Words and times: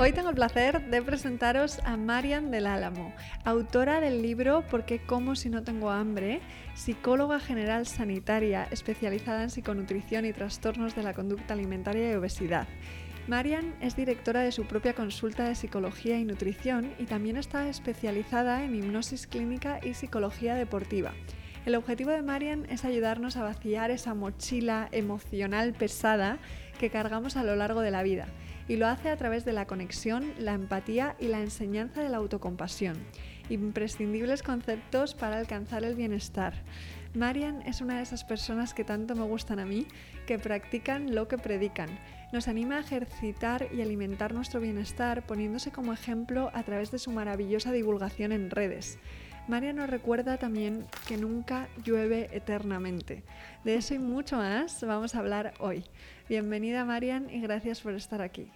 Hoy 0.00 0.12
tengo 0.12 0.30
el 0.30 0.34
placer 0.34 0.80
de 0.88 1.02
presentaros 1.02 1.78
a 1.84 1.98
Marian 1.98 2.50
del 2.50 2.66
Álamo, 2.66 3.12
autora 3.44 4.00
del 4.00 4.22
libro 4.22 4.62
¿Por 4.62 4.86
qué 4.86 4.98
como 4.98 5.36
si 5.36 5.50
no 5.50 5.62
tengo 5.62 5.90
hambre? 5.90 6.40
Psicóloga 6.74 7.38
general 7.38 7.86
sanitaria 7.86 8.66
especializada 8.70 9.42
en 9.42 9.50
psiconutrición 9.50 10.24
y 10.24 10.32
trastornos 10.32 10.96
de 10.96 11.02
la 11.02 11.12
conducta 11.12 11.52
alimentaria 11.52 12.10
y 12.10 12.14
obesidad. 12.14 12.66
Marian 13.28 13.74
es 13.82 13.94
directora 13.94 14.40
de 14.40 14.52
su 14.52 14.64
propia 14.64 14.94
consulta 14.94 15.46
de 15.46 15.54
psicología 15.54 16.18
y 16.18 16.24
nutrición 16.24 16.94
y 16.98 17.04
también 17.04 17.36
está 17.36 17.68
especializada 17.68 18.64
en 18.64 18.74
hipnosis 18.74 19.26
clínica 19.26 19.80
y 19.82 19.92
psicología 19.92 20.54
deportiva. 20.54 21.12
El 21.66 21.74
objetivo 21.74 22.10
de 22.10 22.22
Marian 22.22 22.64
es 22.70 22.86
ayudarnos 22.86 23.36
a 23.36 23.42
vaciar 23.42 23.90
esa 23.90 24.14
mochila 24.14 24.88
emocional 24.92 25.74
pesada 25.74 26.38
que 26.78 26.88
cargamos 26.88 27.36
a 27.36 27.44
lo 27.44 27.54
largo 27.54 27.82
de 27.82 27.90
la 27.90 28.02
vida 28.02 28.28
y 28.70 28.76
lo 28.76 28.86
hace 28.86 29.08
a 29.08 29.16
través 29.16 29.44
de 29.44 29.52
la 29.52 29.66
conexión, 29.66 30.32
la 30.38 30.52
empatía 30.52 31.16
y 31.18 31.26
la 31.26 31.40
enseñanza 31.40 32.04
de 32.04 32.08
la 32.08 32.18
autocompasión, 32.18 32.96
imprescindibles 33.48 34.44
conceptos 34.44 35.14
para 35.16 35.38
alcanzar 35.38 35.82
el 35.82 35.96
bienestar. 35.96 36.54
Marian 37.12 37.62
es 37.62 37.80
una 37.80 37.96
de 37.96 38.04
esas 38.04 38.22
personas 38.22 38.72
que 38.72 38.84
tanto 38.84 39.16
me 39.16 39.24
gustan 39.24 39.58
a 39.58 39.64
mí, 39.64 39.88
que 40.24 40.38
practican 40.38 41.16
lo 41.16 41.26
que 41.26 41.36
predican. 41.36 41.88
Nos 42.32 42.46
anima 42.46 42.76
a 42.76 42.80
ejercitar 42.82 43.66
y 43.74 43.82
alimentar 43.82 44.32
nuestro 44.34 44.60
bienestar 44.60 45.26
poniéndose 45.26 45.72
como 45.72 45.92
ejemplo 45.92 46.52
a 46.54 46.62
través 46.62 46.92
de 46.92 47.00
su 47.00 47.10
maravillosa 47.10 47.72
divulgación 47.72 48.30
en 48.30 48.50
redes. 48.50 49.00
Marian 49.48 49.74
nos 49.74 49.90
recuerda 49.90 50.36
también 50.36 50.86
que 51.08 51.16
nunca 51.16 51.68
llueve 51.84 52.28
eternamente. 52.30 53.24
De 53.64 53.74
eso 53.74 53.94
y 53.94 53.98
mucho 53.98 54.36
más 54.36 54.80
vamos 54.84 55.16
a 55.16 55.18
hablar 55.18 55.54
hoy. 55.58 55.82
Bienvenida 56.28 56.84
Marian 56.84 57.28
y 57.28 57.40
gracias 57.40 57.80
por 57.80 57.94
estar 57.94 58.22
aquí. 58.22 58.52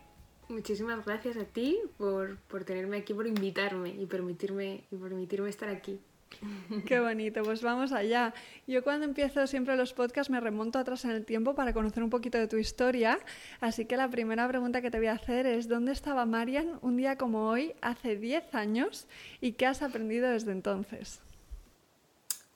Muchísimas 0.54 1.04
gracias 1.04 1.36
a 1.36 1.44
ti 1.44 1.80
por, 1.98 2.36
por, 2.46 2.62
tenerme 2.62 2.98
aquí, 2.98 3.12
por 3.12 3.26
invitarme 3.26 3.90
y 3.90 4.06
permitirme, 4.06 4.84
y 4.88 4.96
permitirme 4.96 5.50
estar 5.50 5.68
aquí. 5.68 5.98
Qué 6.86 7.00
bonito, 7.00 7.42
pues 7.42 7.60
vamos 7.60 7.90
allá. 7.90 8.32
Yo 8.68 8.84
cuando 8.84 9.04
empiezo 9.04 9.48
siempre 9.48 9.76
los 9.76 9.92
podcasts 9.94 10.30
me 10.30 10.38
remonto 10.38 10.78
atrás 10.78 11.04
en 11.06 11.10
el 11.10 11.24
tiempo 11.24 11.56
para 11.56 11.72
conocer 11.72 12.04
un 12.04 12.10
poquito 12.10 12.38
de 12.38 12.46
tu 12.46 12.56
historia, 12.56 13.18
así 13.60 13.84
que 13.84 13.96
la 13.96 14.08
primera 14.08 14.46
pregunta 14.46 14.80
que 14.80 14.92
te 14.92 14.98
voy 14.98 15.08
a 15.08 15.14
hacer 15.14 15.44
es 15.46 15.66
¿dónde 15.66 15.90
estaba 15.90 16.24
Marian 16.24 16.78
un 16.82 16.96
día 16.96 17.18
como 17.18 17.48
hoy, 17.48 17.74
hace 17.80 18.14
10 18.14 18.54
años, 18.54 19.08
y 19.40 19.54
qué 19.54 19.66
has 19.66 19.82
aprendido 19.82 20.30
desde 20.30 20.52
entonces? 20.52 21.20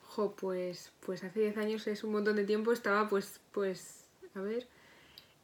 Jo, 0.02 0.36
pues, 0.40 0.92
pues 1.04 1.24
hace 1.24 1.40
10 1.40 1.56
años 1.56 1.86
es 1.88 2.04
un 2.04 2.12
montón 2.12 2.36
de 2.36 2.44
tiempo, 2.44 2.70
estaba 2.70 3.08
pues, 3.08 3.40
pues, 3.50 4.04
a 4.36 4.40
ver, 4.40 4.68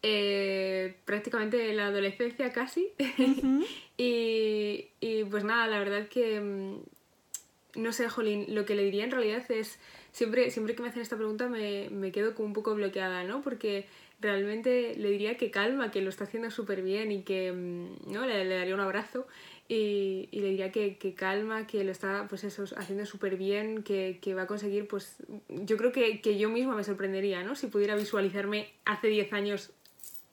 eh, 0.06 0.96
prácticamente 1.06 1.70
en 1.70 1.78
la 1.78 1.86
adolescencia 1.86 2.52
casi. 2.52 2.92
y, 3.96 4.88
y, 5.00 5.24
pues 5.24 5.44
nada, 5.44 5.66
la 5.66 5.78
verdad 5.78 6.08
que, 6.08 6.40
mm, 6.40 7.80
no 7.80 7.90
sé, 7.90 8.10
Jolín, 8.10 8.44
lo 8.54 8.66
que 8.66 8.74
le 8.74 8.84
diría 8.84 9.04
en 9.04 9.10
realidad 9.10 9.50
es, 9.50 9.78
siempre, 10.12 10.50
siempre 10.50 10.74
que 10.74 10.82
me 10.82 10.88
hacen 10.88 11.00
esta 11.00 11.16
pregunta 11.16 11.48
me, 11.48 11.88
me 11.88 12.12
quedo 12.12 12.34
como 12.34 12.48
un 12.48 12.52
poco 12.52 12.74
bloqueada, 12.74 13.24
¿no? 13.24 13.40
Porque 13.40 13.86
realmente 14.20 14.94
le 14.94 15.08
diría 15.08 15.38
que 15.38 15.50
calma, 15.50 15.90
que 15.90 16.02
lo 16.02 16.10
está 16.10 16.24
haciendo 16.24 16.50
súper 16.50 16.82
bien 16.82 17.10
y 17.10 17.22
que, 17.22 17.52
mm, 17.52 18.12
¿no? 18.12 18.26
Le, 18.26 18.44
le, 18.44 18.56
daría 18.56 18.74
un 18.74 18.80
abrazo 18.80 19.26
y, 19.68 20.28
y 20.32 20.40
le 20.40 20.50
diría 20.50 20.70
que, 20.70 20.98
que, 20.98 21.14
calma, 21.14 21.66
que 21.66 21.82
lo 21.82 21.92
está, 21.92 22.26
pues 22.28 22.44
eso, 22.44 22.64
haciendo 22.76 23.06
súper 23.06 23.38
bien, 23.38 23.82
que, 23.82 24.18
que, 24.20 24.34
va 24.34 24.42
a 24.42 24.46
conseguir, 24.46 24.86
pues, 24.86 25.16
yo 25.48 25.78
creo 25.78 25.92
que, 25.92 26.20
que 26.20 26.36
yo 26.36 26.50
misma 26.50 26.76
me 26.76 26.84
sorprendería, 26.84 27.42
¿no? 27.42 27.54
Si 27.56 27.68
pudiera 27.68 27.96
visualizarme 27.96 28.68
hace 28.84 29.08
10 29.08 29.32
años 29.32 29.72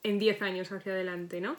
en 0.03 0.19
10 0.19 0.41
años 0.41 0.71
hacia 0.71 0.93
adelante, 0.93 1.41
¿no? 1.41 1.55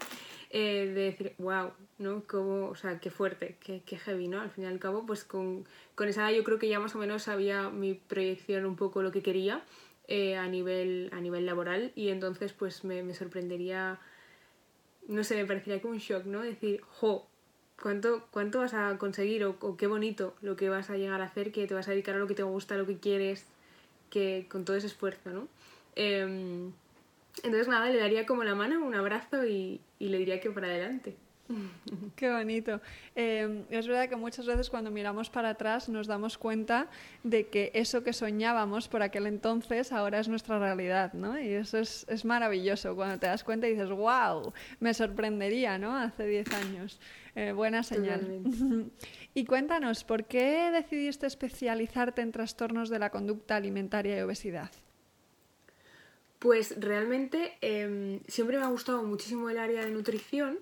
Eh, 0.50 0.92
de 0.94 1.00
decir, 1.02 1.34
wow, 1.38 1.72
¿no? 1.98 2.24
Como, 2.26 2.66
o 2.66 2.74
sea, 2.74 3.00
qué 3.00 3.10
fuerte, 3.10 3.56
qué, 3.60 3.82
qué 3.86 3.96
heavy, 3.96 4.28
¿no? 4.28 4.40
Al 4.40 4.50
fin 4.50 4.64
y 4.64 4.66
al 4.66 4.78
cabo, 4.78 5.06
pues 5.06 5.24
con, 5.24 5.64
con, 5.94 6.08
esa 6.08 6.30
yo 6.30 6.44
creo 6.44 6.58
que 6.58 6.68
ya 6.68 6.78
más 6.78 6.94
o 6.94 6.98
menos 6.98 7.22
sabía 7.22 7.70
mi 7.70 7.94
proyección 7.94 8.66
un 8.66 8.76
poco 8.76 9.02
lo 9.02 9.12
que 9.12 9.22
quería 9.22 9.62
eh, 10.08 10.36
a, 10.36 10.46
nivel, 10.48 11.08
a 11.12 11.20
nivel 11.20 11.46
laboral 11.46 11.92
y 11.94 12.08
entonces 12.08 12.52
pues 12.52 12.84
me, 12.84 13.02
me, 13.02 13.14
sorprendería, 13.14 13.98
no 15.08 15.24
sé, 15.24 15.36
me 15.36 15.46
parecería 15.46 15.80
como 15.80 15.94
un 15.94 16.00
shock, 16.00 16.26
¿no? 16.26 16.42
Decir, 16.42 16.82
jo, 16.82 17.26
¿cuánto, 17.80 18.26
cuánto 18.30 18.58
vas 18.58 18.74
a 18.74 18.98
conseguir 18.98 19.44
o, 19.44 19.56
o, 19.60 19.76
qué 19.78 19.86
bonito 19.86 20.34
lo 20.42 20.56
que 20.56 20.68
vas 20.68 20.90
a 20.90 20.98
llegar 20.98 21.22
a 21.22 21.26
hacer, 21.26 21.50
que 21.52 21.66
te 21.66 21.72
vas 21.72 21.88
a 21.88 21.92
dedicar 21.92 22.16
a 22.16 22.18
lo 22.18 22.26
que 22.26 22.34
te 22.34 22.42
gusta, 22.42 22.76
lo 22.76 22.86
que 22.86 22.98
quieres, 22.98 23.46
que 24.10 24.46
con 24.50 24.66
todo 24.66 24.76
ese 24.76 24.88
esfuerzo, 24.88 25.30
¿no? 25.30 25.48
Eh, 25.96 26.70
entonces 27.42 27.68
nada, 27.68 27.88
le 27.90 27.98
daría 27.98 28.26
como 28.26 28.44
la 28.44 28.54
mano, 28.54 28.84
un 28.84 28.94
abrazo 28.94 29.44
y, 29.46 29.80
y 29.98 30.08
le 30.08 30.18
diría 30.18 30.40
que 30.40 30.50
para 30.50 30.68
adelante. 30.68 31.16
Qué 32.16 32.30
bonito. 32.30 32.80
Eh, 33.14 33.64
es 33.70 33.86
verdad 33.86 34.08
que 34.08 34.16
muchas 34.16 34.46
veces 34.46 34.70
cuando 34.70 34.90
miramos 34.90 35.30
para 35.30 35.50
atrás 35.50 35.88
nos 35.88 36.06
damos 36.06 36.38
cuenta 36.38 36.88
de 37.22 37.48
que 37.48 37.70
eso 37.74 38.02
que 38.02 38.12
soñábamos 38.12 38.88
por 38.88 39.02
aquel 39.02 39.26
entonces 39.26 39.92
ahora 39.92 40.20
es 40.20 40.28
nuestra 40.28 40.58
realidad, 40.58 41.12
¿no? 41.12 41.38
Y 41.38 41.48
eso 41.48 41.78
es, 41.78 42.06
es 42.08 42.24
maravilloso. 42.24 42.94
Cuando 42.94 43.18
te 43.18 43.26
das 43.26 43.44
cuenta 43.44 43.66
y 43.68 43.72
dices, 43.72 43.90
wow, 43.90 44.52
me 44.80 44.94
sorprendería, 44.94 45.78
¿no? 45.78 45.96
Hace 45.96 46.26
10 46.26 46.52
años. 46.54 47.00
Eh, 47.34 47.52
buena 47.52 47.82
señal. 47.82 48.42
y 49.34 49.44
cuéntanos, 49.44 50.04
¿por 50.04 50.24
qué 50.24 50.70
decidiste 50.70 51.26
especializarte 51.26 52.22
en 52.22 52.32
trastornos 52.32 52.88
de 52.88 52.98
la 52.98 53.10
conducta 53.10 53.56
alimentaria 53.56 54.18
y 54.18 54.20
obesidad? 54.20 54.70
Pues 56.42 56.74
realmente 56.80 57.56
eh, 57.60 58.18
siempre 58.26 58.58
me 58.58 58.64
ha 58.64 58.66
gustado 58.66 59.04
muchísimo 59.04 59.48
el 59.48 59.58
área 59.58 59.84
de 59.84 59.92
nutrición 59.92 60.58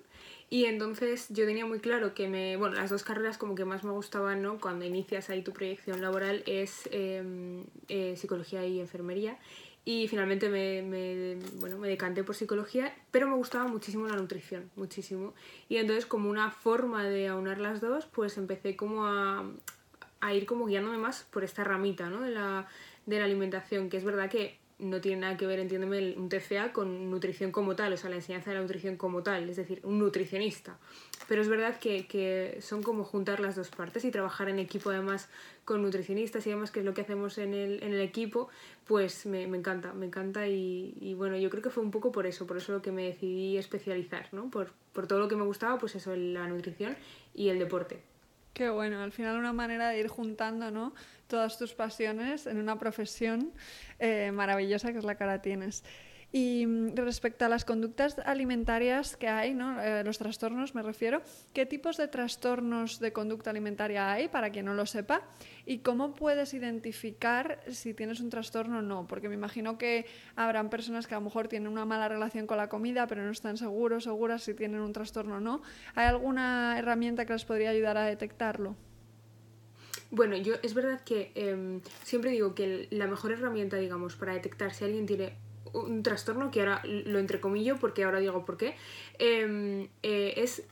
y 0.47 0.65
entonces 0.65 1.25
yo 1.29 1.43
tenía 1.47 1.65
muy 1.65 1.79
claro 1.79 2.13
que 2.13 2.27
me, 2.27 2.55
bueno, 2.55 2.75
las 2.75 2.91
dos 2.91 3.01
carreras 3.01 3.39
como 3.39 3.55
que 3.55 3.65
más 3.65 3.83
me 3.83 3.89
gustaban, 3.89 4.43
¿no? 4.43 4.59
Cuando 4.59 4.85
inicias 4.85 5.31
ahí 5.31 5.41
tu 5.41 5.53
proyección 5.53 5.99
laboral 5.99 6.43
es 6.45 6.87
eh, 6.91 7.63
eh, 7.87 8.13
psicología 8.15 8.63
y 8.63 8.79
enfermería 8.79 9.39
y 9.83 10.07
finalmente 10.07 10.49
me, 10.49 10.83
me, 10.83 11.37
bueno, 11.55 11.79
me 11.79 11.87
decanté 11.87 12.23
por 12.23 12.35
psicología, 12.35 12.95
pero 13.09 13.27
me 13.27 13.33
gustaba 13.33 13.67
muchísimo 13.67 14.07
la 14.07 14.17
nutrición, 14.17 14.69
muchísimo. 14.75 15.33
Y 15.67 15.77
entonces 15.77 16.05
como 16.05 16.29
una 16.29 16.51
forma 16.51 17.05
de 17.05 17.27
aunar 17.27 17.57
las 17.57 17.81
dos, 17.81 18.05
pues 18.05 18.37
empecé 18.37 18.75
como 18.75 19.07
a, 19.07 19.49
a 20.19 20.33
ir 20.35 20.45
como 20.45 20.67
guiándome 20.67 20.99
más 20.99 21.23
por 21.31 21.43
esta 21.43 21.63
ramita, 21.63 22.07
¿no? 22.07 22.21
De 22.21 22.29
la, 22.29 22.67
de 23.07 23.17
la 23.17 23.25
alimentación, 23.25 23.89
que 23.89 23.97
es 23.97 24.03
verdad 24.03 24.29
que 24.29 24.60
no 24.81 24.99
tiene 24.99 25.21
nada 25.21 25.37
que 25.37 25.45
ver, 25.45 25.59
entiéndeme, 25.59 26.15
un 26.17 26.27
TCA 26.27 26.73
con 26.73 27.09
nutrición 27.09 27.51
como 27.51 27.75
tal, 27.75 27.93
o 27.93 27.97
sea, 27.97 28.09
la 28.09 28.17
enseñanza 28.17 28.49
de 28.49 28.57
la 28.57 28.61
nutrición 28.61 28.97
como 28.97 29.23
tal, 29.23 29.49
es 29.49 29.55
decir, 29.55 29.79
un 29.83 29.99
nutricionista. 29.99 30.77
Pero 31.27 31.41
es 31.41 31.47
verdad 31.47 31.79
que, 31.79 32.07
que 32.07 32.57
son 32.61 32.83
como 32.83 33.03
juntar 33.03 33.39
las 33.39 33.55
dos 33.55 33.69
partes 33.69 34.03
y 34.03 34.11
trabajar 34.11 34.49
en 34.49 34.59
equipo 34.59 34.89
además 34.89 35.29
con 35.63 35.81
nutricionistas 35.81 36.45
y 36.47 36.49
demás, 36.49 36.71
que 36.71 36.79
es 36.79 36.85
lo 36.85 36.93
que 36.93 37.01
hacemos 37.01 37.37
en 37.37 37.53
el, 37.53 37.81
en 37.83 37.93
el 37.93 38.01
equipo, 38.01 38.49
pues 38.85 39.25
me, 39.25 39.47
me 39.47 39.57
encanta, 39.57 39.93
me 39.93 40.07
encanta 40.07 40.47
y, 40.47 40.97
y, 40.99 41.13
bueno, 41.13 41.37
yo 41.37 41.49
creo 41.49 41.61
que 41.61 41.69
fue 41.69 41.83
un 41.83 41.91
poco 41.91 42.11
por 42.11 42.25
eso, 42.25 42.47
por 42.47 42.57
eso 42.57 42.73
lo 42.73 42.81
que 42.81 42.91
me 42.91 43.05
decidí 43.05 43.57
especializar, 43.57 44.27
¿no? 44.33 44.49
Por, 44.49 44.71
por 44.93 45.07
todo 45.07 45.19
lo 45.19 45.27
que 45.27 45.35
me 45.35 45.43
gustaba, 45.43 45.77
pues 45.77 45.95
eso, 45.95 46.15
la 46.15 46.47
nutrición 46.47 46.97
y 47.33 47.49
el 47.49 47.59
deporte. 47.59 48.01
Qué 48.53 48.69
bueno, 48.69 49.01
al 49.01 49.13
final 49.13 49.37
una 49.37 49.53
manera 49.53 49.89
de 49.89 49.99
ir 49.99 50.07
juntando 50.09 50.71
¿no? 50.71 50.93
Todas 51.31 51.57
tus 51.57 51.73
pasiones 51.73 52.45
en 52.45 52.57
una 52.57 52.77
profesión 52.77 53.53
eh, 53.99 54.31
maravillosa 54.33 54.91
que 54.91 54.97
es 54.97 55.05
la 55.05 55.15
que 55.15 55.23
ahora 55.23 55.41
tienes. 55.41 55.81
Y 56.33 56.65
mm, 56.65 56.95
respecto 56.95 57.45
a 57.45 57.49
las 57.49 57.63
conductas 57.63 58.19
alimentarias 58.19 59.15
que 59.15 59.29
hay, 59.29 59.53
¿no? 59.53 59.81
Eh, 59.81 60.03
los 60.03 60.17
trastornos 60.17 60.75
me 60.75 60.81
refiero, 60.81 61.21
¿qué 61.53 61.65
tipos 61.65 61.95
de 61.95 62.09
trastornos 62.09 62.99
de 62.99 63.13
conducta 63.13 63.49
alimentaria 63.49 64.11
hay, 64.11 64.27
para 64.27 64.49
quien 64.49 64.65
no 64.65 64.73
lo 64.73 64.85
sepa? 64.85 65.21
¿Y 65.65 65.77
cómo 65.77 66.13
puedes 66.15 66.53
identificar 66.53 67.61
si 67.69 67.93
tienes 67.93 68.19
un 68.19 68.29
trastorno 68.29 68.79
o 68.79 68.81
no? 68.81 69.07
Porque 69.07 69.29
me 69.29 69.35
imagino 69.35 69.77
que 69.77 70.07
habrán 70.35 70.69
personas 70.69 71.07
que 71.07 71.15
a 71.15 71.19
lo 71.19 71.23
mejor 71.23 71.47
tienen 71.47 71.71
una 71.71 71.85
mala 71.85 72.09
relación 72.09 72.45
con 72.45 72.57
la 72.57 72.67
comida, 72.67 73.07
pero 73.07 73.23
no 73.23 73.31
están 73.31 73.55
seguros, 73.55 74.03
seguras 74.03 74.43
si 74.43 74.53
tienen 74.53 74.81
un 74.81 74.91
trastorno 74.91 75.37
o 75.37 75.39
no. 75.39 75.61
¿Hay 75.95 76.07
alguna 76.07 76.75
herramienta 76.77 77.25
que 77.25 77.31
les 77.31 77.45
podría 77.45 77.69
ayudar 77.69 77.95
a 77.95 78.03
detectarlo? 78.03 78.75
Bueno, 80.11 80.35
yo 80.35 80.55
es 80.61 80.73
verdad 80.73 81.01
que 81.05 81.31
eh, 81.35 81.79
siempre 82.03 82.31
digo 82.31 82.53
que 82.53 82.87
la 82.91 83.07
mejor 83.07 83.31
herramienta, 83.31 83.77
digamos, 83.77 84.17
para 84.17 84.33
detectar 84.33 84.73
si 84.73 84.83
alguien 84.83 85.05
tiene 85.05 85.37
un 85.73 86.03
trastorno, 86.03 86.51
que 86.51 86.59
ahora 86.59 86.81
lo 86.83 87.17
entrecomillo 87.17 87.77
porque 87.77 88.03
ahora 88.03 88.19
digo 88.19 88.43
por 88.43 88.57
qué, 88.57 88.75
eh, 89.19 89.87
eh, 90.03 90.33
es 90.35 90.63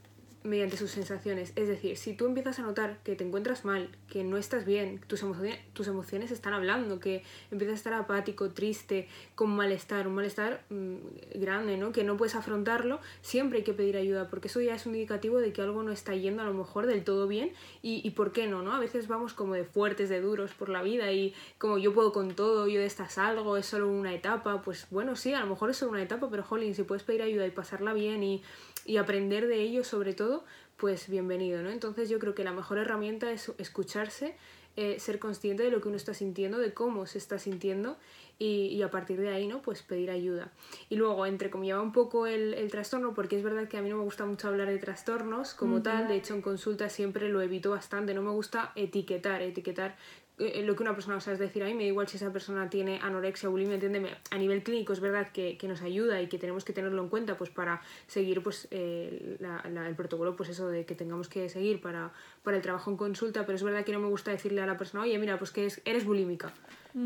mediante 0.49 0.77
sus 0.77 0.91
sensaciones. 0.91 1.53
Es 1.55 1.67
decir, 1.67 1.95
si 1.95 2.13
tú 2.13 2.25
empiezas 2.25 2.59
a 2.59 2.63
notar 2.63 2.97
que 3.03 3.15
te 3.15 3.23
encuentras 3.23 3.65
mal, 3.65 3.89
que 4.09 4.23
no 4.23 4.37
estás 4.37 4.65
bien, 4.65 4.99
tus 5.07 5.21
emociones, 5.21 5.59
tus 5.73 5.87
emociones 5.87 6.31
están 6.31 6.53
hablando, 6.53 6.99
que 6.99 7.23
empiezas 7.51 7.73
a 7.73 7.77
estar 7.77 7.93
apático, 7.93 8.49
triste, 8.49 9.07
con 9.35 9.51
malestar, 9.51 10.07
un 10.07 10.15
malestar 10.15 10.63
mm, 10.69 10.95
grande, 11.35 11.77
¿no? 11.77 11.91
Que 11.91 12.03
no 12.03 12.17
puedes 12.17 12.35
afrontarlo, 12.35 12.99
siempre 13.21 13.59
hay 13.59 13.63
que 13.63 13.73
pedir 13.73 13.95
ayuda, 13.95 14.27
porque 14.27 14.47
eso 14.47 14.59
ya 14.59 14.75
es 14.75 14.85
un 14.85 14.95
indicativo 14.95 15.37
de 15.37 15.53
que 15.53 15.61
algo 15.61 15.83
no 15.83 15.91
está 15.91 16.15
yendo 16.15 16.41
a 16.41 16.45
lo 16.45 16.53
mejor 16.53 16.87
del 16.87 17.03
todo 17.03 17.27
bien 17.27 17.51
y, 17.81 18.05
y 18.05 18.11
por 18.11 18.31
qué 18.31 18.47
no, 18.47 18.63
¿no? 18.63 18.73
A 18.73 18.79
veces 18.79 19.07
vamos 19.07 19.33
como 19.33 19.53
de 19.53 19.63
fuertes, 19.63 20.09
de 20.09 20.19
duros 20.19 20.51
por 20.55 20.69
la 20.69 20.81
vida 20.81 21.11
y 21.11 21.35
como 21.59 21.77
yo 21.77 21.93
puedo 21.93 22.11
con 22.11 22.35
todo, 22.35 22.67
yo 22.67 22.79
de 22.79 22.87
estas 22.87 23.19
algo, 23.19 23.55
es 23.55 23.67
solo 23.67 23.87
una 23.87 24.13
etapa, 24.13 24.61
pues 24.63 24.87
bueno, 24.89 25.15
sí, 25.15 25.33
a 25.33 25.41
lo 25.41 25.47
mejor 25.47 25.69
es 25.69 25.77
solo 25.77 25.91
una 25.91 26.01
etapa, 26.01 26.27
pero 26.29 26.43
jolín, 26.43 26.73
si 26.73 26.83
puedes 26.83 27.03
pedir 27.03 27.21
ayuda 27.21 27.45
y 27.45 27.51
pasarla 27.51 27.93
bien 27.93 28.23
y, 28.23 28.41
y 28.85 28.97
aprender 28.97 29.47
de 29.47 29.61
ello 29.61 29.83
sobre 29.83 30.13
todo, 30.13 30.38
pues 30.77 31.09
bienvenido, 31.09 31.61
¿no? 31.61 31.69
Entonces 31.69 32.09
yo 32.09 32.19
creo 32.19 32.33
que 32.33 32.43
la 32.43 32.53
mejor 32.53 32.77
herramienta 32.77 33.31
es 33.31 33.51
escucharse, 33.57 34.35
eh, 34.75 34.97
ser 34.99 35.19
consciente 35.19 35.63
de 35.63 35.71
lo 35.71 35.81
que 35.81 35.89
uno 35.89 35.97
está 35.97 36.13
sintiendo, 36.13 36.57
de 36.57 36.73
cómo 36.73 37.05
se 37.05 37.17
está 37.17 37.37
sintiendo 37.37 37.97
y, 38.37 38.67
y, 38.67 38.81
a 38.81 38.89
partir 38.89 39.19
de 39.19 39.27
ahí, 39.27 39.45
¿no? 39.45 39.61
Pues 39.61 39.83
pedir 39.83 40.09
ayuda. 40.09 40.53
Y 40.87 40.95
luego, 40.95 41.25
entre 41.25 41.49
como 41.49 41.65
lleva 41.65 41.81
un 41.81 41.91
poco 41.91 42.27
el, 42.27 42.53
el, 42.53 42.71
trastorno, 42.71 43.13
porque 43.13 43.35
es 43.35 43.43
verdad 43.43 43.67
que 43.67 43.75
a 43.75 43.81
mí 43.81 43.89
no 43.89 43.97
me 43.97 44.03
gusta 44.03 44.25
mucho 44.25 44.47
hablar 44.47 44.69
de 44.69 44.77
trastornos 44.77 45.53
como 45.53 45.75
uh 45.75 45.79
-huh. 45.79 45.83
tal, 45.83 46.07
de 46.07 46.15
hecho 46.15 46.33
en 46.33 46.41
consulta 46.41 46.87
siempre 46.87 47.27
lo 47.27 47.41
evito 47.41 47.71
bastante, 47.71 48.13
no 48.13 48.21
me 48.21 48.31
gusta 48.31 48.71
etiquetar, 48.75 49.41
etiquetar 49.41 49.97
eh, 50.39 50.63
lo 50.63 50.75
que 50.75 50.83
una 50.83 50.93
persona, 50.93 51.17
es 51.17 51.39
decir, 51.39 51.63
a 51.63 51.65
mí 51.67 51.73
me 51.73 51.83
da 51.83 51.87
igual 51.87 52.07
si 52.07 52.17
esa 52.17 52.31
persona 52.31 52.69
tiene 52.69 52.99
anorexia 53.01 53.49
bulimia, 53.49 53.75
entiéndeme, 53.75 54.15
a 54.31 54.37
nivel 54.37 54.63
clínico 54.63 54.93
es 54.93 54.99
verdad 54.99 55.31
que, 55.31 55.57
que, 55.57 55.67
nos 55.67 55.81
ayuda 55.81 56.21
y 56.21 56.27
que 56.27 56.37
tenemos 56.37 56.63
que 56.63 56.73
tenerlo 56.73 57.01
en 57.01 57.09
cuenta 57.09 57.37
pues 57.37 57.49
para 57.49 57.81
seguir 58.07 58.41
pues 58.41 58.67
eh, 58.71 59.37
la, 59.39 59.63
la, 59.69 59.87
el 59.87 59.95
protocolo 59.95 60.35
pues 60.35 60.49
eso 60.49 60.67
de 60.69 60.85
que 60.85 60.95
tengamos 60.95 61.27
que 61.27 61.49
seguir 61.49 61.81
para, 61.81 62.11
para 62.43 62.57
el 62.57 62.63
trabajo 62.63 62.89
en 62.89 62.97
consulta, 62.97 63.45
pero 63.45 63.57
es 63.57 63.63
verdad 63.63 63.83
que 63.83 63.91
no 63.91 63.99
me 63.99 64.07
gusta 64.07 64.31
decirle 64.31 64.61
a 64.61 64.65
la 64.65 64.77
persona, 64.77 65.03
oye, 65.03 65.17
mira, 65.19 65.37
pues 65.37 65.51
que 65.51 65.65
es, 65.65 65.81
eres 65.85 66.05
bulímica. 66.05 66.53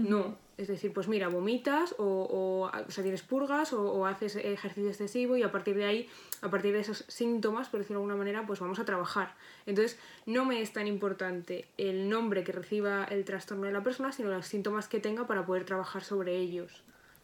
No, 0.01 0.37
es 0.57 0.67
decir, 0.67 0.91
pues 0.91 1.07
mira, 1.07 1.27
vomitas 1.27 1.93
o, 1.99 2.03
o, 2.03 2.65
o 2.65 2.91
sea, 2.91 3.03
tienes 3.03 3.21
purgas 3.21 3.73
o, 3.73 3.81
o, 3.81 4.05
haces 4.05 4.35
ejercicio 4.35 4.89
excesivo 4.89 5.37
y 5.37 5.43
a 5.43 5.51
partir 5.51 5.75
de 5.75 5.85
ahí, 5.85 6.09
a 6.41 6.49
partir 6.49 6.73
de 6.73 6.79
esos 6.79 7.05
síntomas, 7.07 7.69
por 7.69 7.79
decirlo 7.79 7.99
de 7.99 8.03
alguna 8.03 8.17
manera, 8.17 8.45
pues 8.47 8.59
vamos 8.59 8.79
a 8.79 8.85
trabajar. 8.85 9.35
Entonces, 9.65 9.99
no 10.25 10.45
me 10.45 10.61
es 10.61 10.73
tan 10.73 10.87
importante 10.87 11.65
el 11.77 12.09
nombre 12.09 12.43
que 12.43 12.51
reciba 12.51 13.05
el 13.05 13.23
trastorno 13.23 13.65
de 13.65 13.71
la 13.71 13.83
persona, 13.83 14.11
sino 14.11 14.29
los 14.29 14.47
síntomas 14.47 14.87
que 14.87 14.99
tenga 14.99 15.27
para 15.27 15.45
poder 15.45 15.65
trabajar 15.65 16.03
sobre 16.03 16.37
ellos. 16.37 16.83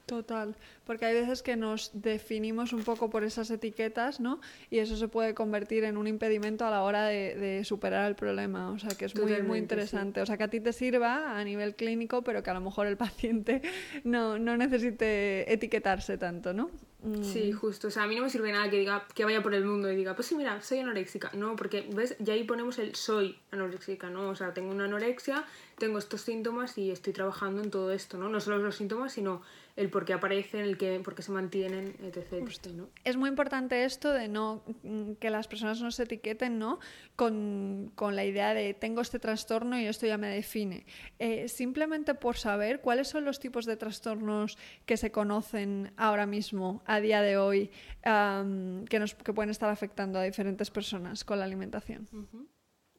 Total, 0.10 0.56
porque 0.86 1.06
hay 1.06 1.14
veces 1.14 1.44
que 1.44 1.56
nos 1.56 1.92
definimos 1.94 2.74
un 2.74 2.84
poco 2.84 3.10
por 3.10 3.24
esas 3.24 3.52
etiquetas, 3.52 4.20
¿no? 4.20 4.42
Y 4.70 4.80
eso 4.80 4.98
se 4.98 5.08
puede 5.08 5.36
convertir 5.36 5.84
en 5.84 5.98
un 5.98 6.08
impedimento 6.08 6.66
a 6.66 6.72
la 6.72 6.82
hora 6.82 7.06
de, 7.06 7.36
de 7.36 7.64
superar 7.64 8.08
el 8.10 8.16
problema. 8.16 8.72
O 8.72 8.80
sea, 8.80 8.90
que 8.90 9.06
es 9.06 9.16
muy, 9.16 9.42
muy 9.44 9.60
interesante. 9.60 10.20
Sí. 10.20 10.24
O 10.24 10.26
sea, 10.26 10.38
que 10.38 10.44
a 10.44 10.50
ti 10.50 10.60
te 10.60 10.74
sirva 10.74 11.38
a 11.38 11.44
nivel 11.44 11.76
clínico, 11.76 12.24
pero 12.24 12.42
que 12.42 12.50
a 12.50 12.54
lo 12.56 12.62
mejor 12.62 12.88
el 12.88 12.98
paciente 12.98 13.62
no, 14.04 14.40
no 14.40 14.58
necesite 14.58 15.52
etiquetarse 15.54 16.18
tanto, 16.18 16.54
¿no? 16.54 16.72
Sí, 17.22 17.54
justo. 17.54 17.88
O 17.88 17.92
sea, 17.92 18.04
a 18.04 18.08
mí 18.08 18.16
no 18.16 18.24
me 18.24 18.30
sirve 18.30 18.52
nada 18.52 18.70
que 18.70 18.78
diga 18.78 19.08
que 19.16 19.24
vaya 19.24 19.42
por 19.42 19.54
el 19.54 19.64
mundo 19.64 19.90
y 19.90 19.96
diga, 19.96 20.16
pues 20.16 20.28
sí, 20.28 20.36
mira, 20.36 20.62
soy 20.62 20.80
anoréxica. 20.80 21.32
No, 21.34 21.56
porque, 21.56 21.88
¿ves? 21.94 22.18
Ya 22.20 22.34
ahí 22.34 22.44
ponemos 22.44 22.78
el 22.78 22.94
soy 22.96 23.40
anoréxica, 23.52 24.10
¿no? 24.10 24.30
O 24.30 24.36
sea, 24.36 24.54
tengo 24.54 24.72
una 24.72 24.84
anorexia, 24.84 25.46
tengo 25.78 25.98
estos 25.98 26.22
síntomas 26.22 26.78
y 26.78 26.92
estoy 26.92 27.14
trabajando 27.14 27.64
en 27.64 27.72
todo 27.72 27.94
esto, 27.94 28.18
¿no? 28.18 28.28
No 28.28 28.42
solo 28.42 28.58
los 28.58 28.76
síntomas, 28.76 29.14
sino 29.14 29.42
el 29.80 29.90
por 29.90 30.04
qué 30.04 30.12
aparecen, 30.12 30.62
el 30.62 30.78
que, 30.78 31.00
por 31.00 31.16
qué 31.16 31.22
se 31.22 31.32
mantienen, 31.32 31.96
etc. 32.04 32.42
Justo. 32.42 32.70
¿no? 32.74 32.90
Es 33.06 33.16
muy 33.16 33.30
importante 33.30 33.86
esto 33.86 34.12
de 34.12 34.28
no 34.28 34.62
que 35.20 35.30
las 35.30 35.48
personas 35.48 35.82
no 35.82 35.90
se 35.92 36.04
etiqueten 36.04 36.60
¿no? 36.60 36.80
Con, 37.16 37.92
con 37.96 38.16
la 38.18 38.26
idea 38.26 38.54
de 38.54 38.74
tengo 38.74 39.00
este 39.00 39.20
trastorno 39.20 39.80
y 39.80 39.86
esto 39.86 40.06
ya 40.06 40.18
me 40.18 40.28
define. 40.28 40.86
Eh, 41.18 41.48
simplemente 41.48 42.14
por 42.14 42.36
saber 42.36 42.82
cuáles 42.82 43.08
son 43.08 43.24
los 43.24 43.40
tipos 43.40 43.66
de 43.66 43.78
trastornos 43.78 44.58
que 44.86 44.98
se 44.98 45.12
conocen 45.12 45.94
ahora 45.96 46.26
mismo, 46.26 46.84
a 46.86 47.00
día 47.00 47.22
de 47.22 47.38
hoy, 47.38 47.72
um, 48.06 48.84
que, 48.84 49.00
nos, 49.00 49.16
que 49.16 49.32
pueden 49.34 49.50
estar 49.50 49.70
afectando 49.70 50.20
a 50.20 50.24
diferentes 50.24 50.70
personas 50.72 51.24
con 51.24 51.40
la 51.40 51.46
alimentación. 51.46 52.08
Uh 52.12 52.18
-huh. 52.18 52.48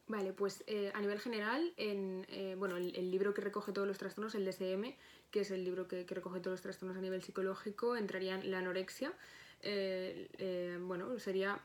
Vale, 0.07 0.33
pues 0.33 0.63
eh, 0.67 0.91
a 0.93 0.99
nivel 0.99 1.19
general, 1.19 1.73
en, 1.77 2.25
eh, 2.27 2.55
bueno, 2.57 2.75
el, 2.75 2.93
el, 2.97 3.09
libro 3.11 3.33
que 3.33 3.39
recoge 3.39 3.71
todos 3.71 3.87
los 3.87 3.97
trastornos, 3.97 4.35
el 4.35 4.43
DSM, 4.43 4.93
que 5.31 5.41
es 5.41 5.51
el 5.51 5.63
libro 5.63 5.87
que, 5.87 6.05
que 6.05 6.15
recoge 6.15 6.39
todos 6.39 6.53
los 6.55 6.61
trastornos 6.61 6.97
a 6.97 7.01
nivel 7.01 7.23
psicológico, 7.23 7.95
entrarían 7.95 8.49
la 8.51 8.59
anorexia. 8.59 9.13
Eh, 9.61 10.29
eh, 10.37 10.77
bueno, 10.81 11.17
sería 11.19 11.59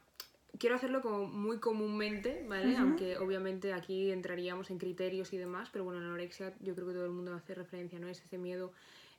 quiero 0.59 0.77
hacerlo 0.77 1.03
como 1.03 1.27
muy 1.27 1.59
comúnmente, 1.59 2.45
¿vale? 2.49 2.69
Uh 2.69 2.79
-huh. 2.79 2.81
Aunque 2.81 3.19
obviamente 3.19 3.73
aquí 3.73 4.11
entraríamos 4.11 4.71
en 4.71 4.79
criterios 4.79 5.33
y 5.33 5.37
demás, 5.37 5.69
pero 5.73 5.85
bueno, 5.85 6.01
la 6.01 6.07
anorexia 6.07 6.55
yo 6.61 6.75
creo 6.75 6.87
que 6.87 6.95
todo 6.95 7.05
el 7.05 7.13
mundo 7.13 7.35
hace 7.35 7.55
referencia, 7.55 7.99
¿no? 7.99 8.09
Es 8.09 8.23
ese 8.23 8.39
miedo 8.39 8.73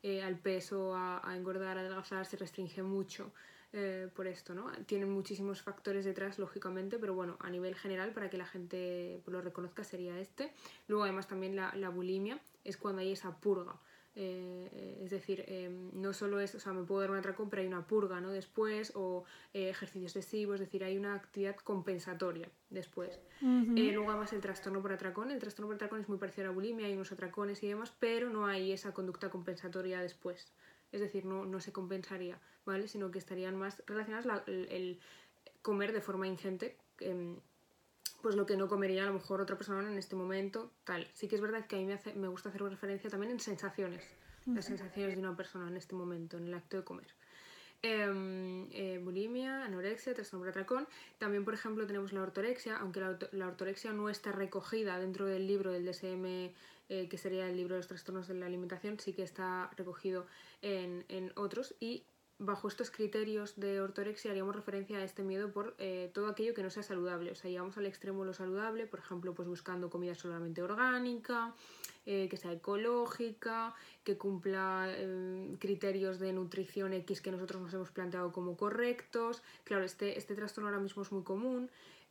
eh, 0.03 0.21
al 0.21 0.37
peso, 0.37 0.95
a, 0.95 1.21
a, 1.27 1.35
engordar, 1.35 1.77
a 1.77 1.81
adelgazar, 1.81 2.25
se 2.25 2.37
restringe 2.37 2.83
mucho 2.83 3.31
eh, 3.73 4.09
por 4.15 4.27
esto, 4.27 4.55
¿no? 4.55 4.71
Tienen 4.85 5.11
muchísimos 5.11 5.61
factores 5.61 6.05
detrás, 6.05 6.39
lógicamente, 6.39 6.97
pero 6.97 7.13
bueno, 7.13 7.37
a 7.39 7.49
nivel 7.49 7.75
general, 7.75 8.13
para 8.13 8.29
que 8.29 8.37
la 8.37 8.45
gente 8.45 9.21
lo 9.27 9.41
reconozca, 9.41 9.83
sería 9.83 10.19
este. 10.19 10.53
Luego, 10.87 11.03
además, 11.03 11.27
también 11.27 11.55
la, 11.55 11.75
la 11.75 11.89
bulimia 11.89 12.39
es 12.63 12.77
cuando 12.77 13.01
hay 13.01 13.11
esa 13.11 13.37
purga. 13.39 13.75
Eh, 14.19 14.97
es 15.03 15.11
decir, 15.11 15.43
eh, 15.47 15.69
no 15.93 16.11
solo 16.11 16.39
es, 16.39 16.55
o 16.55 16.59
sea, 16.59 16.73
me 16.73 16.83
puedo 16.83 17.01
dar 17.01 17.11
un 17.11 17.17
atracón, 17.17 17.51
pero 17.51 17.61
hay 17.61 17.67
una 17.67 17.85
purga, 17.85 18.19
¿no? 18.19 18.31
Después, 18.31 18.91
o 18.95 19.25
eh, 19.53 19.69
ejercicios 19.69 20.15
excesivos, 20.15 20.55
es 20.55 20.61
decir, 20.61 20.83
hay 20.83 20.97
una 20.97 21.13
actividad 21.13 21.55
compensatoria 21.57 22.49
después. 22.71 23.19
Uh 23.43 23.45
-huh. 23.45 23.93
luego, 23.93 24.09
además, 24.09 24.33
el 24.33 24.41
trastorno 24.41 24.81
por 24.81 24.91
atracón. 24.91 25.29
El 25.29 25.37
trastorno 25.37 25.67
por 25.67 25.75
atracón 25.75 26.01
es 26.01 26.09
muy 26.09 26.17
parecido 26.17 26.45
a 26.45 26.49
la 26.49 26.55
bulimia, 26.55 26.87
hay 26.87 26.93
unos 26.93 27.11
atracones 27.11 27.61
y 27.61 27.67
demás, 27.67 27.93
pero 27.99 28.31
no 28.31 28.47
hay 28.47 28.71
esa 28.71 28.91
conducta 28.91 29.29
compensatoria 29.29 30.01
después. 30.01 30.51
Es 30.91 30.99
decir, 30.99 31.23
no, 31.25 31.45
no 31.45 31.59
se 31.59 31.71
compensaría, 31.71 32.39
¿vale? 32.65 32.87
Sino 32.87 33.11
que 33.11 33.19
estarían 33.19 33.55
más 33.55 33.83
relacionadas 33.85 34.25
la, 34.25 34.43
el, 34.47 34.67
el, 34.71 34.99
comer 35.61 35.91
de 35.93 36.01
forma 36.01 36.25
ingente. 36.25 36.75
Pues 38.21 38.35
lo 38.35 38.45
que 38.45 38.57
no 38.57 38.67
comería 38.67 39.03
a 39.03 39.05
lo 39.05 39.13
mejor 39.13 39.41
otra 39.41 39.57
persona 39.57 39.89
en 39.89 39.97
este 39.97 40.15
momento, 40.15 40.71
tal. 40.83 41.07
Sí 41.13 41.27
que 41.27 41.35
es 41.35 41.41
verdad 41.41 41.67
que 41.67 41.75
a 41.75 41.79
mí 41.79 41.85
me, 41.85 41.93
hace, 41.93 42.13
me 42.13 42.27
gusta 42.27 42.49
hacer 42.49 42.61
referencia 42.63 43.09
también 43.09 43.31
en 43.31 43.39
sensaciones, 43.39 44.03
uh 44.45 44.51
-huh. 44.51 44.55
las 44.55 44.65
sensaciones 44.65 45.15
de 45.15 45.21
una 45.21 45.35
persona 45.35 45.67
en 45.67 45.77
este 45.77 45.95
momento, 45.95 46.37
en 46.37 46.47
el 46.47 46.53
acto 46.53 46.77
de 46.77 46.83
comer. 46.83 47.07
Eh, 47.83 48.67
eh, 48.71 48.99
bulimia, 49.03 49.63
anorexia, 49.63 50.13
trastorno 50.13 50.41
por 50.41 50.49
atracón. 50.49 50.87
También, 51.19 51.45
por 51.45 51.53
ejemplo, 51.53 51.85
tenemos 51.85 52.11
la 52.11 52.21
ortorexia, 52.23 52.77
aunque 52.77 52.99
la, 52.99 53.17
la, 53.31 53.47
ortorexia 53.47 53.93
no 53.93 54.09
está 54.09 54.31
recogida 54.31 54.99
dentro 54.99 55.25
del 55.27 55.45
libro 55.45 55.71
del 55.71 55.85
DSM, 55.85 56.53
eh, 56.89 57.07
que 57.09 57.17
sería 57.17 57.47
el 57.47 57.55
libro 57.55 57.75
de 57.75 57.79
los 57.79 57.87
trastornos 57.87 58.27
de 58.27 58.33
la 58.33 58.47
alimentación, 58.47 58.99
sí 58.99 59.13
que 59.13 59.23
está 59.23 59.69
recogido 59.77 60.25
en, 60.61 61.05
en 61.07 61.31
otros. 61.35 61.75
Y 61.79 62.03
bajo 62.39 62.67
estos 62.67 62.91
criterios 62.91 63.59
de 63.59 63.81
ortorexia 63.81 64.31
haríamos 64.31 64.55
referencia 64.55 64.97
a 64.97 65.03
este 65.03 65.23
miedo 65.23 65.51
por 65.51 65.75
eh, 65.79 66.11
todo 66.13 66.27
aquello 66.27 66.53
que 66.53 66.63
no 66.63 66.69
sea 66.69 66.83
saludable. 66.83 67.31
O 67.31 67.35
sea, 67.35 67.49
llevamos 67.49 67.77
al 67.77 67.85
extremo 67.85 68.25
lo 68.25 68.33
saludable, 68.33 68.85
por 68.85 68.99
ejemplo, 68.99 69.33
pues 69.33 69.47
buscando 69.47 69.89
comida 69.89 70.13
solamente 70.13 70.61
orgánica, 70.61 71.55
eh, 72.05 72.27
que 72.29 72.37
sea 72.37 72.51
ecológica, 72.51 73.73
que 74.03 74.17
cumpla 74.17 74.87
eh, 74.89 75.55
criterios 75.59 76.19
de 76.19 76.31
nutrición 76.31 76.93
X 76.93 77.21
que 77.21 77.31
nosotros 77.31 77.61
nos 77.61 77.73
hemos 77.73 77.91
planteado 77.91 78.31
como 78.31 78.55
correctos. 78.55 79.41
Claro, 79.63 79.83
este, 79.83 80.17
este 80.17 80.35
trastorno 80.35 80.69
ahora 80.69 80.81
mismo 80.81 81.01
es 81.01 81.11
muy 81.11 81.23
común. 81.23 81.69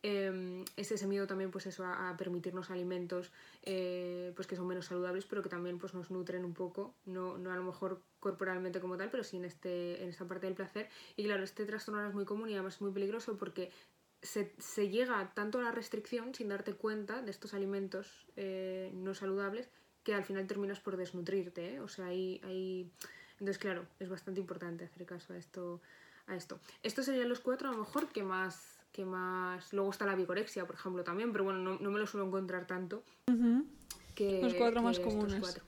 Eh, 0.09 0.65
es 0.77 0.93
ese 0.93 1.09
miedo 1.09 1.27
también 1.27 1.51
pues 1.51 1.67
eso 1.67 1.85
a, 1.85 2.15
permitirnos 2.17 2.71
alimentos 2.71 3.33
eh, 3.65 4.33
pues 4.37 4.47
que 4.47 4.55
son 4.55 4.69
menos 4.69 4.87
saludables 4.87 5.25
pero 5.25 5.43
que 5.43 5.49
también 5.49 5.81
pues 5.81 5.95
nos 5.95 6.13
nutren 6.13 6.45
un 6.45 6.55
poco 6.55 6.95
no, 7.07 7.39
no 7.39 7.51
a 7.51 7.57
lo 7.57 7.65
mejor 7.65 8.01
corporalmente 8.21 8.79
como 8.79 8.97
tal 8.97 9.11
pero 9.11 9.25
sí 9.25 9.39
en, 9.39 9.45
este, 9.45 10.01
en 10.05 10.11
esta 10.11 10.25
parte 10.25 10.47
del 10.47 10.55
placer 10.55 10.89
y 11.17 11.25
claro 11.25 11.43
este 11.43 11.65
trastorno 11.65 11.99
ahora 11.99 12.11
es 12.11 12.15
muy 12.15 12.25
común 12.25 12.49
y 12.49 12.53
además 12.53 12.75
es 12.75 12.83
muy 12.83 12.93
peligroso 12.93 13.37
porque 13.37 13.73
se, 14.23 14.89
llega 14.89 15.33
tanto 15.35 15.59
a 15.59 15.63
la 15.63 15.73
restricción 15.73 16.33
sin 16.37 16.51
darte 16.51 16.75
cuenta 16.75 17.21
de 17.21 17.33
estos 17.33 17.53
alimentos 17.53 18.29
eh, 18.37 18.93
no 18.95 19.13
saludables 19.13 19.69
que 20.05 20.15
al 20.15 20.23
final 20.23 20.47
terminas 20.47 20.79
por 20.79 20.97
desnutrirte 20.97 21.75
¿eh? 21.75 21.81
o 21.81 21.89
sea 21.89 22.07
hay, 22.07 22.41
hay 22.45 22.93
entonces 23.41 23.59
claro 23.59 23.89
es 23.99 24.09
bastante 24.09 24.39
importante 24.39 24.85
hacer 24.85 25.05
caso 25.05 25.33
a 25.33 25.37
esto 25.37 25.81
a 26.29 26.37
esto 26.37 26.61
estos 26.85 27.07
serían 27.07 27.29
los 27.29 27.41
cuatro 27.41 27.71
a 27.71 27.73
lo 27.73 27.79
mejor 27.79 28.07
que 28.11 28.23
más 28.23 28.75
que 28.97 29.05
más. 29.05 29.75
Luego 29.75 29.91
está 29.91 30.07
la 30.07 30.15
vigorexia, 30.15 30.65
por 30.65 30.75
ejemplo, 30.75 31.05
también, 31.05 31.31
pero 31.31 31.45
bueno, 31.45 31.59
no, 31.61 31.79
no 31.79 31.91
me 31.91 31.99
lo 31.99 32.07
suelo 32.07 32.26
encontrar 32.26 32.67
tanto. 32.67 33.05
Uh 33.29 33.33
-huh. 33.33 33.65
que, 34.15 34.41
Los 34.43 34.55
cuatro 34.55 34.81
que 34.81 34.87
más 34.87 34.99
comunes. 34.99 35.38
Cuatro. 35.38 35.62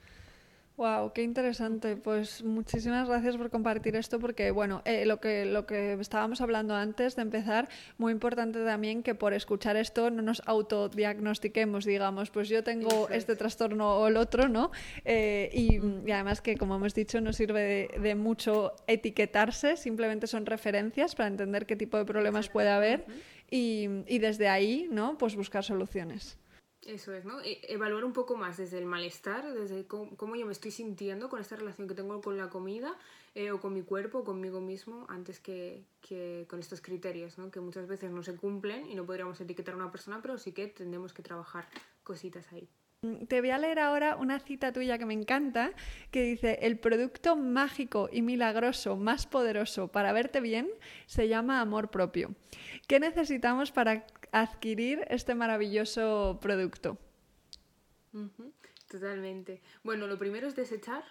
Wow, 0.79 1.13
qué 1.13 1.25
interesante. 1.25 1.97
Pues 1.97 2.45
muchísimas 2.45 3.09
gracias 3.09 3.37
por 3.37 3.51
compartir 3.51 3.97
esto 3.97 4.21
porque, 4.21 4.53
bueno, 4.53 4.81
eh, 4.85 5.07
lo, 5.07 5.19
que, 5.19 5.45
lo 5.45 5.67
que 5.67 5.95
estábamos 5.95 6.41
hablando 6.41 6.77
antes 6.77 7.17
de 7.17 7.23
empezar, 7.23 7.69
muy 7.97 8.13
importante 8.13 8.65
también 8.65 9.03
que 9.03 9.17
por 9.17 9.35
escuchar 9.35 9.77
esto 9.77 10.09
no 10.11 10.23
nos 10.23 10.41
autodiagnostiquemos, 10.47 11.85
digamos, 11.85 12.31
pues 12.31 12.49
yo 12.49 12.63
tengo 12.63 13.09
este 13.09 13.33
es. 13.33 13.39
trastorno 13.39 13.97
o 13.97 14.07
el 14.07 14.17
otro, 14.17 14.49
¿no? 14.49 14.71
Eh, 15.05 15.51
y, 15.53 15.81
y, 16.09 16.13
además 16.13 16.41
que, 16.43 16.57
como 16.57 16.77
hemos 16.77 16.95
dicho, 16.95 17.21
no 17.21 17.33
sirve 17.33 17.89
de, 17.93 18.01
de, 18.01 18.15
mucho 18.15 18.77
etiquetarse, 18.87 19.77
simplemente 19.77 20.29
son 20.29 20.47
referencias 20.47 21.17
para 21.17 21.27
entender 21.27 21.67
qué 21.67 21.75
tipo 21.75 21.97
de 21.99 22.05
problemas 22.05 22.49
puede 22.51 22.71
haber. 22.71 23.05
y, 23.51 23.89
y 24.07 24.21
desde 24.21 24.49
ahí, 24.49 24.87
¿no? 24.93 25.19
Pues 25.19 25.35
buscar 25.35 25.65
soluciones. 25.65 26.39
Eso 26.89 27.13
es, 27.13 27.27
¿no? 27.27 27.39
E 27.43 27.61
evaluar 27.69 28.03
un 28.03 28.15
poco 28.15 28.35
más 28.35 28.57
desde 28.57 28.79
el 28.79 28.87
malestar, 28.87 29.53
desde 29.53 29.87
cómo, 29.87 30.37
yo 30.37 30.47
me 30.47 30.53
estoy 30.53 30.71
sintiendo 30.71 31.29
con 31.29 31.39
esta 31.39 31.55
relación 31.55 31.87
que 31.87 31.95
tengo 31.95 32.23
con 32.23 32.39
la 32.39 32.49
comida 32.49 32.97
eh, 33.35 33.51
o 33.51 33.61
con 33.61 33.75
mi 33.75 33.83
cuerpo, 33.83 34.25
conmigo 34.25 34.63
mismo, 34.63 35.05
antes 35.11 35.39
que, 35.39 35.85
que, 36.01 36.47
con 36.49 36.61
estos 36.61 36.81
criterios, 36.81 37.37
¿no? 37.37 37.51
Que 37.51 37.61
muchas 37.61 37.87
veces 37.87 38.11
no 38.11 38.23
se 38.23 38.35
cumplen 38.37 38.91
y 38.91 38.95
no 38.95 39.05
podríamos 39.05 39.39
etiquetar 39.39 39.75
a 39.75 39.77
una 39.77 39.93
persona, 39.93 40.23
pero 40.23 40.39
sí 40.39 40.53
que 40.53 40.67
tendremos 40.69 41.13
que 41.13 41.23
trabajar 41.23 41.69
cositas 42.05 42.51
ahí. 42.55 42.71
Te 43.29 43.41
voy 43.41 43.51
a 43.51 43.59
leer 43.59 43.79
ahora 43.79 44.17
una 44.17 44.41
cita 44.41 44.73
tuya 44.73 44.99
que 44.99 45.07
me 45.07 45.15
encanta, 45.15 45.73
que 46.11 46.23
dice, 46.23 46.59
el 46.63 46.81
producto 46.81 47.37
mágico 47.37 48.09
y 48.11 48.23
milagroso 48.23 48.97
más 48.97 49.27
poderoso 49.27 49.87
para 49.87 50.13
verte 50.13 50.41
bien 50.41 50.69
se 51.07 51.29
llama 51.29 51.61
amor 51.61 51.91
propio. 51.91 52.35
¿Qué 52.89 52.99
necesitamos 52.99 53.71
para 53.71 54.05
adquirir 54.33 55.05
este 55.09 55.35
maravilloso 55.35 56.39
producto? 56.41 56.99
Totalmente. 58.89 59.61
Bueno, 59.83 60.07
lo 60.07 60.19
primero 60.19 60.49
es 60.49 60.57
desechar 60.57 61.05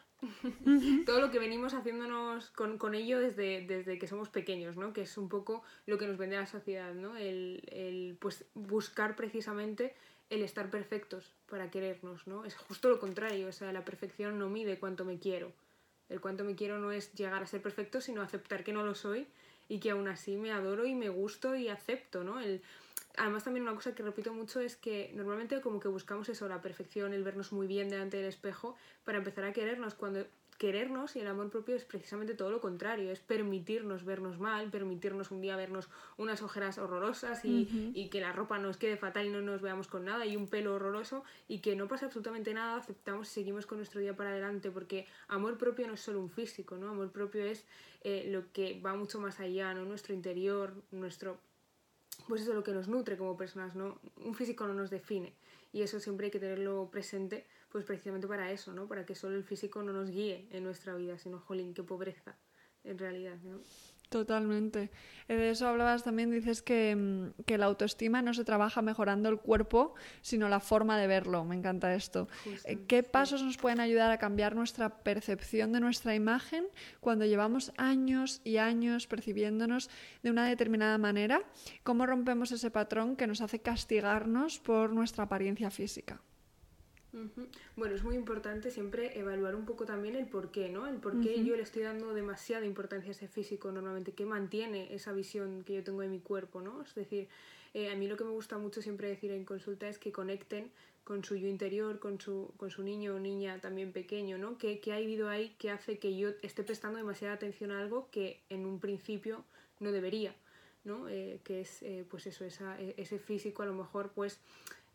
todo 1.06 1.22
lo 1.22 1.30
que 1.30 1.38
venimos 1.38 1.74
haciéndonos 1.74 2.50
con, 2.52 2.78
con, 2.78 2.96
ello 2.96 3.20
desde, 3.20 3.62
desde 3.62 4.00
que 4.00 4.08
somos 4.08 4.30
pequeños, 4.30 4.76
¿no? 4.76 4.92
Que 4.94 5.02
es 5.02 5.18
un 5.18 5.30
poco 5.30 5.64
lo 5.86 5.98
que 5.98 6.08
nos 6.08 6.18
vende 6.18 6.38
la 6.38 6.48
sociedad, 6.48 6.94
¿no? 6.94 7.16
El, 7.18 7.64
el 7.72 8.18
pues, 8.20 8.46
buscar 8.56 9.16
precisamente 9.16 9.94
el 10.30 10.42
estar 10.42 10.70
perfectos 10.70 11.34
para 11.48 11.70
querernos, 11.70 12.26
¿no? 12.28 12.46
Es 12.46 12.56
justo 12.56 12.90
lo 12.90 13.00
contrario, 13.00 13.48
o 13.48 13.52
sea, 13.52 13.72
la 13.72 13.86
perfección 13.86 14.40
no 14.40 14.50
mide 14.50 14.80
cuánto 14.80 15.06
me 15.06 15.20
quiero. 15.20 15.54
El 16.10 16.20
cuánto 16.20 16.44
me 16.44 16.56
quiero 16.56 16.80
no 16.80 16.92
es 16.92 17.14
llegar 17.14 17.44
a 17.44 17.48
ser 17.48 17.62
perfecto, 17.62 18.02
sino 18.02 18.22
aceptar 18.22 18.64
que 18.64 18.74
no 18.74 18.84
lo 18.84 18.96
soy 18.96 19.28
y 19.70 19.80
que 19.80 19.92
aún 19.92 20.08
así 20.08 20.38
me 20.38 20.52
adoro 20.52 20.86
y 20.86 20.96
me 20.96 21.10
gusto 21.10 21.56
y 21.56 21.68
acepto, 21.68 22.24
¿no? 22.24 22.40
El, 22.40 22.62
además 23.18 23.44
también 23.44 23.64
una 23.64 23.76
cosa 23.76 23.94
que 23.94 24.04
repito 24.04 24.34
mucho 24.34 24.60
es 24.60 24.76
que 24.76 25.12
normalmente 25.16 25.60
como 25.62 25.80
que 25.80 25.88
buscamos 25.88 26.30
eso, 26.30 26.48
la 26.48 26.62
perfección, 26.62 27.14
el 27.14 27.24
vernos 27.24 27.52
muy 27.52 27.68
bien 27.68 27.90
delante 27.90 28.18
del 28.18 28.28
espejo 28.28 28.76
para 29.04 29.18
empezar 29.18 29.44
a 29.44 29.54
querernos 29.54 29.96
cuando 29.96 30.26
querernos 30.58 31.16
y 31.16 31.20
el 31.20 31.28
amor 31.28 31.50
propio 31.50 31.76
es 31.76 31.86
precisamente 31.86 32.34
todo 32.34 32.50
lo 32.50 32.62
contrario, 32.62 33.12
es 33.12 33.20
permitirnos 33.20 34.04
vernos 34.04 34.40
mal, 34.40 34.70
permitirnos 34.72 35.32
un 35.32 35.42
día 35.42 35.56
vernos 35.56 35.90
unas 36.18 36.42
ojeras 36.42 36.78
horrorosas 36.78 37.46
y, 37.46 37.92
y, 37.94 38.10
que 38.10 38.22
la 38.22 38.32
ropa 38.32 38.58
nos 38.58 38.78
quede 38.78 38.98
fatal 38.98 39.28
y 39.28 39.30
no 39.30 39.42
nos 39.42 39.62
veamos 39.62 39.88
con 39.88 40.06
nada 40.06 40.26
y 40.26 40.36
un 40.36 40.48
pelo 40.48 40.74
horroroso 40.76 41.24
y 41.48 41.60
que 41.60 41.76
no 41.76 41.88
pasa 41.88 42.08
absolutamente 42.08 42.54
nada, 42.54 42.78
aceptamos 42.78 43.30
y 43.30 43.34
seguimos 43.34 43.68
con 43.68 43.78
nuestro 43.78 44.02
día 44.02 44.16
para 44.16 44.32
adelante 44.32 44.72
porque 44.72 45.06
amor 45.28 45.58
propio 45.58 45.88
no 45.88 45.94
es 45.94 46.02
solo 46.02 46.20
un 46.20 46.30
físico, 46.30 46.76
¿no? 46.76 46.90
Amor 46.90 47.12
propio 47.12 47.46
es 47.46 47.66
eh, 48.02 48.26
lo 48.30 48.52
que 48.52 48.80
va 48.80 48.96
mucho 48.96 49.20
más 49.20 49.40
allá, 49.40 49.74
¿no? 49.74 49.86
Nuestro 49.86 50.14
interior, 50.14 50.74
nuestro... 50.92 51.40
Pues 52.28 52.42
eso 52.42 52.52
es 52.52 52.56
lo 52.56 52.64
que 52.64 52.72
nos 52.72 52.88
nutre 52.88 53.18
como 53.18 53.38
personas, 53.38 53.76
¿no? 53.76 54.00
Un 54.18 54.36
físico 54.36 54.68
no 54.68 54.74
nos 54.74 54.90
define 54.90 55.34
y 55.72 55.82
eso 55.82 56.00
siempre 56.00 56.26
hay 56.26 56.32
que 56.32 56.40
tenerlo 56.40 56.90
presente 56.92 57.46
pues 57.70 57.86
precisamente 57.86 58.28
para 58.28 58.52
eso, 58.52 58.74
¿no? 58.74 58.88
Para 58.88 59.06
que 59.06 59.16
solo 59.16 59.36
el 59.36 59.44
físico 59.44 59.84
no 59.84 59.94
nos 59.94 60.10
guíe 60.10 60.48
en 60.52 60.64
nuestra 60.64 60.96
vida, 60.96 61.18
sino, 61.18 61.40
jolín, 61.40 61.74
qué 61.74 61.84
pobreza, 61.84 62.38
en 62.84 62.98
realidad, 62.98 63.38
¿no? 63.44 63.60
Totalmente. 64.10 64.90
Eh, 65.28 65.36
de 65.36 65.50
eso 65.50 65.68
hablabas 65.68 66.04
también, 66.04 66.32
dices 66.32 66.62
que, 66.62 66.96
mm, 66.96 67.44
que, 67.44 67.58
la 67.58 67.66
autoestima 67.66 68.22
no 68.22 68.34
se 68.34 68.46
trabaja 68.46 68.82
mejorando 68.82 69.28
el 69.28 69.38
cuerpo, 69.38 69.96
sino 70.22 70.48
la 70.48 70.62
forma 70.62 70.98
de 70.98 71.08
verlo. 71.08 71.44
Me 71.44 71.56
encanta 71.56 71.94
esto. 71.94 72.30
Eh, 72.64 72.78
¿Qué 72.88 73.04
pasos 73.04 73.44
nos 73.44 73.58
pueden 73.58 73.82
ayudar 73.82 74.10
a 74.12 74.18
cambiar 74.18 74.56
nuestra 74.56 75.04
percepción 75.04 75.74
de 75.74 75.82
nuestra 75.82 76.16
imagen 76.16 76.66
cuando 77.02 77.26
llevamos 77.26 77.74
años 77.76 78.40
y 78.46 78.58
años 78.58 79.08
percibiéndonos 79.08 79.90
de 80.24 80.32
una 80.32 80.48
determinada 80.48 80.98
manera? 80.98 81.42
¿Cómo 81.84 82.06
rompemos 82.06 82.54
ese 82.54 82.72
patrón 82.72 83.18
que 83.18 83.28
nos 83.28 83.42
hace 83.42 83.60
castigarnos 83.60 84.60
por 84.60 84.94
nuestra 84.94 85.26
apariencia 85.26 85.70
física? 85.70 86.22
Bueno, 87.76 87.96
es 87.96 88.04
muy 88.04 88.16
importante 88.16 88.70
siempre 88.70 89.18
evaluar 89.18 89.56
un 89.56 89.66
poco 89.66 89.86
también 89.86 90.16
el 90.16 90.28
por 90.28 90.52
qué, 90.52 90.70
¿no? 90.70 90.88
El 90.88 90.98
por 90.98 91.22
qué 91.22 91.44
yo 91.44 91.56
le 91.56 91.64
estoy 91.64 91.84
dando 91.84 92.14
demasiada 92.14 92.66
importancia 92.66 93.10
a 93.10 93.12
ese 93.12 93.28
físico 93.28 93.72
normalmente, 93.72 94.14
qué 94.14 94.26
mantiene 94.26 94.94
esa 94.94 95.14
visión 95.14 95.64
que 95.64 95.76
yo 95.76 95.84
tengo 95.84 96.02
de 96.02 96.10
mi 96.10 96.20
cuerpo, 96.20 96.62
¿no? 96.62 96.82
Es 96.82 96.94
decir, 96.96 97.28
eh, 97.74 97.90
a 97.90 97.96
mí 97.96 98.08
lo 98.08 98.18
que 98.18 98.24
me 98.24 98.32
gusta 98.32 98.58
mucho 98.58 98.82
siempre 98.82 99.08
decir 99.08 99.32
en 99.32 99.46
consulta 99.46 99.88
es 99.88 99.98
que 99.98 100.12
conecten 100.12 100.72
con 101.04 101.24
su 101.24 101.38
yo 101.38 101.48
interior, 101.48 102.00
con 102.00 102.20
su, 102.20 102.52
con 102.58 102.70
su 102.70 102.84
niño 102.84 103.16
o 103.16 103.20
niña 103.20 103.62
también 103.62 103.94
pequeño, 103.94 104.38
¿no? 104.38 104.58
¿Qué, 104.58 104.82
ha 104.92 104.96
habido 104.96 105.30
ahí 105.30 105.56
que 105.58 105.72
hace 105.72 106.00
que 106.00 106.18
yo 106.18 106.32
esté 106.42 106.64
prestando 106.64 106.98
demasiada 106.98 107.34
atención 107.34 107.72
a 107.72 107.80
algo 107.80 108.10
que 108.12 108.42
en 108.50 108.66
un 108.66 108.80
principio 108.82 109.46
no 109.80 109.94
debería, 109.94 110.36
¿no? 110.84 111.08
Eh, 111.08 111.40
que 111.46 111.62
es, 111.62 111.82
eh, 111.84 112.06
pues 112.10 112.28
eso, 112.28 112.44
esa, 112.44 112.78
e, 112.82 112.94
ese 112.98 113.20
físico 113.20 113.64
a 113.64 113.66
lo 113.66 113.74
mejor, 113.74 114.12
pues 114.14 114.42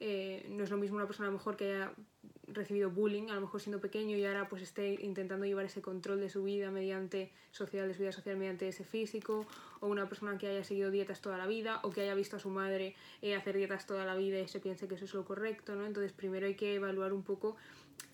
eh, 0.04 0.44
no 0.48 0.64
es 0.64 0.70
lo 0.70 0.76
mismo 0.78 0.96
una 0.96 1.06
persona 1.06 1.28
a 1.28 1.30
lo 1.30 1.38
mejor 1.38 1.56
que 1.56 1.66
haya 1.66 1.92
recibido 2.48 2.90
bullying, 2.90 3.30
a 3.30 3.34
lo 3.34 3.42
mejor 3.42 3.60
siendo 3.60 3.80
pequeño 3.80 4.16
y 4.16 4.24
ahora 4.24 4.48
pues 4.48 4.62
esté 4.62 4.98
intentando 5.00 5.46
llevar 5.46 5.64
ese 5.64 5.80
control 5.80 6.20
de 6.20 6.28
su 6.28 6.42
vida 6.42 6.72
mediante 6.72 7.30
social, 7.52 7.86
de 7.86 7.94
su 7.94 8.00
vida 8.00 8.10
social 8.10 8.36
mediante 8.36 8.66
ese 8.66 8.82
físico, 8.82 9.46
o 9.78 9.86
una 9.86 10.08
persona 10.08 10.36
que 10.38 10.48
haya 10.48 10.64
seguido 10.64 10.90
dietas 10.90 11.20
toda 11.20 11.38
la 11.38 11.46
vida, 11.46 11.78
o 11.84 11.90
que 11.90 12.00
haya 12.00 12.14
visto 12.14 12.34
a 12.34 12.40
su 12.40 12.50
madre 12.50 12.96
eh, 13.22 13.36
hacer 13.36 13.56
dietas 13.56 13.86
toda 13.86 14.04
la 14.04 14.16
vida 14.16 14.40
y 14.40 14.48
se 14.48 14.58
piense 14.58 14.88
que 14.88 14.96
eso 14.96 15.04
es 15.04 15.14
lo 15.14 15.24
correcto, 15.24 15.76
¿no? 15.76 15.86
Entonces 15.86 16.12
primero 16.12 16.46
hay 16.46 16.56
que 16.56 16.74
evaluar 16.74 17.12
un 17.12 17.22
poco 17.22 17.56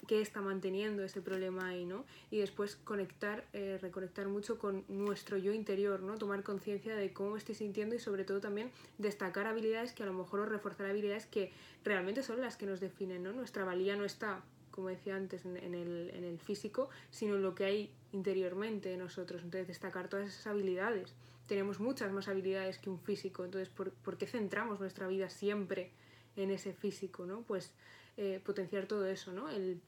qué 0.08 0.20
está 0.20 0.40
manteniendo 0.40 1.04
ese 1.04 1.20
problema 1.20 1.68
ahí, 1.68 1.84
¿no? 1.84 2.04
Y 2.30 2.38
después 2.38 2.76
conectar, 2.76 3.44
eh, 3.52 3.78
reconectar 3.80 4.26
mucho 4.28 4.58
con 4.58 4.84
nuestro 4.88 5.36
yo 5.36 5.52
interior, 5.52 6.00
¿no? 6.00 6.16
Tomar 6.16 6.42
conciencia 6.42 6.96
de 6.96 7.12
cómo 7.12 7.36
estoy 7.36 7.54
sintiendo 7.54 7.94
y 7.94 7.98
sobre 7.98 8.24
todo 8.24 8.40
también 8.40 8.70
destacar 8.96 9.46
habilidades 9.46 9.92
que 9.92 10.02
a 10.02 10.06
lo 10.06 10.14
mejor 10.14 10.40
o 10.40 10.46
reforzar 10.46 10.86
habilidades 10.86 11.26
que 11.26 11.52
realmente 11.84 12.22
son 12.22 12.40
las 12.40 12.56
que 12.56 12.66
nos 12.66 12.80
definen, 12.80 13.22
¿no? 13.22 13.32
Nuestra 13.32 13.64
valía 13.64 13.96
no 13.96 14.04
está, 14.04 14.42
como 14.70 14.88
decía 14.88 15.14
antes, 15.14 15.44
en, 15.44 15.56
el, 15.74 16.10
en 16.14 16.24
el 16.24 16.38
físico, 16.38 16.88
sino 17.10 17.36
en 17.36 17.42
lo 17.42 17.54
que 17.54 17.64
hay 17.64 17.90
interiormente 18.12 18.92
en 18.94 19.00
nosotros. 19.00 19.42
Entonces 19.42 19.68
destacar 19.68 20.08
todas 20.08 20.28
esas 20.28 20.46
habilidades. 20.46 21.14
Tenemos 21.46 21.80
muchas 21.80 22.12
más 22.12 22.28
habilidades 22.28 22.78
que 22.78 22.90
un 22.90 22.98
físico, 22.98 23.44
entonces 23.44 23.68
¿por, 23.68 23.90
¿por 23.90 24.16
qué 24.16 24.26
centramos 24.26 24.80
nuestra 24.80 25.06
vida 25.06 25.28
siempre 25.28 25.90
en 26.36 26.50
ese 26.50 26.72
físico, 26.72 27.26
¿no? 27.26 27.42
Pues 27.42 27.72
eh, 28.18 28.42
potenciar 28.44 28.86
todo 28.86 29.06
eso, 29.06 29.32
¿no? 29.32 29.48
El 29.48 29.80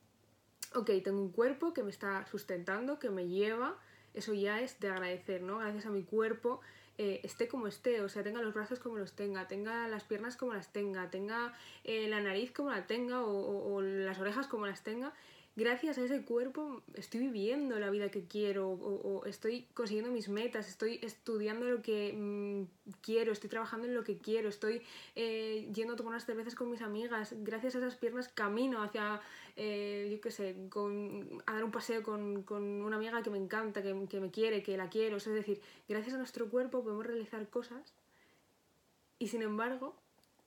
ok, 0.75 0.91
tengo 1.03 1.21
un 1.21 1.33
cuerpo 1.33 1.73
que 1.73 1.83
me 1.83 1.91
está 1.91 2.27
sustentando, 2.27 2.99
que 2.99 3.11
me 3.11 3.29
lleva, 3.29 3.77
eso 4.15 4.35
ya 4.35 4.61
es 4.61 4.79
de 4.81 4.89
agradecer, 4.89 5.43
¿no? 5.43 5.59
Gracias 5.59 5.87
a 5.87 5.91
mi 5.91 6.03
cuerpo, 6.03 6.61
eh, 6.99 7.21
esté 7.25 7.49
como 7.49 7.67
esté, 7.67 8.01
o 8.03 8.09
sea, 8.09 8.23
tenga 8.23 8.43
los 8.43 8.55
brazos 8.55 8.79
como 8.79 8.97
los 8.97 9.15
tenga, 9.15 9.49
tenga 9.49 9.89
las 9.89 10.05
piernas 10.05 10.37
como 10.37 10.55
las 10.55 10.73
tenga, 10.73 11.11
tenga 11.11 11.55
eh, 11.85 12.09
la 12.09 12.21
nariz 12.21 12.53
como 12.53 12.71
la 12.71 12.87
tenga 12.87 13.25
o, 13.25 13.81
las 13.83 14.19
orejas 14.19 14.47
como 14.47 14.67
las 14.67 14.83
tenga, 14.83 15.13
gracias 15.61 15.99
a 15.99 16.05
ese 16.05 16.23
cuerpo 16.23 16.83
estoy 16.95 17.21
viviendo 17.21 17.79
la 17.79 17.91
vida 17.91 18.11
que 18.11 18.25
quiero 18.25 18.71
o, 18.71 19.27
estoy 19.27 19.67
consiguiendo 19.75 20.11
mis 20.11 20.31
metas, 20.31 20.67
estoy 20.69 20.99
estudiando 21.03 21.67
lo 21.67 21.83
que 21.83 22.15
mm, 22.17 22.95
quiero, 23.03 23.31
estoy 23.31 23.51
trabajando 23.51 23.87
en 23.87 23.95
lo 23.95 24.03
que 24.03 24.17
quiero, 24.17 24.49
estoy 24.49 24.81
eh, 25.17 25.71
yendo 25.75 25.93
a 25.93 25.97
tomar 25.97 26.13
unas 26.13 26.25
cervezas 26.25 26.55
con 26.55 26.71
mis 26.71 26.81
amigas, 26.81 27.35
gracias 27.41 27.75
a 27.75 27.79
esas 27.79 27.97
piernas 27.97 28.29
camino 28.29 28.83
hacia, 28.83 29.21
eh, 29.57 30.09
yo 30.11 30.21
qué 30.23 30.31
sé, 30.31 30.57
con, 30.71 31.43
a 31.45 31.53
dar 31.53 31.65
un 31.65 31.71
paseo 31.71 32.03
con, 32.03 32.43
con, 32.43 32.63
una 32.63 32.97
amiga 32.97 33.23
que 33.23 33.29
me 33.29 33.39
encanta, 33.39 33.83
que, 33.83 33.95
que 34.09 34.19
me 34.19 34.31
quiere, 34.31 34.63
que 34.63 34.79
la 34.79 34.89
quiero, 34.89 35.19
es 35.19 35.27
decir, 35.27 35.61
gracias 35.91 36.15
a 36.15 36.19
nuestro 36.19 36.49
cuerpo 36.49 36.83
podemos 36.83 37.07
realizar 37.07 37.47
cosas 37.51 37.93
y 39.19 39.29
sin 39.29 39.43
embargo 39.43 39.95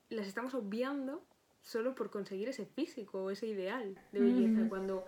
las 0.10 0.26
estamos 0.26 0.56
obviando 0.56 1.22
solo 1.64 1.96
por 1.96 2.12
conseguir 2.12 2.50
ese 2.50 2.66
físico 2.66 3.24
o 3.24 3.32
ese 3.32 3.48
ideal 3.48 3.98
de 4.12 4.20
belleza, 4.20 4.70
cuando 4.70 5.06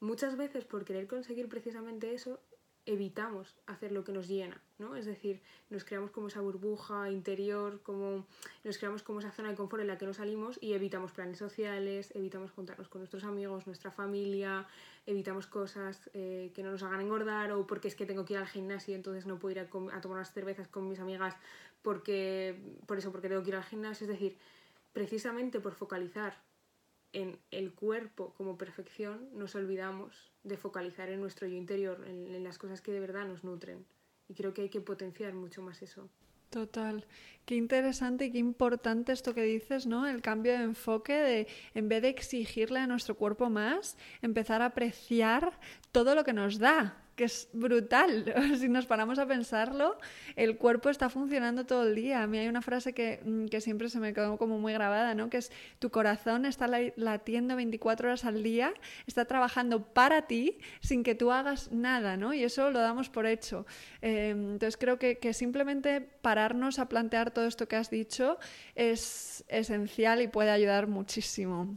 muchas 0.00 0.36
veces 0.36 0.64
por 0.64 0.84
querer 0.84 1.06
conseguir 1.06 1.48
precisamente 1.48 2.12
eso 2.14 2.40
evitamos 2.84 3.54
hacer 3.66 3.92
lo 3.92 4.02
que 4.02 4.10
nos 4.10 4.26
llena, 4.26 4.60
¿no? 4.78 4.96
Es 4.96 5.06
decir, 5.06 5.40
nos 5.70 5.84
creamos 5.84 6.10
como 6.10 6.26
esa 6.26 6.40
burbuja 6.40 7.10
interior, 7.10 7.80
como 7.82 8.26
nos 8.64 8.78
creamos 8.78 9.04
como 9.04 9.20
esa 9.20 9.30
zona 9.30 9.50
de 9.50 9.54
confort 9.54 9.82
en 9.82 9.86
la 9.86 9.98
que 9.98 10.06
no 10.06 10.14
salimos 10.14 10.58
y 10.60 10.72
evitamos 10.72 11.12
planes 11.12 11.38
sociales, 11.38 12.10
evitamos 12.16 12.50
juntarnos 12.50 12.88
con 12.88 13.00
nuestros 13.00 13.22
amigos, 13.22 13.68
nuestra 13.68 13.92
familia, 13.92 14.66
evitamos 15.06 15.46
cosas 15.46 16.10
eh, 16.12 16.50
que 16.54 16.64
no 16.64 16.72
nos 16.72 16.82
hagan 16.82 17.02
engordar 17.02 17.52
o 17.52 17.66
porque 17.68 17.86
es 17.86 17.94
que 17.94 18.04
tengo 18.04 18.24
que 18.24 18.32
ir 18.32 18.40
al 18.40 18.48
gimnasio 18.48 18.92
y 18.92 18.96
entonces 18.96 19.26
no 19.26 19.38
puedo 19.38 19.52
ir 19.52 19.60
a, 19.60 19.62
a 19.96 20.00
tomar 20.00 20.16
unas 20.16 20.32
cervezas 20.32 20.66
con 20.66 20.88
mis 20.88 20.98
amigas 20.98 21.36
porque 21.82 22.58
por 22.86 22.98
eso 22.98 23.12
porque 23.12 23.28
tengo 23.28 23.42
que 23.44 23.50
ir 23.50 23.56
al 23.56 23.64
gimnasio, 23.64 24.06
es 24.06 24.10
decir, 24.10 24.38
precisamente 24.92 25.60
por 25.60 25.74
focalizar 25.74 26.42
en 27.12 27.38
el 27.50 27.74
cuerpo 27.74 28.34
como 28.36 28.56
perfección, 28.56 29.28
nos 29.34 29.54
olvidamos 29.54 30.32
de 30.42 30.56
focalizar 30.56 31.10
en 31.10 31.20
nuestro 31.20 31.46
yo 31.46 31.56
interior, 31.56 32.04
en, 32.06 32.42
las 32.42 32.58
cosas 32.58 32.80
que 32.80 32.92
de 32.92 33.00
verdad 33.00 33.26
nos 33.26 33.44
nutren. 33.44 33.84
Y 34.28 34.34
creo 34.34 34.54
que 34.54 34.62
hay 34.62 34.68
que 34.70 34.80
potenciar 34.80 35.34
mucho 35.34 35.62
más 35.62 35.82
eso. 35.82 36.08
Total. 36.48 37.06
Qué 37.44 37.54
interesante 37.54 38.26
y 38.26 38.32
qué 38.32 38.38
importante 38.38 39.12
esto 39.12 39.34
que 39.34 39.42
dices, 39.42 39.86
¿no? 39.86 40.06
El 40.06 40.20
cambio 40.20 40.52
de 40.52 40.64
enfoque 40.64 41.14
de, 41.14 41.48
en 41.74 41.88
vez 41.88 42.02
de 42.02 42.08
exigirle 42.08 42.78
a 42.78 42.86
nuestro 42.86 43.16
cuerpo 43.16 43.50
más, 43.50 43.96
empezar 44.20 44.62
a 44.62 44.66
apreciar 44.66 45.58
todo 45.92 46.14
lo 46.14 46.24
que 46.24 46.34
nos 46.34 46.58
da, 46.58 47.01
que 47.16 47.24
es 47.24 47.48
brutal. 47.52 48.32
si 48.58 48.68
nos 48.68 48.86
paramos 48.86 49.18
a 49.18 49.26
pensarlo, 49.26 49.98
el 50.36 50.56
cuerpo 50.56 50.90
está 50.90 51.08
funcionando 51.08 51.66
todo 51.66 51.86
el 51.86 51.94
día. 51.94 52.22
A 52.22 52.26
mí 52.26 52.38
hay 52.38 52.48
una 52.48 52.62
frase 52.62 52.92
que, 52.92 53.20
mm, 53.24 53.46
que 53.46 53.60
siempre 53.60 53.88
se 53.88 54.00
me 54.00 54.14
quedó 54.14 54.38
como 54.38 54.58
muy 54.58 54.72
grabada, 54.72 55.14
¿no? 55.14 55.30
Que 55.30 55.38
es 55.38 55.52
tu 55.78 55.90
corazón 55.90 56.46
está 56.46 56.68
latiendo 56.96 57.56
24 57.56 58.08
horas 58.08 58.24
al 58.24 58.42
día, 58.42 58.72
está 59.06 59.24
trabajando 59.24 59.84
para 59.92 60.22
ti 60.22 60.58
sin 60.80 61.02
que 61.02 61.14
tú 61.14 61.32
hagas 61.32 61.70
nada, 61.72 62.16
¿no? 62.16 62.34
Y 62.34 62.44
eso 62.44 62.70
lo 62.70 62.80
damos 62.80 63.08
por 63.08 63.26
hecho. 63.26 63.66
Em, 64.00 64.52
entonces 64.52 64.76
creo 64.76 64.98
que, 64.98 65.18
que 65.18 65.34
simplemente 65.34 66.00
pararnos 66.00 66.78
a 66.78 66.88
plantear 66.88 67.30
todo 67.30 67.46
esto 67.46 67.68
que 67.68 67.76
has 67.76 67.90
dicho 67.90 68.38
es 68.74 69.44
esencial 69.48 70.22
y 70.22 70.28
puede 70.28 70.50
ayudar 70.50 70.86
muchísimo. 70.86 71.76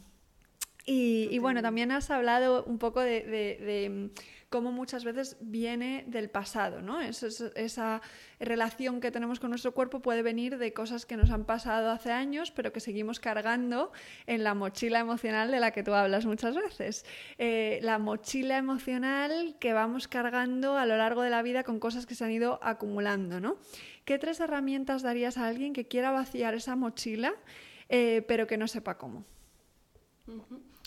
Y, 0.87 1.39
bueno, 1.39 1.63
también 1.63 1.91
has 1.91 2.11
hablado 2.11 2.63
un 2.63 2.77
poco 2.77 3.01
de, 3.01 4.11
cómo 4.55 4.71
muchas 4.71 5.03
veces 5.03 5.35
viene 5.41 6.05
del 6.07 6.29
pasado, 6.29 6.81
¿no? 6.81 7.01
esa 7.01 8.01
relación 8.39 9.01
que 9.01 9.11
tenemos 9.11 9.41
con 9.41 9.49
nuestro 9.49 9.73
cuerpo 9.73 10.01
puede 10.01 10.21
venir 10.21 10.57
de 10.57 10.71
cosas 10.71 11.05
que 11.05 11.17
nos 11.17 11.29
han 11.29 11.43
pasado 11.43 11.91
hace 11.91 12.13
años, 12.13 12.51
pero 12.51 12.71
que 12.71 12.79
seguimos 12.79 13.19
cargando 13.19 13.91
en 14.27 14.45
la 14.45 14.53
mochila 14.53 15.01
emocional 15.01 15.51
de 15.51 15.59
la 15.59 15.71
que 15.71 15.83
tú 15.83 15.93
hablas 15.93 16.25
muchas 16.25 16.55
veces. 16.55 17.05
Eh, 17.37 17.79
la 17.81 17.99
mochila 17.99 18.57
emocional 18.57 19.57
que 19.59 19.73
vamos 19.73 20.07
cargando 20.07 20.77
a 20.77 20.85
lo 20.85 20.95
largo 20.95 21.21
de 21.21 21.31
la 21.31 21.41
vida 21.41 21.65
con 21.65 21.81
cosas 21.81 22.05
que 22.05 22.15
se 22.15 22.23
han 22.23 22.31
ido 22.31 22.57
acumulando, 22.63 23.41
¿no? 23.41 23.57
¿Qué 24.05 24.17
tres 24.19 24.39
herramientas 24.39 25.01
darías 25.01 25.37
a 25.37 25.47
alguien 25.47 25.73
que 25.73 25.85
quiera 25.85 26.11
vaciar 26.11 26.55
esa 26.55 26.77
mochila, 26.77 27.33
eh, 27.89 28.23
pero 28.25 28.47
que 28.47 28.55
no 28.55 28.69
sepa 28.69 28.97
cómo? 28.97 29.25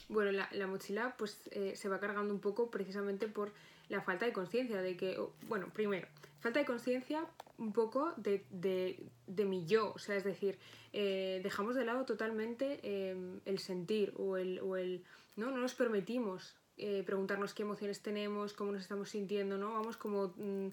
Bueno, 0.09 0.33
la, 0.33 0.49
la 0.53 0.67
mochila 0.67 1.15
pues 1.19 1.49
eh, 1.51 1.75
se 1.77 1.89
va 1.89 2.01
cargando 2.01 2.33
un 2.33 2.41
poco 2.41 2.71
precisamente 2.71 3.29
por 3.29 3.53
la 3.89 4.01
falta 4.03 4.27
de 4.27 4.33
conciencia 4.33 4.81
de 4.83 4.97
que, 4.97 5.19
bueno, 5.49 5.69
primero, 5.73 6.09
falta 6.41 6.61
de 6.61 6.67
conciencia 6.67 7.25
un 7.57 7.73
poco 7.73 8.13
de, 8.17 8.45
de, 8.51 9.03
de, 9.27 9.45
mi 9.45 9.67
yo, 9.67 9.93
o 9.95 9.99
sea, 9.99 10.17
es 10.17 10.25
decir, 10.25 10.59
eh, 10.93 11.41
dejamos 11.43 11.75
de 11.75 11.85
lado 11.85 12.05
totalmente 12.05 12.81
em, 12.83 13.41
el 13.45 13.59
sentir 13.59 14.13
o 14.17 14.37
el, 14.37 14.61
o 14.61 14.77
el, 14.77 15.05
¿no? 15.37 15.51
No 15.51 15.59
nos 15.59 15.75
permitimos 15.75 16.57
eh, 16.77 17.03
preguntarnos 17.05 17.55
qué 17.55 17.63
emociones 17.63 18.01
tenemos, 18.03 18.53
cómo 18.53 18.73
nos 18.73 18.83
estamos 18.83 19.11
sintiendo, 19.11 19.59
¿no? 19.59 19.73
Vamos 19.73 19.97
como... 19.97 20.35
Mm, 20.37 20.69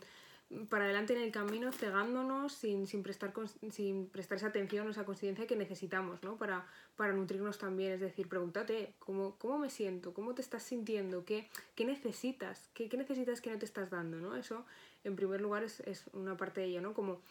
para 0.69 0.85
adelante 0.85 1.13
en 1.13 1.21
el 1.21 1.31
camino 1.31 1.71
cegándonos 1.71 2.53
sin, 2.53 2.87
sin, 2.87 3.03
prestar, 3.03 3.33
sin 3.71 4.07
prestar 4.07 4.37
esa 4.37 4.47
atención 4.47 4.87
o 4.87 4.91
esa 4.91 5.05
conciencia 5.05 5.47
que 5.47 5.55
necesitamos 5.55 6.23
¿no? 6.23 6.37
para, 6.37 6.65
para 6.95 7.13
nutrirnos 7.13 7.57
también. 7.57 7.93
Es 7.93 7.99
decir, 7.99 8.27
pregúntate 8.27 8.93
¿cómo, 8.99 9.35
cómo 9.37 9.59
me 9.59 9.69
siento, 9.69 10.13
cómo 10.13 10.33
te 10.33 10.41
estás 10.41 10.63
sintiendo, 10.63 11.25
qué, 11.25 11.49
qué 11.75 11.85
necesitas, 11.85 12.69
¿Qué, 12.73 12.89
qué 12.89 12.97
necesitas 12.97 13.41
que 13.41 13.51
no 13.51 13.59
te 13.59 13.65
estás 13.65 13.89
dando. 13.89 14.17
¿no? 14.17 14.35
Eso, 14.35 14.65
en 15.03 15.15
primer 15.15 15.41
lugar, 15.41 15.63
es, 15.63 15.79
es 15.81 16.05
una 16.13 16.37
parte 16.37 16.61
de 16.61 16.67
ello, 16.67 16.81
¿no? 16.81 16.93
como 16.93 17.21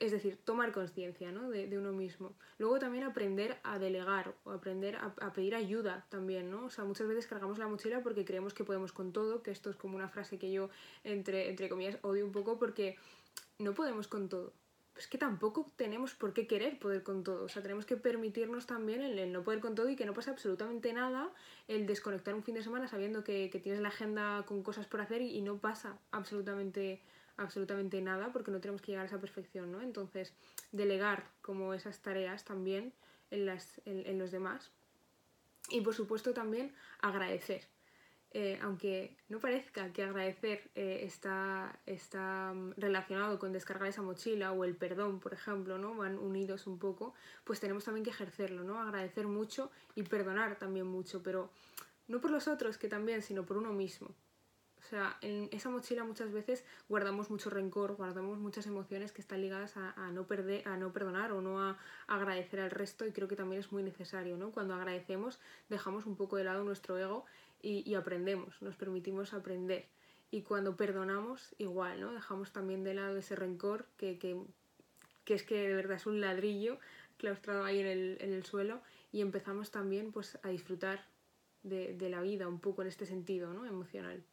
es 0.00 0.12
decir, 0.12 0.38
tomar 0.44 0.72
conciencia 0.72 1.32
¿no? 1.32 1.50
de, 1.50 1.66
de, 1.66 1.78
uno 1.78 1.92
mismo. 1.92 2.34
Luego 2.58 2.78
también 2.78 3.04
aprender 3.04 3.58
a 3.62 3.78
delegar 3.78 4.34
o 4.44 4.52
aprender 4.52 4.96
a, 4.96 5.14
a, 5.20 5.32
pedir 5.32 5.54
ayuda 5.54 6.06
también, 6.08 6.50
¿no? 6.50 6.66
O 6.66 6.70
sea, 6.70 6.84
muchas 6.84 7.08
veces 7.08 7.26
cargamos 7.26 7.58
la 7.58 7.68
mochila 7.68 8.02
porque 8.02 8.24
creemos 8.24 8.54
que 8.54 8.64
podemos 8.64 8.92
con 8.92 9.12
todo, 9.12 9.42
que 9.42 9.50
esto 9.50 9.70
es 9.70 9.76
como 9.76 9.96
una 9.96 10.08
frase 10.08 10.38
que 10.38 10.50
yo, 10.52 10.70
entre, 11.04 11.48
entre 11.48 11.68
comillas, 11.68 11.98
odio 12.02 12.24
un 12.24 12.32
poco 12.32 12.58
porque 12.58 12.96
no 13.58 13.74
podemos 13.74 14.08
con 14.08 14.28
todo. 14.28 14.52
Es 14.96 15.06
que 15.06 15.18
tampoco 15.18 15.70
tenemos 15.76 16.14
por 16.14 16.32
qué 16.32 16.48
querer 16.48 16.78
poder 16.78 17.04
con 17.04 17.22
todo. 17.22 17.44
O 17.44 17.48
sea, 17.48 17.62
tenemos 17.62 17.86
que 17.86 17.96
permitirnos 17.96 18.66
también 18.66 19.00
el, 19.00 19.32
no 19.32 19.44
poder 19.44 19.60
con 19.60 19.74
todo 19.76 19.88
y 19.88 19.94
que 19.96 20.06
no 20.06 20.12
pase 20.12 20.30
absolutamente 20.30 20.92
nada, 20.92 21.32
el 21.68 21.86
desconectar 21.86 22.34
un 22.34 22.42
fin 22.42 22.56
de 22.56 22.64
semana 22.64 22.88
sabiendo 22.88 23.22
que, 23.22 23.48
que 23.50 23.60
tienes 23.60 23.80
la 23.80 23.88
agenda 23.88 24.44
con 24.46 24.62
cosas 24.62 24.86
por 24.86 25.00
hacer 25.00 25.22
y, 25.22 25.36
y 25.36 25.42
no 25.42 25.58
pasa 25.58 25.98
absolutamente 26.10 27.00
nada 27.00 27.17
absolutamente 27.38 28.00
nada 28.02 28.32
porque 28.32 28.50
no 28.50 28.60
tenemos 28.60 28.82
que 28.82 28.92
llegar 28.92 29.04
a 29.04 29.08
esa 29.08 29.20
perfección, 29.20 29.72
¿no? 29.72 29.80
Entonces, 29.80 30.34
delegar 30.72 31.30
como 31.40 31.72
esas 31.72 32.00
tareas 32.00 32.44
también 32.44 32.92
en, 33.30 33.46
las, 33.46 33.80
en, 33.86 34.18
los 34.18 34.30
demás. 34.30 34.70
Y 35.70 35.80
por 35.80 35.94
supuesto 35.94 36.34
también 36.34 36.74
agradecer. 37.00 37.66
Eh, 38.32 38.58
aunque 38.62 39.16
no 39.30 39.38
parezca 39.38 39.90
que 39.90 40.02
agradecer 40.02 40.70
eh, 40.74 41.00
está, 41.04 41.80
está 41.86 42.52
mm, 42.54 42.74
relacionado 42.76 43.38
con 43.38 43.52
descargar 43.52 43.88
esa 43.88 44.02
mochila 44.02 44.52
o 44.52 44.64
el 44.64 44.76
perdón, 44.76 45.18
por 45.18 45.32
ejemplo, 45.32 45.78
¿no? 45.78 45.94
Van 45.94 46.18
unidos 46.18 46.66
un 46.66 46.78
poco, 46.78 47.14
pues 47.44 47.58
tenemos 47.58 47.84
también 47.84 48.04
que 48.04 48.10
ejercerlo, 48.10 48.64
¿no? 48.64 48.78
Agradecer 48.78 49.26
mucho 49.26 49.70
y 49.94 50.02
perdonar 50.02 50.58
también 50.58 50.86
mucho, 50.86 51.22
pero 51.22 51.50
no 52.06 52.20
por 52.20 52.30
los 52.30 52.48
otros, 52.48 52.76
que 52.76 52.88
también, 52.88 53.22
sino 53.22 53.46
por 53.46 53.56
uno 53.56 53.72
mismo. 53.72 54.14
O 54.88 54.90
sea, 54.90 55.18
en 55.20 55.50
esa 55.52 55.68
mochila 55.68 56.02
muchas 56.02 56.32
veces 56.32 56.64
guardamos 56.88 57.28
mucho 57.28 57.50
rencor, 57.50 57.96
guardamos 57.96 58.38
muchas 58.38 58.66
emociones 58.66 59.12
que 59.12 59.20
están 59.20 59.42
ligadas 59.42 59.76
a, 59.76 60.10
no, 60.12 60.26
perder, 60.26 60.66
a 60.66 60.78
no 60.78 60.94
perdonar 60.94 61.30
o 61.32 61.42
no 61.42 61.60
a, 61.60 61.78
agradecer 62.06 62.58
al 62.60 62.70
resto 62.70 63.04
y 63.04 63.12
creo 63.12 63.28
que 63.28 63.36
también 63.36 63.60
es 63.60 63.70
muy 63.70 63.82
necesario, 63.82 64.38
¿no? 64.38 64.50
Cuando 64.50 64.72
agradecemos 64.72 65.40
dejamos 65.68 66.06
un 66.06 66.16
poco 66.16 66.36
de 66.38 66.44
lado 66.44 66.64
nuestro 66.64 66.96
ego 66.96 67.26
y, 67.60 67.92
aprendemos, 67.96 68.62
nos 68.62 68.76
permitimos 68.76 69.34
aprender. 69.34 69.84
Y 70.30 70.40
cuando 70.40 70.74
perdonamos, 70.74 71.54
igual, 71.58 72.00
¿no? 72.00 72.12
Dejamos 72.14 72.52
también 72.52 72.82
de 72.82 72.94
lado 72.94 73.18
ese 73.18 73.36
rencor 73.36 73.84
que, 73.98 74.18
que, 74.18 75.34
es 75.34 75.42
que 75.42 75.68
de 75.68 75.74
verdad 75.74 75.98
es 75.98 76.06
un 76.06 76.22
ladrillo 76.22 76.78
claustrado 77.18 77.62
ahí 77.64 77.80
en 77.80 77.86
el, 77.88 78.16
en 78.20 78.32
el 78.32 78.42
suelo 78.42 78.80
y 79.12 79.20
empezamos 79.20 79.70
también 79.70 80.12
pues 80.12 80.38
a 80.42 80.48
disfrutar 80.48 81.04
de, 81.62 81.92
de 81.92 82.08
la 82.08 82.22
vida 82.22 82.48
un 82.48 82.58
poco 82.58 82.80
en 82.80 82.88
este 82.88 83.04
sentido, 83.04 83.52
¿no? 83.52 83.66
Emocional. 83.66 84.24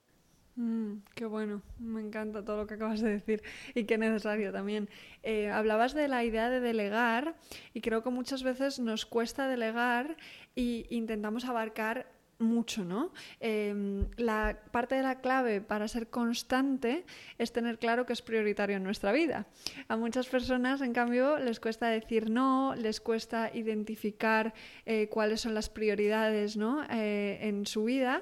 Mm, 0.55 0.99
qué 1.15 1.25
bueno, 1.25 1.61
me 1.79 1.99
encanta 1.99 2.43
todo 2.45 2.55
lo 2.57 2.67
que 2.67 2.75
acabas 2.75 3.01
de 3.01 3.09
decir 3.09 3.43
y 3.73 3.83
qué 3.83 3.97
necesario 3.97 4.53
también. 4.53 4.89
Eh, 5.21 5.49
hablabas 5.49 5.93
de 5.93 6.07
la 6.07 6.23
idea 6.23 6.49
de 6.49 6.61
delegar 6.61 7.35
y 7.73 7.81
creo 7.81 8.03
que 8.03 8.09
muchas 8.09 8.41
veces 8.41 8.79
nos 8.79 9.05
cuesta 9.05 9.49
delegar 9.49 10.15
e 10.55 10.85
intentamos 10.89 11.43
abarcar 11.43 12.07
mucho, 12.39 12.83
¿no? 12.83 13.11
Em, 13.39 14.07
la 14.17 14.59
parte 14.71 14.95
de 14.95 15.03
la 15.03 15.19
clave 15.21 15.61
para 15.61 15.87
ser 15.87 16.09
constante 16.09 17.05
es 17.37 17.51
tener 17.51 17.77
claro 17.77 18.05
que 18.05 18.13
es 18.13 18.21
prioritario 18.21 18.77
en 18.77 18.83
nuestra 18.83 19.11
vida. 19.11 19.47
A 19.87 19.95
muchas 19.97 20.27
personas, 20.27 20.81
en 20.81 20.93
cambio, 20.93 21.37
les 21.37 21.59
cuesta 21.59 21.87
decir 21.87 22.29
no, 22.29 22.75
les 22.75 22.99
cuesta 22.99 23.51
identificar 23.53 24.53
eh, 24.85 25.07
cuáles 25.09 25.41
son 25.41 25.53
las 25.53 25.69
prioridades 25.69 26.57
¿no? 26.57 26.83
Eh, 26.89 27.39
en 27.41 27.65
su 27.65 27.85
vida 27.85 28.21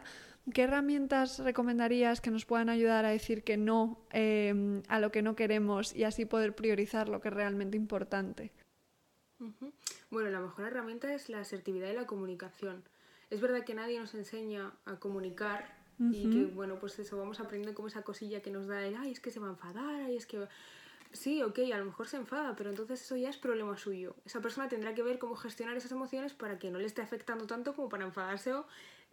¿Qué 0.51 0.63
herramientas 0.63 1.39
recomendarías 1.39 2.19
que 2.19 2.29
nos 2.29 2.45
puedan 2.45 2.69
ayudar 2.69 3.05
a 3.05 3.09
decir 3.09 3.43
que 3.43 3.55
no 3.55 4.05
em, 4.11 4.83
a 4.89 4.99
lo 4.99 5.11
que 5.11 5.21
no 5.21 5.35
queremos 5.35 5.95
y 5.95 6.03
así 6.03 6.25
poder 6.25 6.53
priorizar 6.53 7.07
lo 7.07 7.21
que 7.21 7.29
es 7.29 7.33
realmente 7.33 7.77
importante? 7.77 8.51
Bueno, 10.09 10.29
la 10.29 10.41
mejor 10.41 10.65
herramienta 10.65 11.13
es 11.13 11.29
la 11.29 11.39
asertividad 11.39 11.89
y 11.89 11.93
la 11.93 12.05
comunicación. 12.05 12.83
Es 13.29 13.39
verdad 13.39 13.63
que 13.63 13.73
nadie 13.73 13.99
nos 13.99 14.13
enseña 14.15 14.73
a 14.85 14.97
comunicar 14.97 15.81
y 15.99 16.29
que, 16.29 16.45
bueno, 16.45 16.77
pues 16.79 16.99
eso, 16.99 17.17
vamos 17.17 17.39
aprendiendo 17.39 17.75
como 17.75 17.87
esa 17.87 18.01
cosilla 18.01 18.41
que 18.41 18.51
nos 18.51 18.67
da 18.67 18.85
el, 18.85 18.95
ay, 18.95 19.11
es 19.11 19.19
que 19.21 19.31
se 19.31 19.39
va 19.39 19.47
a 19.47 19.51
enfadar, 19.51 20.01
ay, 20.05 20.17
es 20.17 20.25
que... 20.25 20.47
Sí, 21.13 21.43
ok, 21.43 21.59
a 21.71 21.77
lo 21.77 21.85
mejor 21.85 22.07
se 22.07 22.17
enfada, 22.17 22.55
pero 22.55 22.71
entonces 22.71 22.99
eso 22.99 23.15
ya 23.15 23.29
es 23.29 23.37
problema 23.37 23.77
suyo. 23.77 24.15
Esa 24.25 24.41
persona 24.41 24.67
tendrá 24.67 24.95
que 24.95 25.03
ver 25.03 25.19
cómo 25.19 25.35
gestionar 25.35 25.77
esas 25.77 25.91
emociones 25.91 26.33
para 26.33 26.57
que 26.57 26.71
no 26.71 26.79
le 26.79 26.87
esté 26.87 27.03
afectando 27.03 27.45
tanto 27.45 27.75
como 27.75 27.87
para 27.87 28.03
enfadarse 28.03 28.51
o 28.51 28.65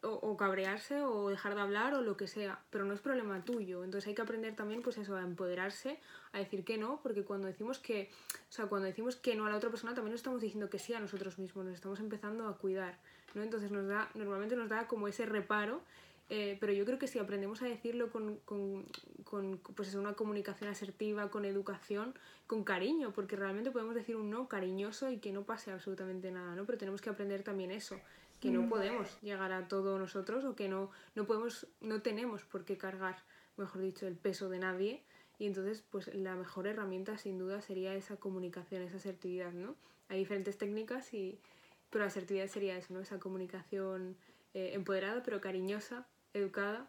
o, 0.03 0.37
cabrearse 0.37 1.03
o 1.03 1.29
dejar 1.29 1.55
de 1.55 1.61
hablar 1.61 1.95
o 1.95 2.03
lo 2.03 2.17
que 2.17 2.27
sea, 2.27 2.61
pero 2.71 2.85
no 2.85 2.95
es 2.95 3.01
problema 3.01 3.45
tuyo. 3.45 3.85
Entonces 3.85 4.09
hay 4.09 4.15
que 4.15 4.23
aprender 4.23 4.57
también 4.57 4.83
pues 4.83 4.99
eso, 4.99 5.17
a 5.17 5.23
empoderarse, 5.23 5.99
a 6.33 6.39
decir 6.39 6.65
que 6.65 6.79
no, 6.79 7.01
porque 7.03 7.25
cuando 7.25 7.47
decimos 7.47 7.79
que, 7.79 8.11
o 8.33 8.53
sea, 8.53 8.67
cuando 8.67 8.87
decimos 8.87 9.17
que 9.17 9.35
no 9.35 9.47
a 9.47 9.51
la 9.51 9.57
otra 9.57 9.71
persona 9.71 9.95
también 9.95 10.13
nos 10.13 10.21
estamos 10.21 10.41
diciendo 10.41 10.71
que 10.71 10.79
sí 10.79 10.95
a 10.95 11.01
nosotros 11.01 11.39
mismos, 11.39 11.65
nos 11.65 11.75
estamos 11.75 12.01
empezando 12.01 12.49
a 12.49 12.57
cuidar, 12.57 12.99
¿no? 13.35 13.43
Entonces 13.43 13.71
nos 13.71 13.87
da, 13.87 14.11
normalmente 14.15 14.57
nos 14.57 14.69
da 14.69 14.87
como 14.87 15.09
ese 15.09 15.27
reparo, 15.27 15.83
eh, 16.31 16.57
pero 16.61 16.73
yo 16.73 16.85
creo 16.85 16.99
que 16.99 17.09
si 17.09 17.19
aprendemos 17.19 17.61
a 17.61 17.67
decirlo 17.67 18.11
con, 18.11 18.37
con, 18.45 18.87
con 19.25 19.59
pues 19.75 19.95
una 19.95 20.15
comunicación 20.15 20.71
asertiva, 20.71 21.29
con 21.29 21.45
educación, 21.45 22.15
con 22.47 22.63
cariño, 22.63 23.13
porque 23.13 23.35
realmente 23.37 23.73
podemos 23.73 23.97
decir 23.97 24.17
un 24.17 24.31
no 24.31 24.49
cariñoso 24.49 25.11
y 25.11 25.19
que 25.19 25.33
no 25.33 25.43
pase 25.43 25.73
absolutamente 25.73 26.31
nada, 26.31 26.55
¿no? 26.55 26.65
Pero 26.67 26.79
tenemos 26.79 27.01
que 27.01 27.11
aprender 27.11 27.43
también 27.43 27.73
eso, 27.73 28.01
que 28.41 28.51
no 28.51 28.63
mm. 28.63 28.69
podemos 28.69 29.21
llegar 29.21 29.53
a 29.53 29.69
todo 29.69 29.99
nosotros 29.99 30.45
o 30.45 30.57
que 30.57 30.69
no, 30.69 30.91
no 31.15 31.27
podemos, 31.27 31.67
no 31.81 32.03
tenemos 32.03 32.45
por 32.45 32.65
qué 32.65 32.77
cargar, 32.77 33.17
mejor 33.57 33.83
dicho, 33.83 34.07
el 34.07 34.17
peso 34.17 34.49
de 34.49 34.59
nadie. 34.59 35.03
Y 35.39 35.47
entonces, 35.47 35.85
pues 35.91 36.13
la 36.15 36.37
mejor 36.37 36.67
herramienta 36.67 37.17
sin 37.17 37.39
duda 37.39 37.61
sería 37.61 37.95
esa 37.95 38.17
comunicación, 38.17 38.83
esa 38.83 38.97
asertividad, 38.97 39.53
¿no? 39.53 39.77
Hay 40.09 40.19
diferentes 40.19 40.59
técnicas, 40.59 41.15
y, 41.15 41.39
pero 41.89 42.05
la 42.05 42.09
asertividad 42.09 42.47
sería 42.49 42.77
eso, 42.77 42.93
¿no? 42.93 43.01
Esa 43.01 43.19
comunicación 43.19 44.17
eh, 44.55 44.73
empoderada, 44.75 45.23
pero 45.23 45.41
cariñosa, 45.41 46.07
educada 46.35 46.89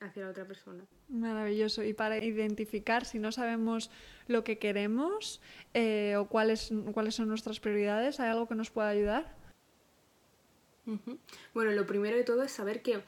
hacia 0.00 0.24
la 0.24 0.30
otra 0.30 0.44
persona. 0.44 0.84
Maravilloso. 1.08 1.82
Y 1.82 1.92
para 1.92 2.18
identificar 2.18 3.04
si 3.04 3.18
no 3.18 3.32
sabemos 3.32 3.90
lo 4.26 4.44
que 4.44 4.58
queremos 4.58 5.40
eh, 5.74 6.16
o 6.16 6.28
cuáles, 6.28 6.72
cuáles 6.92 7.14
son 7.14 7.28
nuestras 7.28 7.60
prioridades, 7.60 8.20
¿hay 8.20 8.30
algo 8.30 8.48
que 8.48 8.54
nos 8.54 8.70
pueda 8.70 8.88
ayudar? 8.88 9.41
Bueno, 11.54 11.70
lo 11.72 11.86
primero 11.86 12.16
de 12.16 12.24
todo 12.24 12.42
es 12.42 12.52
saber 12.52 12.82
que 12.82 13.02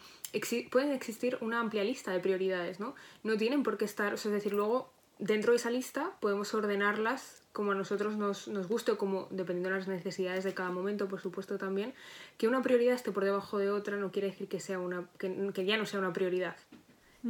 pueden 0.71 0.93
existir 0.93 1.39
una 1.41 1.61
amplia 1.61 1.85
lista 1.85 2.13
de 2.13 2.21
prioridades, 2.21 2.81
¿no? 2.81 2.95
No 3.23 3.37
tienen 3.37 3.63
por 3.63 3.79
qué 3.79 3.85
estar, 3.85 4.15
o 4.15 4.17
sea, 4.17 4.31
es 4.31 4.35
decir, 4.35 4.53
luego 4.53 4.93
dentro 5.19 5.53
de 5.53 5.57
esa 5.57 5.71
lista 5.71 6.13
podemos 6.21 6.53
ordenarlas 6.55 7.43
como 7.53 7.71
a 7.71 7.75
nosotros 7.75 8.17
nos, 8.17 8.49
nos 8.49 8.67
guste 8.67 8.93
o 8.93 8.99
como 8.99 9.29
dependiendo 9.31 9.71
de 9.71 9.77
las 9.77 9.87
necesidades 9.87 10.43
de 10.43 10.55
cada 10.55 10.71
momento, 10.71 11.09
por 11.09 11.21
supuesto 11.21 11.57
también, 11.57 11.95
que 12.37 12.49
una 12.49 12.63
prioridad 12.63 12.95
esté 12.95 13.13
por 13.13 13.25
debajo 13.25 13.59
de 13.59 13.71
otra 13.71 13.97
no 13.97 14.11
quiere 14.11 14.29
decir 14.29 14.49
que, 14.49 14.59
sea 14.59 14.81
una, 14.81 15.09
que, 15.19 15.53
que 15.55 15.65
ya 15.65 15.77
no 15.77 15.87
sea 15.87 16.01
una 16.01 16.13
prioridad. 16.13 16.57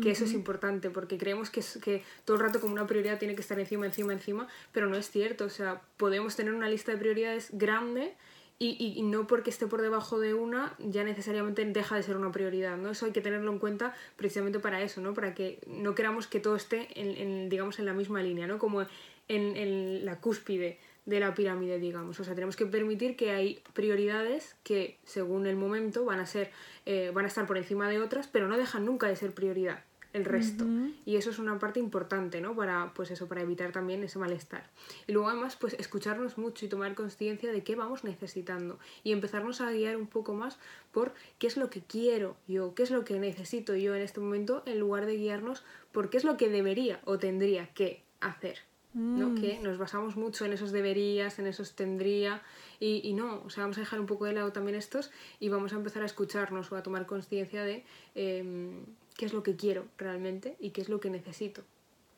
Que 0.02 0.10
eso 0.10 0.24
es 0.24 0.32
importante, 0.32 0.90
porque 0.90 1.18
creemos 1.18 1.50
que, 1.50 1.62
que 1.80 2.02
todo 2.24 2.36
el 2.36 2.42
rato 2.42 2.60
como 2.60 2.72
una 2.72 2.84
prioridad 2.84 3.20
tiene 3.20 3.36
que 3.36 3.42
estar 3.42 3.60
encima, 3.60 3.86
encima, 3.86 4.12
encima, 4.12 4.48
pero 4.72 4.88
no 4.88 4.96
es 4.96 5.08
cierto. 5.08 5.44
O 5.44 5.50
sea, 5.50 5.82
podemos 5.98 6.34
tener 6.34 6.52
una 6.52 6.68
lista 6.68 6.90
de 6.90 6.98
prioridades 6.98 7.50
grande 7.52 8.16
y, 8.58 8.94
y, 8.96 9.02
no 9.02 9.26
porque 9.26 9.50
esté 9.50 9.66
por 9.66 9.82
debajo 9.82 10.20
de 10.20 10.32
una 10.32 10.74
ya 10.78 11.02
necesariamente 11.02 11.64
deja 11.64 11.96
de 11.96 12.02
ser 12.02 12.16
una 12.16 12.30
prioridad, 12.30 12.76
¿no? 12.76 12.90
Eso 12.90 13.06
hay 13.06 13.12
que 13.12 13.20
tenerlo 13.20 13.50
en 13.50 13.58
cuenta 13.58 13.94
precisamente 14.16 14.60
para 14.60 14.80
eso, 14.80 15.00
¿no? 15.00 15.12
Para 15.12 15.34
que 15.34 15.58
no 15.66 15.94
queramos 15.94 16.28
que 16.28 16.38
todo 16.38 16.54
esté 16.54 16.88
en, 16.94 17.16
en 17.16 17.48
digamos, 17.48 17.78
en 17.80 17.86
la 17.86 17.92
misma 17.94 18.22
línea, 18.22 18.46
¿no? 18.46 18.58
Como 18.58 18.82
en, 18.82 18.88
en, 19.28 20.04
la 20.04 20.20
cúspide 20.20 20.78
de 21.04 21.20
la 21.20 21.34
pirámide, 21.34 21.78
digamos. 21.80 22.20
O 22.20 22.24
sea, 22.24 22.34
tenemos 22.34 22.54
que 22.54 22.66
permitir 22.66 23.16
que 23.16 23.32
hay 23.32 23.60
prioridades 23.72 24.54
que, 24.62 24.98
según 25.04 25.46
el 25.46 25.56
momento, 25.56 26.04
van 26.04 26.20
a 26.20 26.26
ser, 26.26 26.50
eh, 26.86 27.10
van 27.12 27.24
a 27.24 27.28
estar 27.28 27.46
por 27.46 27.58
encima 27.58 27.88
de 27.88 28.00
otras, 28.00 28.28
pero 28.28 28.46
no 28.46 28.56
dejan 28.56 28.84
nunca 28.84 29.08
de 29.08 29.16
ser 29.16 29.32
prioridad 29.32 29.82
el 30.14 30.24
resto. 30.24 30.64
Y 31.04 31.16
eso 31.16 31.30
es 31.30 31.38
una 31.40 31.58
parte 31.58 31.80
importante, 31.80 32.40
¿no? 32.40 32.54
Para, 32.54 32.92
pues 32.94 33.10
eso, 33.10 33.26
para 33.26 33.42
evitar 33.42 33.72
también 33.72 34.02
ese 34.04 34.18
malestar. 34.18 34.70
Y 35.08 35.12
luego 35.12 35.28
además, 35.28 35.56
pues 35.56 35.74
escucharnos 35.74 36.38
mucho 36.38 36.64
y 36.64 36.68
tomar 36.68 36.94
conciencia 36.94 37.50
de 37.52 37.64
qué 37.64 37.74
vamos 37.74 38.04
necesitando. 38.04 38.78
Y 39.02 39.10
empezarnos 39.10 39.60
a 39.60 39.72
guiar 39.72 39.96
un 39.96 40.06
poco 40.06 40.32
más 40.32 40.58
por 40.92 41.12
qué 41.38 41.48
es 41.48 41.56
lo 41.56 41.68
que 41.68 41.82
quiero 41.82 42.36
yo, 42.46 42.74
qué 42.76 42.84
es 42.84 42.92
lo 42.92 43.04
que 43.04 43.18
necesito 43.18 43.74
yo 43.74 43.94
en 43.96 44.02
este 44.02 44.20
momento, 44.20 44.62
en 44.66 44.78
lugar 44.78 45.04
de 45.04 45.16
guiarnos 45.16 45.64
por 45.90 46.10
qué 46.10 46.16
es 46.16 46.24
lo 46.24 46.36
que 46.36 46.48
debería 46.48 47.00
o 47.04 47.18
tendría 47.18 47.74
que 47.74 48.04
hacer. 48.20 48.60
¿no? 48.94 49.30
Mm. 49.30 49.40
Que 49.40 49.58
nos 49.58 49.76
basamos 49.78 50.14
mucho 50.14 50.44
en 50.44 50.52
esos 50.52 50.70
deberías, 50.70 51.40
en 51.40 51.48
esos 51.48 51.74
tendría, 51.74 52.40
y, 52.78 53.00
y, 53.02 53.14
no, 53.14 53.42
o 53.44 53.50
sea, 53.50 53.64
vamos 53.64 53.78
a 53.78 53.80
dejar 53.80 53.98
un 53.98 54.06
poco 54.06 54.26
de 54.26 54.34
lado 54.34 54.52
también 54.52 54.76
estos 54.76 55.10
y 55.40 55.48
vamos 55.48 55.72
a 55.72 55.76
empezar 55.76 56.04
a 56.04 56.06
escucharnos 56.06 56.70
o 56.70 56.76
a 56.76 56.84
tomar 56.84 57.04
conciencia 57.04 57.64
de 57.64 57.84
em, 58.14 58.84
qué 59.16 59.26
es 59.26 59.32
lo 59.32 59.42
que 59.42 59.56
quiero 59.56 59.86
realmente 59.98 60.56
y 60.58 60.70
qué 60.70 60.80
es 60.80 60.88
lo 60.88 61.00
que 61.00 61.10
necesito 61.10 61.62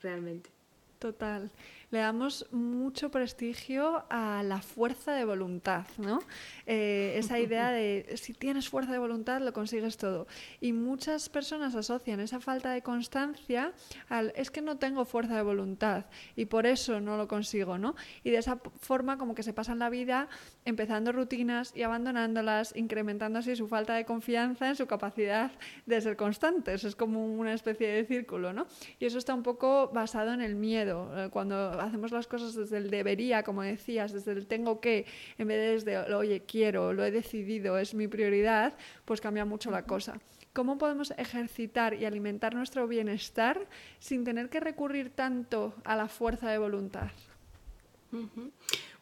realmente. 0.02 0.50
Total. 0.98 1.50
Le 1.90 1.98
damos 1.98 2.46
mucho 2.50 3.10
prestigio 3.10 4.04
a 4.10 4.42
la 4.42 4.60
fuerza 4.60 5.12
de 5.12 5.24
voluntad, 5.24 5.86
¿no? 5.98 6.20
Eh, 6.66 7.14
esa 7.16 7.38
idea 7.38 7.70
de 7.70 8.14
si 8.16 8.32
tienes 8.32 8.68
fuerza 8.68 8.92
de 8.92 8.98
voluntad 8.98 9.40
lo 9.40 9.52
consigues 9.52 9.96
todo. 9.96 10.26
Y 10.60 10.72
muchas 10.72 11.28
personas 11.28 11.74
asocian 11.74 12.20
esa 12.20 12.40
falta 12.40 12.72
de 12.72 12.82
constancia 12.82 13.72
al 14.08 14.32
es 14.36 14.50
que 14.50 14.62
no 14.62 14.78
tengo 14.78 15.04
fuerza 15.04 15.36
de 15.36 15.42
voluntad 15.42 16.06
y 16.34 16.46
por 16.46 16.66
eso 16.66 17.00
no 17.00 17.16
lo 17.16 17.28
consigo, 17.28 17.78
¿no? 17.78 17.94
Y 18.24 18.30
de 18.30 18.38
esa 18.38 18.58
forma 18.80 19.16
como 19.16 19.34
que 19.34 19.42
se 19.42 19.52
pasan 19.52 19.78
la 19.78 19.90
vida 19.90 20.28
empezando 20.64 21.12
rutinas 21.12 21.72
y 21.74 21.82
abandonándolas, 21.82 22.74
incrementando 22.76 23.38
así 23.38 23.54
su 23.56 23.68
falta 23.68 23.94
de 23.94 24.04
confianza 24.04 24.68
en 24.68 24.76
su 24.76 24.86
capacidad 24.86 25.52
de 25.86 26.00
ser 26.00 26.16
constantes. 26.16 26.84
Es 26.84 26.96
como 26.96 27.26
una 27.26 27.52
especie 27.52 27.88
de 27.88 28.04
círculo, 28.04 28.52
¿no? 28.52 28.66
Y 28.98 29.06
eso 29.06 29.18
está 29.18 29.34
un 29.34 29.42
poco 29.42 29.90
basado 29.92 30.32
en 30.32 30.40
el 30.40 30.56
miedo. 30.56 31.10
Eh, 31.16 31.28
cuando 31.30 31.75
hacemos 31.80 32.12
las 32.12 32.26
cosas 32.26 32.54
desde 32.54 32.78
el 32.78 32.90
debería, 32.90 33.42
como 33.42 33.62
decías, 33.62 34.12
desde 34.12 34.32
el 34.32 34.46
tengo 34.46 34.80
que, 34.80 35.06
en 35.38 35.48
vez 35.48 35.84
de 35.84 35.94
desde, 35.94 36.14
oye, 36.14 36.42
quiero, 36.46 36.92
lo 36.92 37.04
he 37.04 37.10
decidido, 37.10 37.78
es 37.78 37.94
mi 37.94 38.08
prioridad, 38.08 38.74
pues 39.04 39.20
cambia 39.20 39.44
mucho 39.44 39.70
la 39.70 39.84
cosa. 39.84 40.18
¿Cómo 40.52 40.78
podemos 40.78 41.12
ejercitar 41.18 41.94
y 41.94 42.06
alimentar 42.06 42.54
nuestro 42.54 42.88
bienestar 42.88 43.66
sin 43.98 44.24
tener 44.24 44.48
que 44.48 44.60
recurrir 44.60 45.10
tanto 45.10 45.74
a 45.84 45.96
la 45.96 46.08
fuerza 46.08 46.50
de 46.50 46.56
voluntad? 46.56 47.10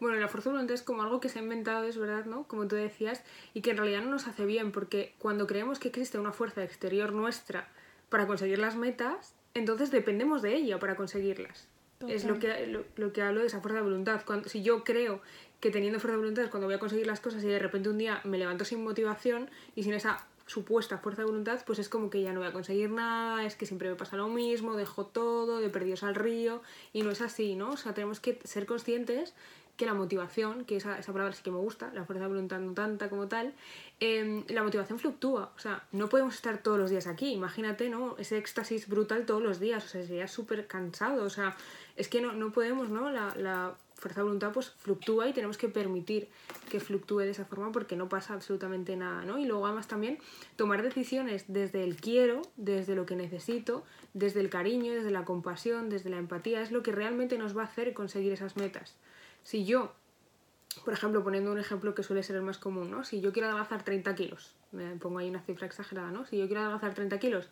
Bueno, 0.00 0.18
la 0.18 0.28
fuerza 0.28 0.50
de 0.50 0.54
voluntad 0.54 0.74
es 0.74 0.82
como 0.82 1.02
algo 1.02 1.20
que 1.20 1.28
se 1.28 1.38
ha 1.38 1.42
inventado, 1.42 1.84
es 1.84 1.96
verdad, 1.96 2.24
¿no? 2.24 2.48
Como 2.48 2.66
tú 2.66 2.74
decías, 2.74 3.22
y 3.52 3.60
que 3.60 3.70
en 3.70 3.76
realidad 3.76 4.02
no 4.02 4.10
nos 4.10 4.26
hace 4.26 4.44
bien, 4.44 4.72
porque 4.72 5.14
cuando 5.18 5.46
creemos 5.46 5.78
que 5.78 5.88
existe 5.88 6.18
una 6.18 6.32
fuerza 6.32 6.64
exterior 6.64 7.12
nuestra 7.12 7.68
para 8.08 8.26
conseguir 8.26 8.58
las 8.58 8.76
metas, 8.76 9.37
entonces 9.54 9.90
dependemos 9.92 10.42
de 10.42 10.56
ella 10.56 10.78
para 10.80 10.96
conseguirlas. 10.96 11.68
Es 12.09 12.24
lo 12.24 12.38
que, 12.38 12.66
lo, 12.96 13.12
que 13.12 13.22
hablo 13.22 13.40
de 13.40 13.46
esa 13.46 13.61
fuerza 13.61 13.78
de 13.78 13.85
voluntad. 13.85 14.22
Cuando, 14.26 14.48
si 14.48 14.62
yo 14.62 14.85
creo 14.85 15.20
que 15.61 15.70
teniendo 15.70 15.98
fuerza 16.00 16.12
de 16.12 16.18
voluntad 16.18 16.44
es 16.44 16.50
cuando 16.50 16.66
voy 16.66 16.74
a 16.74 16.78
conseguir 16.78 17.07
las 17.07 17.20
cosas 17.20 17.42
y 17.42 17.46
de 17.46 17.59
repente 17.59 17.88
un 17.88 17.98
día 17.98 18.20
me 18.24 18.37
levanto 18.37 18.64
sin 18.64 18.85
motivación 18.85 19.48
y 19.74 19.85
sin 19.85 19.94
esa 19.94 20.26
supuesta 20.46 20.98
fuerza 20.98 21.22
de 21.22 21.26
voluntad, 21.26 21.61
pues 21.66 21.78
es 21.78 21.88
como 21.88 22.11
que 22.11 22.22
ya 22.22 22.33
no 22.33 22.40
voy 22.40 22.48
a 22.48 22.52
conseguir 22.52 22.90
nada, 22.90 23.44
es 23.44 23.57
que 23.57 23.66
siempre 23.66 23.88
me 23.88 23.96
pasa 23.96 24.16
lo 24.16 24.28
mismo, 24.28 24.76
dejo 24.76 25.07
todo, 25.07 25.59
de 25.61 25.70
perdidos 25.70 26.02
al 26.02 26.14
río, 26.14 26.62
y 26.92 27.02
no 27.02 27.11
es 27.11 27.22
así, 27.22 27.54
¿no? 27.54 27.70
O 27.70 27.76
sea, 27.76 27.94
tenemos 27.94 28.20
que 28.20 28.38
ser 28.44 28.66
conscientes 28.66 29.35
que 29.76 29.87
la 29.87 29.94
motivación, 29.94 30.64
que 30.64 30.76
esa, 30.76 30.98
esa 30.98 31.12
palabra 31.12 31.35
sí 31.35 31.42
que 31.42 31.50
me 31.50 31.59
gusta, 31.59 31.90
la 31.94 32.04
fuerza 32.04 32.24
de 32.24 32.28
voluntad 32.28 32.61
no 32.61 32.74
tanta 32.74 33.09
como 33.09 33.26
tal, 33.26 33.54
em, 34.05 34.45
la 34.49 34.62
motivación 34.62 34.99
fluctúa. 34.99 35.53
O 35.57 35.59
sea, 35.59 35.85
no 35.93 36.09
podemos 36.09 36.35
estar 36.35 36.62
todos 36.62 36.79
los 36.79 36.90
días 36.90 37.07
aquí. 37.07 37.33
Imagínate, 37.33 37.88
¿no? 37.88 38.17
Ese 38.19 38.38
éxtasis 38.38 38.88
brutal 38.88 39.27
todos 39.27 39.43
los 39.43 39.61
días. 39.61 39.85
O 39.85 39.88
sea, 39.88 40.03
sería 40.03 40.29
súper 40.29 40.67
cansado. 40.67 41.25
O 41.25 41.31
sea, 41.31 41.57
es 41.97 42.09
que 42.09 42.21
no, 42.21 42.33
no 42.33 42.53
podemos, 42.53 42.88
¿no? 42.90 43.11
La, 43.11 43.75
fuerza 43.95 44.21
de 44.21 44.25
voluntad 44.25 44.53
pues 44.53 44.71
fluctúa 44.71 45.29
y 45.29 45.33
tenemos 45.33 45.57
que 45.57 45.69
permitir 45.69 46.29
que 46.69 46.79
fluctúe 46.79 47.21
de 47.21 47.31
esa 47.31 47.47
forma 47.47 47.73
porque 47.73 47.97
no 47.97 48.07
pasa 48.09 48.35
absolutamente 48.35 48.97
nada, 48.97 49.25
¿no? 49.25 49.38
Y 49.38 49.47
luego 49.47 49.64
además 49.64 49.88
también 49.88 50.19
tomar 50.57 50.83
decisiones 50.83 51.45
desde 51.49 51.85
el 51.85 51.97
quiero, 51.97 52.43
desde 52.57 52.97
lo 52.97 53.07
que 53.07 53.17
necesito, 53.17 53.83
desde 54.12 54.40
el 54.40 54.51
cariño, 54.51 54.93
desde 54.93 55.11
la 55.11 55.25
compasión, 55.25 55.88
desde 55.88 56.11
la 56.11 56.19
empatía, 56.19 56.61
es 56.61 56.71
lo 56.71 56.83
que 56.83 56.93
realmente 56.93 57.38
nos 57.38 57.57
va 57.57 57.62
a 57.62 57.67
hacer 57.67 57.95
conseguir 57.95 58.33
esas 58.33 58.57
metas. 58.57 58.95
Si 59.43 59.64
yo, 59.64 59.95
por 60.84 60.92
ejemplo, 60.92 61.22
poniendo 61.22 61.52
un 61.52 61.58
ejemplo 61.58 61.94
que 61.94 62.02
suele 62.02 62.22
ser 62.22 62.37
el 62.37 62.42
más 62.42 62.58
común, 62.58 62.90
¿no? 62.90 63.04
Si 63.04 63.20
yo 63.20 63.32
quiero 63.32 63.48
adelgazar 63.48 63.82
30 63.82 64.14
kilos, 64.14 64.54
me 64.72 64.96
pongo 64.96 65.18
ahí 65.18 65.28
una 65.28 65.40
cifra 65.40 65.66
exagerada, 65.66 66.10
¿no? 66.10 66.26
Si 66.26 66.38
yo 66.38 66.46
quiero 66.46 66.62
adelgazar 66.62 66.94
30 66.94 67.18
kilos 67.18 67.48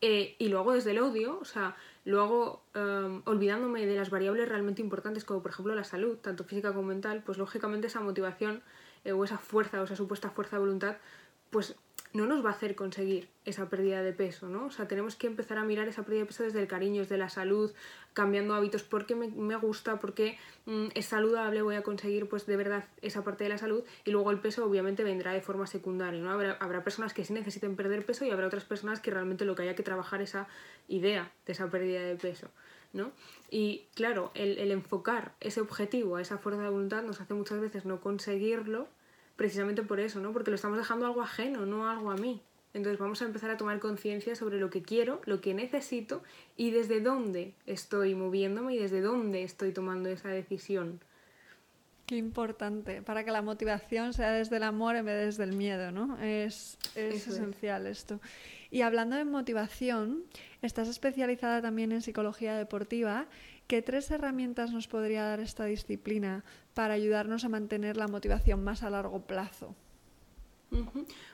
eh, 0.00 0.36
y 0.38 0.48
lo 0.48 0.58
hago 0.58 0.72
desde 0.72 0.90
el 0.92 0.98
odio, 0.98 1.38
o 1.40 1.44
sea, 1.44 1.76
lo 2.04 2.22
hago 2.22 2.62
em, 2.74 3.22
olvidándome 3.24 3.86
de 3.86 3.96
las 3.96 4.10
variables 4.10 4.48
realmente 4.48 4.82
importantes 4.82 5.24
como 5.24 5.42
por 5.42 5.50
ejemplo 5.50 5.74
la 5.74 5.84
salud, 5.84 6.18
tanto 6.18 6.44
física 6.44 6.72
como 6.72 6.88
mental, 6.88 7.22
pues 7.24 7.38
lógicamente 7.38 7.86
esa 7.86 8.00
motivación 8.00 8.62
eh, 9.04 9.12
o 9.12 9.24
esa 9.24 9.38
fuerza 9.38 9.80
o 9.80 9.84
esa 9.84 9.96
supuesta 9.96 10.30
fuerza 10.30 10.56
de 10.56 10.60
voluntad, 10.60 10.96
pues 11.50 11.76
no 12.14 12.26
nos 12.26 12.44
va 12.44 12.50
a 12.50 12.52
hacer 12.52 12.76
conseguir 12.76 13.28
esa 13.44 13.68
pérdida 13.68 14.00
de 14.00 14.12
peso, 14.12 14.48
¿no? 14.48 14.66
O 14.66 14.70
sea, 14.70 14.86
tenemos 14.86 15.16
que 15.16 15.26
empezar 15.26 15.58
a 15.58 15.64
mirar 15.64 15.88
esa 15.88 16.04
pérdida 16.04 16.20
de 16.20 16.26
peso 16.26 16.44
desde 16.44 16.60
el 16.60 16.68
cariño, 16.68 17.00
desde 17.00 17.18
la 17.18 17.28
salud, 17.28 17.72
cambiando 18.12 18.54
hábitos 18.54 18.84
porque 18.84 19.16
me, 19.16 19.56
gusta, 19.56 19.98
porque 19.98 20.38
mm, 20.66 20.86
es 20.94 21.06
saludable, 21.06 21.60
voy 21.62 21.74
a 21.74 21.82
conseguir 21.82 22.28
pues 22.28 22.46
de 22.46 22.56
verdad 22.56 22.84
esa 23.02 23.24
parte 23.24 23.42
de 23.42 23.50
la 23.50 23.58
salud 23.58 23.82
y 24.04 24.12
luego 24.12 24.30
el 24.30 24.38
peso 24.38 24.64
obviamente 24.64 25.02
vendrá 25.02 25.32
de 25.32 25.40
forma 25.40 25.66
secundaria, 25.66 26.22
¿no? 26.22 26.30
Habrá, 26.30 26.84
personas 26.84 27.12
que 27.12 27.24
sí 27.24 27.32
necesiten 27.32 27.74
perder 27.74 28.06
peso 28.06 28.24
y 28.24 28.30
habrá 28.30 28.46
otras 28.46 28.64
personas 28.64 29.00
que 29.00 29.10
realmente 29.10 29.44
lo 29.44 29.56
que 29.56 29.62
haya 29.62 29.74
que 29.74 29.82
trabajar 29.82 30.22
esa 30.22 30.46
idea 30.86 31.32
de 31.46 31.52
esa 31.52 31.68
pérdida 31.68 32.00
de 32.00 32.14
peso. 32.14 32.48
¿no? 32.92 33.10
Y 33.50 33.88
claro, 33.96 34.30
el, 34.34 34.56
el 34.58 34.70
enfocar 34.70 35.34
ese 35.40 35.60
objetivo 35.60 36.20
esa 36.20 36.38
fuerza 36.38 36.62
de 36.62 36.68
voluntad 36.68 37.02
nos 37.02 37.20
hace 37.20 37.34
muchas 37.34 37.60
veces 37.60 37.84
no 37.84 38.00
conseguirlo 38.00 38.86
precisamente 39.36 39.82
por 39.82 40.00
eso, 40.00 40.20
¿no? 40.20 40.32
Porque 40.32 40.50
lo 40.50 40.56
estamos 40.56 40.78
dejando 40.78 41.06
algo 41.06 41.22
ajeno, 41.22 41.66
no 41.66 41.88
algo 41.88 42.10
a 42.10 42.16
mí. 42.16 42.42
Entonces 42.74 42.98
vamos 42.98 43.22
a 43.22 43.24
empezar 43.26 43.50
a 43.50 43.56
tomar 43.56 43.78
conciencia 43.78 44.34
sobre 44.34 44.58
lo 44.58 44.68
que 44.68 44.82
quiero, 44.82 45.20
lo 45.26 45.40
que 45.40 45.54
necesito 45.54 46.22
y 46.56 46.72
desde 46.72 47.00
dónde 47.00 47.54
estoy 47.66 48.16
moviéndome 48.16 48.74
y 48.74 48.78
desde 48.78 49.00
dónde 49.00 49.44
estoy 49.44 49.72
tomando 49.72 50.08
esa 50.08 50.28
decisión. 50.28 51.00
Qué 52.06 52.16
importante, 52.16 53.00
para 53.00 53.24
que 53.24 53.30
la 53.30 53.40
motivación 53.40 54.12
sea 54.12 54.32
desde 54.32 54.56
el 54.56 54.64
amor 54.64 54.96
en 54.96 55.06
vez 55.06 55.14
de 55.14 55.24
desde 55.24 55.44
el 55.44 55.52
miedo, 55.52 55.90
¿no? 55.90 56.20
Es, 56.20 56.76
es 56.96 57.28
esencial 57.28 57.86
esto. 57.86 58.20
Y 58.70 58.82
hablando 58.82 59.16
de 59.16 59.24
motivación, 59.24 60.24
estás 60.60 60.88
especializada 60.88 61.62
también 61.62 61.92
en 61.92 62.02
psicología 62.02 62.56
deportiva 62.56 63.26
¿Qué 63.66 63.80
tres 63.80 64.10
herramientas 64.10 64.72
nos 64.72 64.88
podría 64.88 65.24
dar 65.24 65.40
esta 65.40 65.64
disciplina 65.64 66.44
para 66.74 66.94
ayudarnos 66.94 67.44
a 67.44 67.48
mantener 67.48 67.96
la 67.96 68.08
motivación 68.08 68.62
más 68.62 68.82
a 68.82 68.90
largo 68.90 69.22
plazo? 69.26 69.74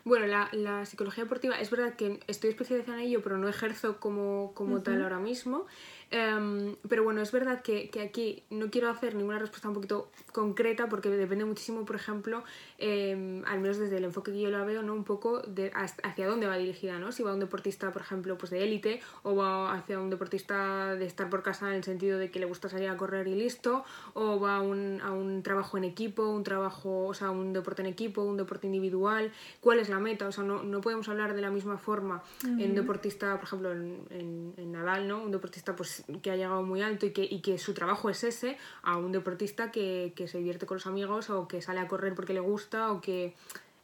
Bueno, 0.04 0.26
la, 0.26 0.86
psicología 0.86 1.24
deportiva 1.24 1.58
es 1.58 1.70
verdad 1.70 1.94
que 1.94 2.20
estoy 2.26 2.50
especializada 2.50 2.98
en 2.98 3.08
ello, 3.08 3.22
pero 3.22 3.38
no 3.38 3.48
ejerzo 3.48 3.98
como, 3.98 4.52
como 4.54 4.82
tal 4.82 5.02
ahora 5.02 5.18
mismo. 5.18 5.66
Em, 6.12 6.74
pero 6.88 7.04
bueno, 7.04 7.22
es 7.22 7.30
verdad 7.30 7.62
que, 7.62 7.88
que, 7.88 8.00
aquí 8.00 8.42
no 8.50 8.68
quiero 8.68 8.90
hacer 8.90 9.14
ninguna 9.14 9.38
respuesta 9.38 9.68
un 9.68 9.74
poquito 9.74 10.10
concreta 10.32 10.88
porque 10.88 11.08
depende 11.08 11.44
muchísimo, 11.44 11.84
por 11.84 11.94
ejemplo, 11.94 12.42
em, 12.78 13.44
al 13.46 13.60
menos 13.60 13.78
desde 13.78 13.98
el 13.98 14.04
enfoque 14.04 14.32
que 14.32 14.40
yo 14.40 14.50
la 14.50 14.64
veo, 14.64 14.82
¿no? 14.82 14.92
Un 14.92 15.04
poco 15.04 15.40
de 15.42 15.70
hacia 15.72 16.26
dónde 16.26 16.48
va 16.48 16.56
dirigida, 16.56 16.98
¿no? 16.98 17.12
Si 17.12 17.22
va 17.22 17.32
un 17.32 17.38
deportista, 17.38 17.92
por 17.92 18.02
ejemplo, 18.02 18.36
pues 18.36 18.50
de 18.50 18.64
élite 18.64 19.00
o 19.22 19.36
va 19.36 19.72
hacia 19.72 20.00
un 20.00 20.10
deportista 20.10 20.96
de 20.96 21.06
estar 21.06 21.30
por 21.30 21.44
casa 21.44 21.68
en 21.68 21.76
el 21.76 21.84
sentido 21.84 22.18
de 22.18 22.28
que 22.32 22.40
le 22.40 22.46
gusta 22.46 22.68
salir 22.68 22.88
a 22.88 22.96
correr 22.96 23.28
y 23.28 23.36
listo, 23.36 23.84
o 24.14 24.40
va 24.40 24.56
a 24.56 24.62
un, 24.62 25.00
a 25.02 25.12
un 25.12 25.44
trabajo 25.44 25.78
en 25.78 25.84
equipo, 25.84 26.28
un 26.28 26.42
trabajo, 26.42 27.06
o 27.06 27.14
sea, 27.14 27.30
un 27.30 27.52
deporte 27.52 27.82
en 27.82 27.86
equipo, 27.86 28.22
un 28.22 28.36
deporte 28.36 28.66
individual, 28.66 29.30
cuál 29.60 29.78
es 29.78 29.88
la 29.88 30.00
meta, 30.00 30.26
o 30.26 30.32
sea, 30.32 30.42
no, 30.42 30.64
no 30.64 30.80
podemos 30.80 31.08
hablar 31.08 31.34
de 31.34 31.40
la 31.40 31.50
misma 31.50 31.78
forma 31.78 32.20
en 32.42 32.70
un 32.70 32.74
deportista, 32.74 33.36
por 33.36 33.44
ejemplo, 33.44 33.70
en, 33.70 34.00
en, 34.10 34.54
en 34.56 34.72
Nadal, 34.72 35.06
¿no? 35.06 35.22
Un 35.22 35.30
deportista 35.30 35.76
pues 35.76 35.99
que 36.22 36.30
ha 36.30 36.36
llegado 36.36 36.62
muy 36.62 36.82
alto 36.82 37.06
y 37.06 37.40
que, 37.40 37.58
su 37.58 37.74
trabajo 37.74 38.10
es 38.10 38.24
ese, 38.24 38.56
a 38.82 38.96
un 38.96 39.12
deportista 39.12 39.70
que, 39.70 40.12
se 40.26 40.38
divierte 40.38 40.66
con 40.66 40.76
los 40.76 40.86
amigos 40.86 41.30
o 41.30 41.48
que 41.48 41.62
sale 41.62 41.80
a 41.80 41.88
correr 41.88 42.14
porque 42.14 42.34
le 42.34 42.40
gusta 42.40 42.92
o 42.92 43.00
que... 43.00 43.34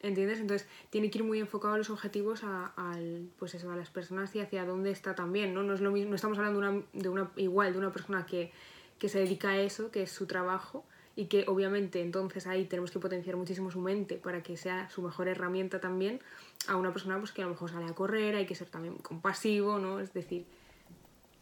¿Entiendes? 0.00 0.40
Entonces 0.40 0.68
tiene 0.90 1.10
que 1.10 1.18
ir 1.18 1.24
muy 1.24 1.40
enfocado 1.40 1.74
a 1.74 1.78
los 1.78 1.88
objetivos 1.88 2.44
a, 2.44 2.66
al, 2.76 3.30
pues 3.38 3.54
eso, 3.54 3.72
a 3.72 3.76
las 3.76 3.88
personas 3.88 4.36
y 4.36 4.40
hacia 4.40 4.64
dónde 4.66 4.90
está 4.90 5.14
también, 5.14 5.54
¿no? 5.54 5.62
No 5.62 5.72
es 5.72 5.80
lo 5.80 5.90
mismo, 5.90 6.10
no 6.10 6.16
estamos 6.16 6.36
hablando 6.36 6.58
una, 6.58 6.82
de 6.92 7.08
una 7.08 7.30
igual, 7.36 7.72
de 7.72 7.78
una 7.78 7.90
persona 7.90 8.26
que, 8.26 8.52
que 8.98 9.08
se 9.08 9.20
dedica 9.20 9.48
a 9.48 9.58
eso, 9.58 9.90
que 9.90 10.02
es 10.02 10.12
su 10.12 10.26
trabajo, 10.26 10.84
y 11.16 11.26
que 11.26 11.44
obviamente 11.48 12.02
entonces 12.02 12.46
ahí 12.46 12.66
tenemos 12.66 12.90
que 12.90 12.98
potenciar 12.98 13.36
muchísimo 13.36 13.70
su 13.70 13.80
mente 13.80 14.16
para 14.16 14.42
que 14.42 14.58
sea 14.58 14.88
su 14.90 15.00
mejor 15.00 15.28
herramienta 15.28 15.80
también 15.80 16.20
a 16.68 16.76
una 16.76 16.92
persona 16.92 17.18
pues 17.18 17.32
que 17.32 17.40
a 17.40 17.46
lo 17.46 17.52
mejor 17.52 17.70
sale 17.70 17.86
a 17.86 17.94
correr, 17.94 18.36
hay 18.36 18.44
que 18.44 18.54
ser 18.54 18.68
también 18.68 18.96
compasivo, 18.98 19.78
¿no? 19.78 19.98
Es 19.98 20.12
decir, 20.12 20.44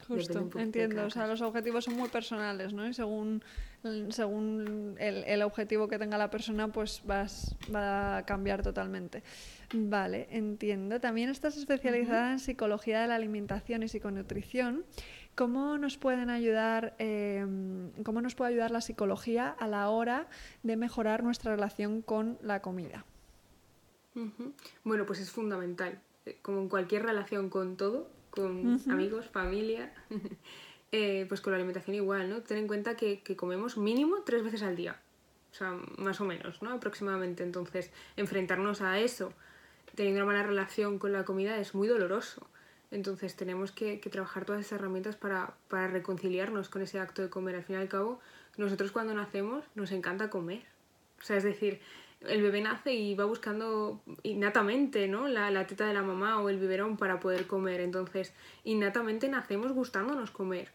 Justo, 0.07 0.51
entiendo. 0.57 1.07
O 1.07 1.11
sea, 1.11 1.27
los 1.27 1.41
objetivos 1.41 1.85
son 1.85 1.97
muy 1.97 2.09
personales, 2.09 2.73
¿no? 2.73 2.87
Y 2.87 2.95
según, 2.95 3.43
según 4.11 4.97
el, 4.99 5.25
el 5.25 5.43
objetivo 5.43 5.89
que 5.89 5.99
tenga 5.99 6.19
la 6.19 6.31
persona, 6.31 6.69
pues 6.69 7.03
vas, 7.05 7.57
va 7.75 8.19
a 8.19 8.27
cambiar 8.27 8.63
totalmente. 8.63 9.23
Vale, 9.73 10.29
entiendo. 10.31 11.01
También 11.01 11.31
estás 11.31 11.57
especializada 11.57 12.33
en 12.33 12.39
psicología 12.39 13.01
de 13.01 13.09
la 13.09 13.15
alimentación 13.15 13.83
y 13.83 13.89
psiconutrición. 13.89 14.85
¿Cómo 15.35 15.79
nos 15.79 15.99
pueden 15.99 16.31
ayudar, 16.31 16.95
eh, 17.01 17.45
cómo 18.05 18.21
nos 18.21 18.37
puede 18.37 18.53
ayudar 18.53 18.71
la 18.71 18.81
psicología 18.81 19.49
a 19.51 19.67
la 19.67 19.89
hora 19.89 20.29
de 20.63 20.77
mejorar 20.77 21.25
nuestra 21.25 21.57
relación 21.57 22.03
con 22.03 22.39
la 22.41 22.63
comida? 22.63 23.05
Bueno, 24.85 25.07
pues 25.07 25.19
es 25.19 25.33
fundamental. 25.33 26.01
Eh, 26.25 26.39
como 26.41 26.61
en 26.61 26.69
cualquier 26.69 27.03
relación 27.03 27.51
con 27.51 27.77
todo, 27.77 28.09
con 28.35 28.81
amigos, 28.91 29.29
familia, 29.29 29.93
eh, 30.93 31.25
pues 31.29 31.41
con 31.41 31.53
la 31.53 31.57
alimentación 31.57 31.95
igual, 31.95 32.29
¿no? 32.29 32.43
Ten 32.43 32.59
en 32.59 32.67
cuenta 32.67 32.97
que, 32.97 33.21
que, 33.23 33.37
comemos 33.37 33.77
mínimo 33.77 34.23
tres 34.25 34.43
veces 34.43 34.63
al 34.63 34.75
día, 34.75 35.01
o 35.53 35.55
sea, 35.55 35.77
más 35.99 36.21
o 36.21 36.25
menos, 36.25 36.61
¿no? 36.61 36.73
Aproximadamente. 36.73 37.43
Entonces, 37.45 37.93
enfrentarnos 38.17 38.81
a 38.81 38.99
eso 38.99 39.33
teniendo 39.95 40.25
una 40.25 40.33
mala 40.33 40.45
relación 40.45 40.99
con 40.99 41.13
la 41.13 41.25
comida 41.25 41.59
es 41.59 41.75
muy 41.75 41.87
doloroso. 41.87 42.49
Entonces, 42.91 43.37
tenemos 43.37 43.73
que, 43.73 44.01
que 44.01 44.11
trabajar 44.11 44.45
todas 44.45 44.61
esas 44.61 44.81
herramientas 44.81 45.17
para, 45.17 45.55
para 45.69 45.89
reconciliarnos 45.89 46.69
con 46.69 46.83
ese 46.83 46.99
acto 46.99 47.23
de 47.23 47.31
comer. 47.31 47.55
Al 47.57 47.65
fin 47.65 47.77
y 47.77 47.79
al 47.79 47.89
cabo, 47.89 48.21
nosotros 48.57 48.91
cuando 48.93 49.15
nacemos 49.15 49.65
nos 49.75 49.93
encanta 49.93 50.31
comer. 50.31 50.65
O 51.21 51.25
sea, 51.25 51.37
es 51.37 51.45
decir, 51.45 51.81
el 52.29 52.43
bebé 52.43 52.61
nace 52.61 52.95
y 52.95 53.15
va 53.15 53.25
buscando 53.25 54.01
innatamente 54.23 55.09
¿no? 55.09 55.29
la, 55.29 55.51
la, 55.51 55.67
teta 55.67 55.87
de 55.87 55.95
la 55.95 56.03
mamá 56.03 56.41
o 56.41 56.49
el 56.49 56.59
biberón 56.59 56.97
para 56.97 57.21
poder 57.21 57.47
comer. 57.47 57.81
Entonces, 57.81 58.33
innatamente 58.65 59.29
nacemos 59.29 59.73
gustándonos 59.73 60.31
comer. 60.31 60.71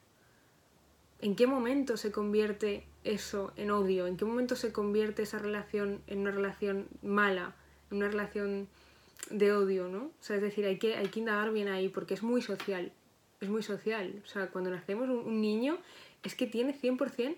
¿En 1.21 1.35
qué 1.35 1.47
momento 1.47 1.97
se 1.97 2.11
convierte 2.11 2.85
eso 3.03 3.51
en 3.57 3.71
odio? 3.71 4.07
¿En 4.07 4.15
qué 4.15 4.25
momento 4.25 4.55
se 4.55 4.71
convierte 4.71 5.23
esa 5.23 5.37
relación 5.37 6.01
en 6.07 6.19
una 6.19 6.31
relación 6.31 6.87
mala? 7.01 7.55
En 7.91 7.97
una 7.97 8.07
relación 8.07 8.67
de 9.29 9.51
odio, 9.51 9.89
¿no? 9.89 10.03
O 10.05 10.21
sea, 10.21 10.37
es 10.37 10.41
decir, 10.41 10.65
hay 10.65 10.77
que, 10.77 10.95
hay 10.95 11.07
que 11.07 11.19
indagar 11.19 11.51
bien 11.51 11.67
ahí 11.67 11.89
porque 11.89 12.13
es 12.13 12.23
muy 12.23 12.41
social. 12.41 12.91
Es 13.41 13.49
muy 13.49 13.63
social. 13.63 14.21
O 14.23 14.27
sea, 14.27 14.47
cuando 14.47 14.69
nacemos 14.69 15.09
un, 15.09 15.17
un 15.17 15.41
niño 15.41 15.77
es 16.23 16.35
que 16.35 16.47
tiene 16.47 16.73
100% 16.73 17.35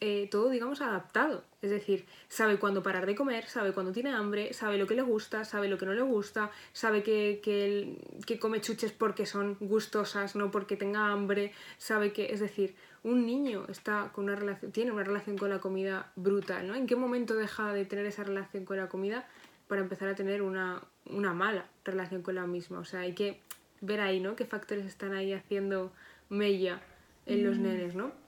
eh, 0.00 0.28
todo, 0.30 0.50
digamos, 0.50 0.80
adaptado. 0.80 1.44
Es 1.62 1.70
decir, 1.70 2.04
sabe 2.28 2.58
cuándo 2.58 2.82
parar 2.82 3.06
de 3.06 3.14
comer, 3.14 3.46
sabe 3.46 3.72
cuándo 3.72 3.92
tiene 3.92 4.10
hambre, 4.10 4.52
sabe 4.52 4.76
lo 4.76 4.86
que 4.86 4.94
le 4.94 5.02
gusta, 5.02 5.44
sabe 5.44 5.68
lo 5.68 5.78
que 5.78 5.86
no 5.86 5.94
le 5.94 6.02
gusta, 6.02 6.50
sabe 6.72 7.02
que, 7.02 7.40
que, 7.42 7.96
que 8.26 8.38
come 8.38 8.60
chuches 8.60 8.92
porque 8.92 9.24
son 9.24 9.56
gustosas, 9.60 10.36
no 10.36 10.50
porque 10.50 10.76
tenga 10.76 11.08
hambre, 11.08 11.52
sabe 11.78 12.12
que, 12.12 12.32
es 12.32 12.40
decir, 12.40 12.74
un 13.02 13.24
niño 13.24 13.66
está 13.68 14.10
con 14.12 14.24
una 14.24 14.36
relación, 14.36 14.72
tiene 14.72 14.92
una 14.92 15.04
relación 15.04 15.38
con 15.38 15.48
la 15.48 15.60
comida 15.60 16.12
brutal, 16.16 16.66
¿no? 16.66 16.74
¿En 16.74 16.86
qué 16.86 16.96
momento 16.96 17.34
deja 17.34 17.72
de 17.72 17.84
tener 17.84 18.04
esa 18.06 18.24
relación 18.24 18.64
con 18.64 18.76
la 18.76 18.88
comida 18.88 19.26
para 19.68 19.80
empezar 19.80 20.08
a 20.08 20.14
tener 20.14 20.42
una, 20.42 20.82
una 21.06 21.32
mala 21.32 21.66
relación 21.84 22.22
con 22.22 22.34
la 22.34 22.46
misma? 22.46 22.78
O 22.78 22.84
sea, 22.84 23.00
hay 23.00 23.14
que 23.14 23.40
ver 23.80 24.00
ahí, 24.00 24.20
¿no? 24.20 24.36
Qué 24.36 24.44
factores 24.44 24.84
están 24.86 25.14
ahí 25.14 25.32
haciendo 25.32 25.92
mella 26.28 26.80
en 27.26 27.44
los 27.44 27.58
mm. 27.58 27.62
nenes, 27.62 27.94
¿no? 27.94 28.23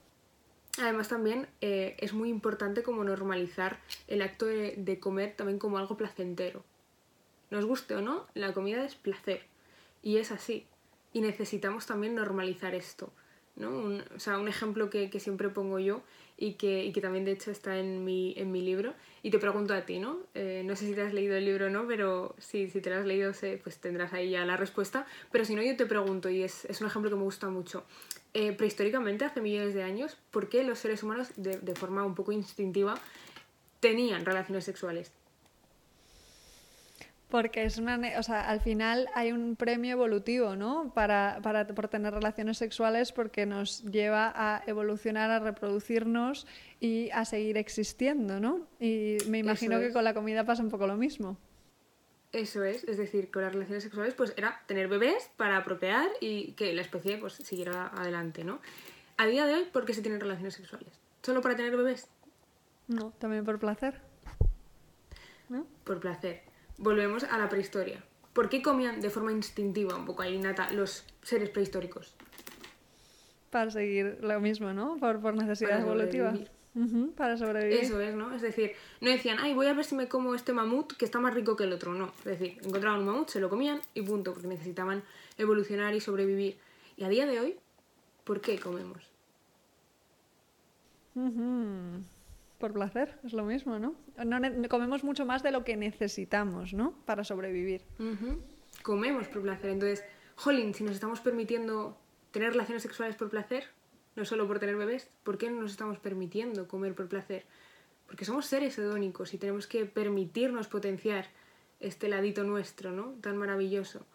Además 0.79 1.09
también 1.09 1.47
eh, 1.61 1.97
es 1.99 2.13
muy 2.13 2.29
importante 2.29 2.83
como 2.83 3.03
normalizar 3.05 3.79
el 4.09 4.23
acto 4.23 4.47
de, 4.47 4.99
comer 5.01 5.35
también 5.35 5.59
como 5.59 5.79
algo 5.79 5.97
placentero. 5.97 6.65
Nos 7.51 7.65
guste 7.65 7.95
o 7.95 8.03
no, 8.03 8.27
la 8.35 8.53
comida 8.53 8.85
es 8.85 8.95
placer. 8.95 9.43
Y 10.03 10.19
es 10.19 10.33
así. 10.33 10.67
Y 11.13 11.21
necesitamos 11.21 11.87
también 11.87 12.15
normalizar 12.15 12.75
esto. 12.75 13.13
¿no? 13.55 13.71
Un, 13.71 14.05
o 14.15 14.21
sea, 14.21 14.39
un 14.39 14.49
ejemplo 14.49 14.91
que, 14.91 15.09
siempre 15.19 15.49
pongo 15.49 15.79
yo 15.79 16.03
y 16.37 16.55
que, 16.55 16.85
y 16.85 16.93
que 16.93 17.01
también 17.01 17.25
de 17.25 17.33
hecho 17.33 17.51
está 17.51 17.79
en 17.79 18.05
mi, 18.05 18.35
en 18.37 18.53
mi 18.53 18.61
libro. 18.61 18.93
Y 19.23 19.31
te 19.31 19.39
pregunto 19.39 19.73
a 19.73 19.87
ti, 19.87 19.99
¿no? 19.99 20.19
Eh, 20.35 20.63
no 20.67 20.77
sé 20.77 20.87
si 20.87 20.95
te 20.95 21.01
has 21.01 21.15
leído 21.15 21.37
el 21.37 21.47
libro 21.47 21.67
o 21.67 21.71
no, 21.71 21.87
pero 21.87 22.35
si 22.39 22.69
te 22.69 22.91
lo 22.91 22.97
has 22.97 23.07
leído 23.07 23.33
pues 23.63 23.79
tendrás 23.79 24.13
ahí 24.13 24.31
ya 24.31 24.45
la 24.45 24.59
respuesta. 24.59 25.07
Pero 25.33 25.47
si 25.47 25.55
no, 25.55 25.63
yo 25.63 25.75
te 25.75 25.87
pregunto, 25.87 26.29
y 26.29 26.43
es, 26.43 26.67
es 26.67 26.81
un 26.83 26.89
ejemplo 26.89 27.11
que 27.11 27.17
me 27.17 27.23
gusta 27.23 27.49
mucho 27.49 27.85
eh, 28.39 28.53
prehistóricamente, 28.53 29.25
hace 29.25 29.41
millones 29.41 29.73
de 29.73 29.83
años, 29.83 30.19
por 30.31 30.51
qué 30.51 30.63
los 30.63 30.79
seres 30.79 31.03
humanos, 31.03 31.31
de, 31.37 31.57
de 31.57 31.75
forma 31.75 32.05
un 32.05 32.15
poco 32.15 32.33
instintiva, 32.33 32.95
tenían 33.81 34.27
relaciones 34.27 34.63
sexuales. 34.65 35.11
Porque 37.31 37.65
es 37.65 37.79
una, 37.79 37.99
o 38.19 38.23
sea, 38.23 38.47
al 38.47 38.61
final 38.61 39.09
hay 39.15 39.33
un 39.33 39.57
premio 39.57 39.93
evolutivo, 39.93 40.55
¿no? 40.55 40.93
Para, 40.95 41.41
para, 41.43 41.67
por 41.67 41.89
tener 41.89 42.13
relaciones 42.13 42.59
sexuales 42.59 43.11
porque 43.11 43.47
nos 43.47 43.83
lleva 43.85 44.31
a 44.37 44.63
evolucionar, 44.67 45.31
a 45.31 45.39
reproducirnos 45.39 46.47
y 46.79 47.09
a 47.13 47.25
seguir 47.25 47.57
existiendo, 47.57 48.39
¿no? 48.39 48.67
Y 48.79 49.17
me 49.31 49.39
imagino 49.39 49.81
que 49.81 49.93
con 49.95 50.05
la 50.05 50.13
comida 50.13 50.45
pasa 50.45 50.63
un 50.63 50.69
poco 50.69 50.87
lo 50.87 50.99
mismo. 50.99 51.39
Eso 52.33 52.65
es, 52.65 52.85
es 52.85 52.99
decir, 52.99 53.31
con 53.31 53.43
las 53.43 53.53
relaciones 53.53 53.85
sexuales 53.85 54.15
pues 54.15 54.35
era 54.37 54.63
tener 54.67 54.89
bebés 54.89 55.31
para 55.37 55.63
procrear 55.65 56.09
y 56.21 56.53
que 56.53 56.73
la 56.75 56.83
especie 56.83 57.19
pues 57.19 57.35
siguiera 57.35 57.89
adelante, 57.89 58.45
¿no? 58.45 58.61
A 59.17 59.27
día 59.27 59.47
de 59.47 59.55
hoy, 59.55 59.65
¿por 59.73 59.87
qué 59.87 59.95
se 59.95 60.03
tienen 60.03 60.21
relaciones 60.21 60.55
sexuales? 60.55 60.93
¿Solo 61.23 61.41
para 61.41 61.57
tener 61.57 61.77
bebés? 61.77 62.09
No, 62.89 63.13
también 63.19 63.45
por 63.45 63.59
placer. 63.59 64.01
¿No? 65.49 65.67
Por 65.85 66.01
placer. 66.01 66.43
Volvemos 66.79 67.25
a 67.25 67.39
la 67.39 67.49
prehistoria. 67.49 68.05
¿Por 68.33 68.51
qué 68.51 68.61
comían 68.61 69.01
de 69.01 69.09
forma 69.09 69.33
instintiva, 69.33 69.97
un 69.97 70.05
poco 70.05 70.23
ahí 70.23 70.35
innata, 70.35 70.71
los 70.73 71.07
seres 71.23 71.49
prehistóricos? 71.49 72.15
Para 73.51 73.71
seguir 73.71 74.19
lo 74.21 74.39
mismo, 74.41 74.75
¿no? 74.75 74.99
Por, 74.99 75.21
por 75.21 75.35
necesidad 75.35 75.81
evolutiva. 75.81 76.35
Uh 76.77 76.81
-huh, 76.81 77.15
para 77.15 77.39
sobrevivir. 77.39 77.81
Eso 77.81 77.99
es, 78.01 78.15
¿no? 78.15 78.35
Es 78.35 78.43
decir, 78.43 78.73
no 79.01 79.11
decían, 79.11 79.39
ay, 79.41 79.55
voy 79.55 79.67
a 79.67 79.73
ver 79.73 79.85
si 79.87 79.95
me 79.95 80.09
como 80.09 80.35
este 80.35 80.53
mamut 80.53 80.93
que 80.93 81.07
está 81.07 81.19
más 81.19 81.33
rico 81.33 81.57
que 81.57 81.65
el 81.65 81.73
otro. 81.73 81.95
No, 81.95 82.13
es 82.19 82.25
decir, 82.25 82.59
encontraban 82.63 83.01
un 83.01 83.07
mamut, 83.07 83.29
se 83.31 83.41
lo 83.41 83.49
comían 83.49 83.81
y 83.95 84.03
punto, 84.03 84.35
porque 84.35 84.47
necesitaban 84.47 85.03
evolucionar 85.39 85.95
y 85.95 86.01
sobrevivir. 86.01 86.59
Y 86.99 87.05
a 87.05 87.09
día 87.09 87.25
de 87.27 87.41
hoy, 87.41 87.57
¿por 88.25 88.43
qué 88.43 88.59
comemos? 88.59 89.03
Uh 91.15 91.31
-huh. 91.31 92.03
Por 92.59 92.75
placer, 92.75 93.19
es 93.25 93.33
lo 93.33 93.45
mismo, 93.45 93.79
¿no? 93.79 93.95
no 94.25 94.69
comemos 94.69 95.03
mucho 95.03 95.25
más 95.25 95.43
de 95.43 95.53
lo 95.53 95.65
que 95.65 95.77
necesitamos, 95.77 96.75
¿no? 96.75 96.93
Para 97.07 97.25
sobrevivir. 97.25 97.83
Uh 97.99 98.05
-huh. 98.05 98.39
Comemos 98.83 99.29
por 99.29 99.41
placer. 99.41 99.71
Entonces, 99.71 100.05
jolín, 100.37 100.75
si 100.75 100.85
nos 100.85 100.93
estamos 100.93 101.21
permitiendo 101.21 101.97
tener 102.33 102.51
relaciones 102.53 102.83
sexuales 102.83 103.17
por 103.17 103.31
placer, 103.31 103.65
no 104.17 104.25
solo 104.25 104.49
por 104.49 104.59
tener 104.59 104.77
bebés, 104.77 105.09
¿por 105.23 105.39
qué 105.39 105.51
no 105.51 105.61
nos 105.61 105.73
estamos 105.73 105.99
permitiendo 105.99 106.67
comer 106.67 106.95
por 106.95 107.07
placer? 107.07 107.45
Porque 108.07 108.25
somos 108.25 108.47
seres 108.47 108.79
hedónicos 108.79 109.35
y 109.35 109.39
tenemos 109.39 109.67
que 109.67 109.85
permitirnos 109.85 110.69
potenciar 110.69 111.27
este 111.81 112.09
ladito 112.09 112.43
nuestro, 112.43 112.93
¿no? 112.93 113.15
Tan 113.21 113.37
maravilloso. 113.37 114.07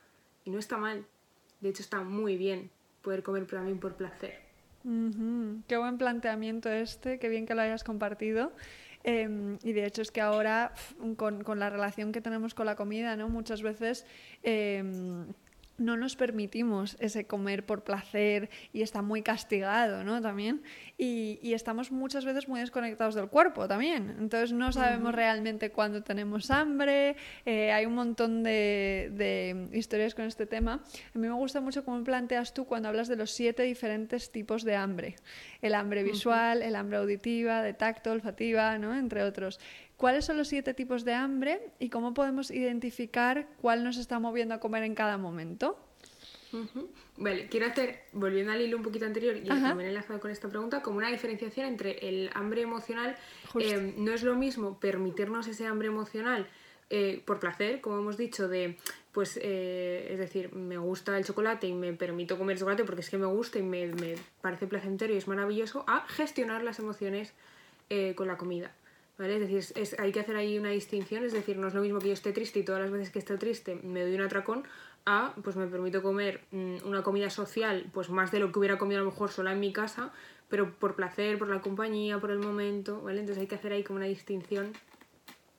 Y 0.44 0.50
no 0.50 0.60
está 0.60 0.78
mal. 0.78 1.06
De 1.60 1.70
hecho, 1.70 1.84
está 1.84 2.02
muy 2.02 2.36
bien 2.36 2.72
poder 3.04 3.22
comer 3.22 3.46
también 3.46 3.80
por 3.80 3.96
placer. 3.96 4.40
Uh. 4.84 5.62
Qué 5.68 5.78
buen 5.78 5.98
planteamiento 5.98 6.70
este, 6.70 7.20
qué 7.20 7.30
bien 7.30 7.46
que 7.46 7.54
lo 7.54 7.62
hayas 7.62 7.84
compartido. 7.84 8.52
Eh, 9.04 9.58
y 9.64 9.74
de 9.74 9.86
hecho 9.86 10.02
es 10.02 10.12
que 10.12 10.22
ahora, 10.22 10.74
con, 11.18 11.44
la 11.60 11.70
relación 11.70 12.12
que 12.12 12.22
tenemos 12.22 12.54
con 12.56 12.66
la 12.66 12.76
comida, 12.76 13.16
¿no? 13.16 13.30
Muchas 13.30 13.62
veces... 13.62 14.06
Eh, 14.42 14.84
no 15.82 15.98
nos 15.98 16.16
permitimos 16.16 16.96
ese 17.00 17.26
comer 17.26 17.66
por 17.66 17.84
placer 17.84 18.50
y 18.72 18.84
está 18.84 19.02
muy 19.02 19.22
castigado, 19.24 20.04
¿no? 20.04 20.22
También. 20.22 20.62
Y, 20.98 21.40
y 21.42 21.54
estamos 21.54 21.92
muchas 21.92 22.24
veces 22.24 22.48
muy 22.48 22.60
desconectados 22.60 23.16
del 23.16 23.28
cuerpo 23.28 23.68
también. 23.68 24.16
Entonces 24.20 24.54
no 24.54 24.72
sabemos 24.72 25.14
realmente 25.14 25.72
cuándo 25.72 26.04
tenemos 26.04 26.52
hambre. 26.52 27.16
Eh, 27.46 27.72
hay 27.72 27.86
un 27.86 27.96
montón 27.96 28.44
de, 28.44 29.12
de, 29.14 29.78
historias 29.78 30.14
con 30.14 30.26
este 30.26 30.46
tema. 30.46 30.84
A 31.14 31.18
mí 31.18 31.28
me 31.28 31.34
gusta 31.34 31.62
mucho 31.62 31.84
cómo 31.84 32.04
planteas 32.04 32.54
tú 32.54 32.66
cuando 32.66 32.88
hablas 32.88 33.08
de 33.08 33.16
los 33.16 33.32
siete 33.32 33.64
diferentes 33.64 34.32
tipos 34.32 34.64
de 34.64 34.76
hambre. 34.76 35.16
El 35.62 35.74
hambre 35.74 36.04
visual, 36.04 36.62
el 36.62 36.76
hambre 36.76 36.98
auditiva, 36.98 37.62
de 37.64 37.74
tacto, 37.74 38.12
olfativa, 38.12 38.78
¿no? 38.78 38.96
Entre 38.96 39.24
otros. 39.24 39.60
¿Cuáles 40.02 40.26
son 40.26 40.36
los 40.36 40.48
siete 40.48 40.74
tipos 40.74 41.06
de 41.06 41.14
hambre 41.14 41.62
y 41.78 41.90
cómo 41.90 42.16
podemos 42.16 42.50
identificar 42.50 43.48
cuál 43.62 43.84
nos 43.84 43.98
está 43.98 44.18
moviendo 44.18 44.56
a 44.56 44.60
comer 44.60 44.82
en 44.82 44.96
cada 44.96 45.20
momento? 45.20 45.78
Vale, 47.18 47.48
quiero 47.50 47.68
hacer, 47.68 48.06
volviendo 48.12 48.52
al 48.52 48.62
hilo 48.62 48.78
un 48.78 48.82
poquito 48.82 49.06
anterior 49.06 49.38
y 49.38 49.44
también 49.44 49.90
enlazado 49.90 50.20
con 50.20 50.32
esta 50.32 50.50
pregunta, 50.50 50.82
como 50.82 50.98
una 50.98 51.10
diferenciación 51.10 51.68
entre 51.68 52.10
el 52.10 52.32
hambre 52.34 52.64
emocional. 52.64 53.16
Eh, 53.60 53.94
no 53.96 54.12
es 54.12 54.24
lo 54.24 54.34
mismo 54.34 54.80
permitirnos 54.80 55.48
ese 55.48 55.68
hambre 55.68 55.90
emocional 55.90 56.48
eh, 56.90 57.22
por 57.24 57.40
placer, 57.40 57.80
como 57.80 58.00
hemos 58.00 58.18
dicho, 58.18 58.48
de, 58.48 58.80
pues, 59.12 59.40
eh, 59.40 60.08
es 60.10 60.18
decir, 60.18 60.52
me 60.52 60.80
gusta 60.80 61.16
el 61.16 61.26
chocolate 61.26 61.68
y 61.68 61.76
me 61.76 61.94
permito 61.94 62.40
comer 62.40 62.58
chocolate 62.58 62.86
porque 62.86 63.02
es 63.02 63.10
que 63.12 63.20
me 63.20 63.28
gusta 63.28 63.60
y 63.60 63.62
me, 63.62 63.86
me 63.86 64.16
parece 64.42 64.66
placentero 64.66 65.14
y 65.14 65.18
es 65.18 65.28
maravilloso, 65.28 65.86
a 65.88 66.08
gestionar 66.08 66.64
las 66.64 66.80
emociones 66.80 67.36
con 68.16 68.26
la 68.26 68.38
comida. 68.38 68.72
Es 69.20 69.40
decir, 69.40 69.86
hay 70.00 70.12
que 70.12 70.20
hacer 70.20 70.36
ahí 70.36 70.58
una 70.58 70.70
distinción, 70.70 71.24
es 71.24 71.32
decir, 71.32 71.58
no 71.58 71.68
es 71.68 71.74
lo 71.74 71.82
mismo 71.82 72.00
que 72.00 72.08
yo 72.08 72.14
esté 72.14 72.32
triste 72.32 72.60
y 72.60 72.64
todas 72.64 72.82
las 72.82 72.92
veces 72.92 73.12
que 73.12 73.20
esté 73.20 73.38
triste 73.38 73.76
me 73.84 74.02
doy 74.02 74.16
un 74.16 74.22
atracón, 74.22 74.64
a, 75.06 75.34
pues 75.44 75.56
me 75.56 75.68
permito 75.68 76.02
comer 76.02 76.42
mm, 76.52 76.78
una 76.86 77.04
comida 77.04 77.30
social, 77.30 77.86
pues 77.94 78.10
más 78.10 78.32
de 78.32 78.40
lo 78.40 78.52
que 78.52 78.60
hubiera 78.60 78.78
comido 78.78 79.02
a 79.02 79.04
lo 79.04 79.12
mejor 79.12 79.32
sola 79.32 79.52
en 79.52 79.60
mi 79.60 79.74
casa, 79.74 80.12
pero 80.50 80.74
por 80.74 80.96
placer, 80.96 81.38
por 81.38 81.50
la 81.50 81.62
compañía, 81.62 82.20
por 82.20 82.32
el 82.32 82.40
momento, 82.40 83.02
¿vale? 83.02 83.20
Entonces 83.20 83.42
hay 83.42 83.48
que 83.48 83.56
hacer 83.56 83.74
ahí 83.74 83.84
como 83.84 83.98
una 83.98 84.08
distinción 84.08 84.74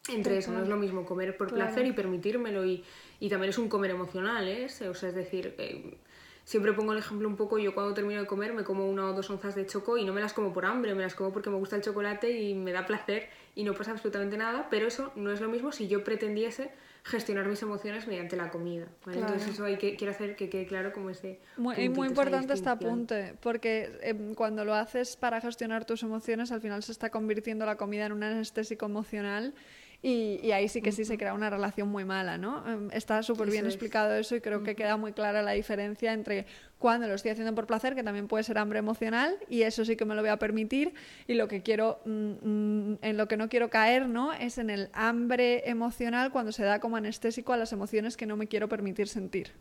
entre 0.09 0.39
eso, 0.39 0.51
no 0.51 0.61
es 0.63 0.69
lo 0.69 0.77
mismo 0.77 1.05
comer 1.05 1.37
por 1.37 1.53
placer 1.53 1.87
y 1.87 1.93
permitírmelo 1.93 2.65
y, 2.65 2.83
y, 3.21 3.29
también 3.29 3.51
es 3.51 3.59
un 3.59 3.69
comer 3.69 3.93
emocional, 3.93 4.49
¿eh? 4.49 4.67
O 4.89 4.95
sea, 4.95 5.09
es 5.09 5.15
decir... 5.15 5.55
Eh, 5.59 5.97
Siempre 6.45 6.73
pongo 6.73 6.93
el 6.93 6.99
ejemplo 6.99 7.29
un 7.29 7.37
poco, 7.37 7.59
yo 7.59 7.73
cuando 7.73 7.95
termino 7.95 8.21
de 8.21 8.27
comer 8.27 8.53
me 8.53 8.65
como 8.65 8.89
una 8.89 9.07
o 9.07 9.13
dos 9.13 9.31
onzas 9.31 9.55
de 9.55 9.65
choco 9.65 9.97
y 9.97 10.05
no 10.05 10.13
me 10.13 10.21
las 10.21 10.33
como 10.33 10.53
por 10.53 10.67
hambre, 10.67 10.95
me 10.95 11.03
las 11.03 11.15
como 11.15 11.33
porque 11.33 11.51
me 11.51 11.57
gusta 11.57 11.77
el 11.77 11.83
chocolate 11.83 12.33
y 12.33 12.55
me 12.55 12.73
da 12.73 12.85
placer 12.85 13.31
y 13.55 13.65
no 13.65 13.75
pasa 13.75 13.91
absolutamente 13.91 14.37
nada, 14.37 14.69
pero 14.71 14.87
eso 14.87 15.13
no 15.15 15.31
es 15.31 15.41
lo 15.41 15.49
mismo 15.49 15.73
si 15.73 15.89
yo 15.89 16.05
pretendiese 16.05 16.71
gestionar 17.05 17.47
mis 17.47 17.61
emociones 17.63 18.07
mediante 18.07 18.37
la 18.37 18.51
comida. 18.51 18.87
Entonces 19.07 19.49
eso 19.49 19.65
hay 19.65 19.77
que, 19.77 19.97
quiero 19.97 20.13
hacer 20.13 20.37
que 20.37 20.49
quede 20.49 20.67
claro 20.67 20.93
como 20.93 21.11
ese... 21.11 21.41
Muy, 21.57 21.89
muy 21.89 22.09
importante 22.09 22.55
este 22.55 22.69
apunte, 22.69 23.35
porque 23.41 23.99
em, 24.03 24.35
cuando 24.35 24.65
lo 24.65 24.75
haces 24.75 25.17
para 25.17 25.41
gestionar 25.41 25.85
tus 25.85 26.03
emociones, 26.03 26.53
al 26.53 26.61
final 26.61 26.83
se 26.83 26.93
está 26.93 27.11
convirtiendo 27.11 27.67
la 27.67 27.77
comida 27.77 28.07
en 28.07 28.13
un 28.13 28.23
anestésico 28.23 28.87
emocional 28.87 29.53
y, 30.05 30.51
ahí 30.51 30.69
sí 30.69 30.83
que 30.83 30.91
sí 30.91 31.05
se 31.05 31.17
crea 31.17 31.33
una 31.33 31.49
relación 31.49 31.89
muy 31.89 32.05
mala, 32.05 32.37
¿no? 32.37 32.69
Em, 32.69 32.91
está 32.93 33.23
súper 33.23 33.49
bien 33.49 33.67
explicado 33.67 34.17
eso 34.17 34.35
y 34.35 34.41
creo 34.41 34.65
que 34.65 34.75
queda 34.75 34.97
muy 34.97 35.13
clara 35.13 35.43
la 35.43 35.53
diferencia 35.53 36.13
entre 36.13 36.47
cuando 36.79 37.07
lo 37.07 37.15
estoy 37.15 37.31
haciendo 37.31 37.55
por 37.55 37.69
placer, 37.69 37.95
que 37.95 38.03
también 38.03 38.27
puede 38.27 38.43
ser 38.43 38.59
hambre 38.59 38.81
emocional, 38.81 39.39
y 39.49 39.63
eso 39.63 39.85
sí 39.85 39.95
que 39.95 40.05
me 40.05 40.17
lo 40.17 40.21
voy 40.21 40.31
a 40.31 40.39
permitir, 40.39 40.93
y 41.29 41.35
lo 41.35 41.47
que 41.47 41.63
quiero, 41.63 42.01
mm, 42.05 42.33
mm, 42.43 42.99
en 43.03 43.17
lo 43.17 43.29
que 43.29 43.37
no 43.37 43.49
quiero 43.49 43.71
caer, 43.71 44.09
¿no? 44.09 44.33
Es 44.33 44.59
en 44.59 44.71
el 44.71 44.91
hambre 44.93 45.71
emocional 45.71 46.33
cuando 46.33 46.51
se 46.51 46.65
da 46.65 46.81
como 46.81 46.97
anestésico 46.97 47.53
a 47.53 47.57
las 47.57 47.73
emociones 47.73 48.17
que 48.17 48.27
no 48.27 48.37
me 48.37 48.49
quiero 48.49 48.69
permitir 48.69 49.07
sentir. 49.07 49.53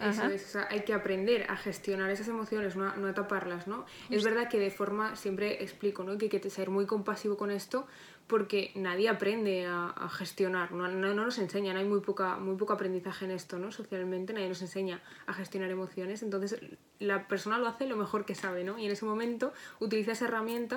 Eso 0.00 0.26
es, 0.26 0.56
hay 0.56 0.84
que 0.84 0.94
aprender 0.94 1.50
a 1.50 1.56
gestionar 1.56 2.08
esas 2.10 2.28
emociones, 2.28 2.76
no 2.76 2.88
a, 2.88 2.96
no 2.96 3.12
taparlas, 3.14 3.66
¿no? 3.66 3.84
Es 4.08 4.22
verdad 4.22 4.48
que 4.48 4.58
de 4.58 4.70
forma, 4.70 5.16
siempre 5.16 5.62
explico, 5.62 6.04
¿no? 6.04 6.16
Que 6.18 6.26
hay 6.26 6.30
que 6.30 6.50
ser 6.50 6.70
muy 6.70 6.86
compasivo 6.86 7.36
con 7.36 7.50
esto, 7.50 7.86
porque 8.30 8.70
nadie 8.76 9.08
aprende 9.08 9.66
a, 9.66 10.08
gestionar, 10.08 10.70
no, 10.70 10.86
no, 10.86 11.12
nos 11.12 11.38
enseñan, 11.38 11.76
hay 11.76 11.84
muy, 11.84 11.98
poca, 11.98 12.36
muy 12.36 12.54
poco 12.56 12.72
aprendizaje 12.72 13.24
en 13.24 13.32
esto, 13.32 13.58
¿no? 13.58 13.72
Socialmente 13.72 14.32
nadie 14.32 14.48
nos 14.48 14.62
enseña 14.62 15.02
a 15.26 15.32
gestionar 15.32 15.68
emociones, 15.68 16.22
entonces 16.22 16.60
la 17.00 17.26
persona 17.26 17.58
lo 17.58 17.66
hace 17.66 17.88
lo 17.88 17.96
mejor 17.96 18.24
que 18.24 18.36
sabe, 18.36 18.62
¿no? 18.62 18.78
Y 18.78 18.86
en 18.86 18.92
ese 18.92 19.04
momento 19.04 19.52
utiliza 19.80 20.12
esa 20.12 20.26
herramienta, 20.26 20.76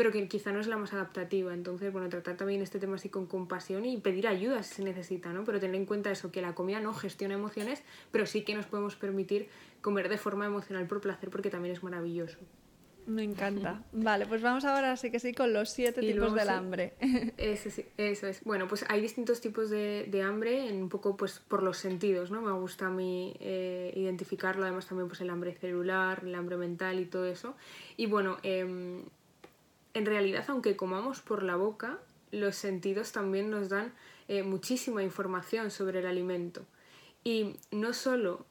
pero 0.00 0.12
que 0.12 0.28
quizá 0.28 0.50
no 0.50 0.60
es 0.60 0.66
la 0.66 0.78
más 0.78 0.94
adaptativa, 0.94 1.52
entonces, 1.52 1.92
bueno, 1.92 2.08
tratar 2.08 2.34
también 2.38 2.62
este 2.62 2.78
tema 2.78 2.94
así 2.94 3.10
con 3.10 3.26
compasión 3.26 3.84
y 3.84 3.98
pedir 3.98 4.28
ayuda 4.28 4.62
si 4.62 4.76
se 4.76 4.82
necesita, 4.82 5.30
¿no? 5.34 5.44
Pero 5.44 5.60
tener 5.60 5.76
en 5.76 5.84
cuenta 5.84 6.10
eso, 6.10 6.32
que 6.32 6.40
la 6.40 6.54
comida 6.54 6.80
no 6.80 6.94
gestiona 6.94 7.34
emociones, 7.34 7.82
pero 8.10 8.24
sí 8.24 8.40
que 8.40 8.54
nos 8.54 8.64
podemos 8.64 8.96
permitir 8.96 9.50
comer 9.82 10.08
de 10.08 10.16
forma 10.16 10.46
emocional 10.46 10.86
por 10.86 11.02
placer, 11.02 11.28
porque 11.28 11.50
también 11.50 11.74
es 11.74 11.82
maravilloso. 11.82 12.38
Me 13.06 13.24
encanta. 13.24 13.82
Vale, 13.92 14.24
pues 14.24 14.40
vamos 14.40 14.64
ahora 14.64 14.96
sí 14.96 15.10
que 15.10 15.20
sí 15.20 15.34
con 15.34 15.52
los 15.52 15.68
siete 15.68 16.00
tipos 16.00 16.32
del 16.34 16.48
hambre. 16.48 16.94
Eso, 17.36 17.68
sí, 17.68 17.84
eso 17.98 18.26
es. 18.26 18.42
Bueno, 18.44 18.68
pues 18.68 18.86
hay 18.88 19.02
distintos 19.02 19.42
tipos 19.42 19.68
de, 19.68 20.06
de, 20.08 20.22
hambre, 20.22 20.70
en 20.70 20.82
un 20.82 20.88
poco 20.88 21.14
pues 21.18 21.40
por 21.40 21.62
los 21.62 21.76
sentidos, 21.76 22.30
¿no? 22.30 22.40
Me 22.40 22.52
gusta 22.52 22.86
a 22.86 22.90
mí 22.90 23.36
eh, 23.38 23.92
identificarlo, 23.96 24.62
además 24.62 24.86
también 24.86 25.08
pues 25.08 25.20
el 25.20 25.28
hambre 25.28 25.52
celular, 25.52 26.22
el 26.24 26.34
hambre 26.34 26.56
mental 26.56 27.00
y 27.00 27.04
todo 27.04 27.26
eso. 27.26 27.54
Y 27.98 28.06
bueno, 28.06 28.38
em, 28.42 29.02
en 29.94 30.06
realidad 30.06 30.44
aunque 30.48 30.76
comamos 30.76 31.20
por 31.20 31.42
la 31.42 31.56
boca, 31.56 31.98
los 32.30 32.56
sentidos 32.56 33.12
también 33.12 33.50
nos 33.50 33.68
dan 33.68 33.92
eh, 34.28 34.42
muchísima 34.42 35.02
información 35.02 35.70
sobre 35.70 36.00
el 36.00 36.06
alimento. 36.06 36.64
Y 37.22 37.56
no 37.70 37.92
solo 37.92 38.46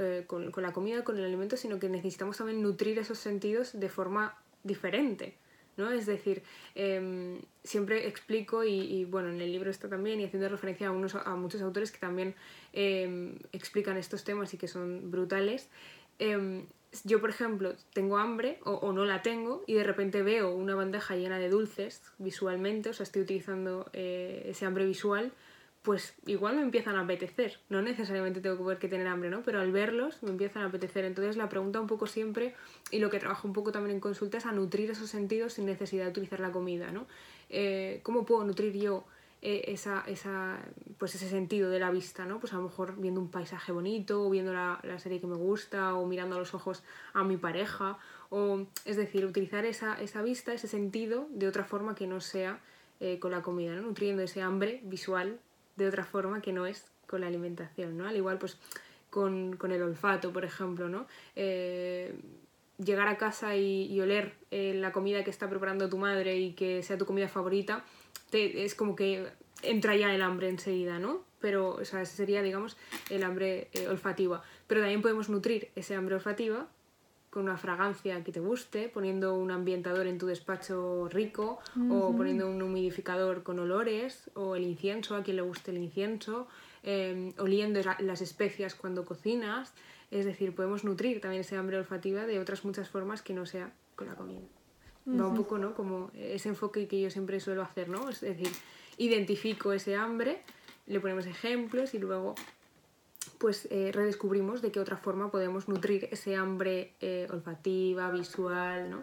eh, 0.00 0.24
con, 0.26 0.52
la 0.56 0.72
comida, 0.72 1.04
con 1.04 1.18
el 1.18 1.24
alimento, 1.24 1.56
sino 1.56 1.78
que 1.78 1.88
necesitamos 1.88 2.36
también 2.36 2.62
nutrir 2.62 2.98
esos 2.98 3.18
sentidos 3.18 3.78
de 3.78 3.88
forma 3.88 4.36
diferente. 4.62 5.36
¿no? 5.76 5.90
Es 5.90 6.04
decir, 6.04 6.42
em, 6.74 7.40
siempre 7.64 8.06
explico, 8.08 8.64
y, 8.64 9.06
bueno, 9.06 9.30
en 9.30 9.40
el 9.40 9.50
libro 9.50 9.70
está 9.70 9.88
también, 9.88 10.20
y 10.20 10.24
haciendo 10.24 10.48
referencia 10.50 10.88
a, 10.88 10.90
unos, 10.90 11.14
a 11.14 11.34
muchos 11.36 11.62
autores 11.62 11.90
que 11.90 11.98
también 11.98 12.34
em, 12.74 13.38
explican 13.52 13.96
estos 13.96 14.24
temas 14.24 14.52
y 14.52 14.58
que 14.58 14.68
son 14.68 15.10
brutales. 15.10 15.70
Yo, 17.04 17.20
por 17.20 17.30
ejemplo, 17.30 17.74
tengo 17.92 18.18
hambre 18.18 18.58
o, 18.64 18.92
no 18.92 19.04
la 19.04 19.22
tengo 19.22 19.62
y 19.66 19.74
de 19.74 19.84
repente 19.84 20.22
veo 20.22 20.54
una 20.54 20.74
bandeja 20.74 21.14
llena 21.14 21.38
de 21.38 21.48
dulces 21.48 22.02
visualmente, 22.18 22.90
o 22.90 22.92
sea, 22.92 23.04
estoy 23.04 23.22
utilizando 23.22 23.88
eh, 23.92 24.42
ese 24.46 24.66
hambre 24.66 24.84
visual 24.84 25.32
pues 25.82 26.14
igual 26.26 26.56
me 26.56 26.62
empiezan 26.62 26.96
a 26.96 27.02
apetecer. 27.02 27.58
No 27.70 27.80
necesariamente 27.80 28.40
tengo 28.40 28.78
que 28.78 28.88
tener 28.88 29.06
hambre, 29.06 29.30
¿no? 29.30 29.42
Pero 29.42 29.60
al 29.60 29.72
verlos 29.72 30.22
me 30.22 30.30
empiezan 30.30 30.62
a 30.62 30.66
apetecer. 30.66 31.04
Entonces 31.04 31.36
la 31.36 31.48
pregunta 31.48 31.80
un 31.80 31.86
poco 31.86 32.06
siempre, 32.06 32.54
y 32.90 32.98
lo 32.98 33.08
que 33.08 33.18
trabajo 33.18 33.48
un 33.48 33.54
poco 33.54 33.72
también 33.72 33.96
en 33.96 34.00
consulta, 34.00 34.38
es 34.38 34.46
a 34.46 34.52
nutrir 34.52 34.90
esos 34.90 35.08
sentidos 35.08 35.54
sin 35.54 35.66
necesidad 35.66 36.04
de 36.04 36.10
utilizar 36.10 36.40
la 36.40 36.52
comida, 36.52 36.92
¿no? 36.92 37.06
Eh, 37.48 38.00
¿Cómo 38.02 38.26
puedo 38.26 38.44
nutrir 38.44 38.74
yo 38.74 39.04
eh, 39.42 39.64
esa, 39.68 40.04
esa, 40.06 40.58
pues 40.98 41.14
ese 41.14 41.28
sentido 41.28 41.70
de 41.70 41.78
la 41.78 41.90
vista, 41.90 42.24
¿no? 42.24 42.40
Pues 42.40 42.52
a 42.52 42.56
lo 42.56 42.62
mejor 42.62 42.96
viendo 42.96 43.20
un 43.20 43.30
paisaje 43.30 43.72
bonito, 43.72 44.26
o 44.26 44.30
viendo 44.30 44.52
la, 44.52 44.80
la 44.82 44.98
serie 44.98 45.20
que 45.20 45.26
me 45.26 45.36
gusta, 45.36 45.94
o 45.94 46.06
mirando 46.06 46.36
a 46.36 46.38
los 46.38 46.54
ojos 46.54 46.82
a 47.14 47.24
mi 47.24 47.36
pareja, 47.36 47.98
o 48.30 48.66
es 48.84 48.96
decir, 48.96 49.24
utilizar 49.26 49.64
esa, 49.64 50.00
esa 50.00 50.22
vista, 50.22 50.52
ese 50.52 50.68
sentido 50.68 51.26
de 51.30 51.48
otra 51.48 51.64
forma 51.64 51.94
que 51.94 52.06
no 52.06 52.20
sea 52.20 52.60
eh, 53.00 53.18
con 53.18 53.30
la 53.32 53.42
comida, 53.42 53.74
¿no? 53.74 53.82
Nutriendo 53.82 54.22
ese 54.22 54.42
hambre 54.42 54.80
visual 54.84 55.40
de 55.76 55.88
otra 55.88 56.04
forma 56.04 56.42
que 56.42 56.52
no 56.52 56.66
es 56.66 56.86
con 57.06 57.22
la 57.22 57.28
alimentación, 57.28 57.96
¿no? 57.96 58.06
Al 58.06 58.16
igual, 58.16 58.38
pues, 58.38 58.58
con, 59.08 59.58
el 59.70 59.82
olfato, 59.82 60.32
por 60.34 60.44
ejemplo, 60.44 60.88
¿no? 60.90 61.06
Eh, 61.34 62.14
llegar 62.76 63.08
a 63.08 63.16
casa 63.16 63.56
y, 63.56 63.98
oler 64.00 64.34
eh, 64.50 64.74
la 64.74 64.92
comida 64.92 65.24
que 65.24 65.30
está 65.30 65.48
preparando 65.48 65.88
tu 65.88 65.96
madre 65.96 66.36
y 66.36 66.52
que 66.52 66.82
sea 66.82 66.98
tu 66.98 67.06
comida 67.06 67.26
favorita, 67.26 67.84
es 68.32 68.74
como 68.74 68.96
que 68.96 69.26
entra 69.62 69.96
ya 69.96 70.14
el 70.14 70.22
hambre 70.22 70.48
enseguida, 70.48 70.98
¿no? 70.98 71.22
Pero, 71.40 71.70
o 71.74 71.84
sea, 71.84 72.02
ese 72.02 72.16
sería, 72.16 72.42
digamos, 72.42 72.76
el 73.08 73.22
hambre 73.22 73.68
eh, 73.72 73.88
olfativa. 73.88 74.42
Pero 74.66 74.80
también 74.80 75.02
podemos 75.02 75.28
nutrir 75.28 75.70
ese 75.74 75.94
hambre 75.94 76.14
olfativa 76.14 76.68
con 77.30 77.44
una 77.44 77.56
fragancia 77.56 78.22
que 78.24 78.32
te 78.32 78.40
guste, 78.40 78.88
poniendo 78.88 79.34
un 79.34 79.52
ambientador 79.52 80.08
en 80.08 80.18
tu 80.18 80.26
despacho 80.26 81.08
rico 81.08 81.60
o 81.88 82.14
poniendo 82.16 82.50
un 82.50 82.60
humidificador 82.60 83.44
con 83.44 83.60
olores 83.60 84.30
o 84.34 84.56
el 84.56 84.64
incienso, 84.64 85.14
a 85.14 85.22
quien 85.22 85.36
le 85.36 85.42
guste 85.42 85.70
el 85.70 85.78
incienso, 85.78 86.48
em, 86.82 87.32
oliendo 87.38 87.80
las 88.00 88.20
especias 88.20 88.74
cuando 88.74 89.04
cocinas. 89.04 89.72
Es 90.10 90.24
decir, 90.24 90.56
podemos 90.56 90.82
nutrir 90.82 91.20
también 91.20 91.42
ese 91.42 91.56
hambre 91.56 91.78
olfativa 91.78 92.26
de 92.26 92.40
otras 92.40 92.64
muchas 92.64 92.88
formas 92.88 93.22
que 93.22 93.32
no 93.32 93.46
sea 93.46 93.72
con 93.94 94.08
la 94.08 94.16
comida. 94.16 94.42
Va 95.18 95.26
un 95.26 95.36
poco, 95.36 95.58
¿no? 95.58 95.74
Como 95.74 96.10
ese 96.14 96.48
enfoque 96.48 96.86
que 96.86 97.00
yo 97.00 97.10
siempre 97.10 97.40
suelo 97.40 97.62
hacer, 97.62 97.88
¿no? 97.88 98.08
Es 98.08 98.20
decir, 98.20 98.50
identifico 98.98 99.72
ese 99.72 99.96
hambre, 99.96 100.42
le 100.86 101.00
ponemos 101.00 101.26
ejemplos 101.26 101.94
y 101.94 101.98
luego 101.98 102.34
pues 103.38 103.66
eh, 103.70 103.90
redescubrimos 103.92 104.60
de 104.60 104.70
qué 104.70 104.80
otra 104.80 104.98
forma 104.98 105.30
podemos 105.30 105.68
nutrir 105.68 106.08
ese 106.10 106.36
hambre 106.36 106.92
eh, 107.00 107.26
olfativa, 107.30 108.10
visual, 108.10 108.90
¿no? 108.90 109.02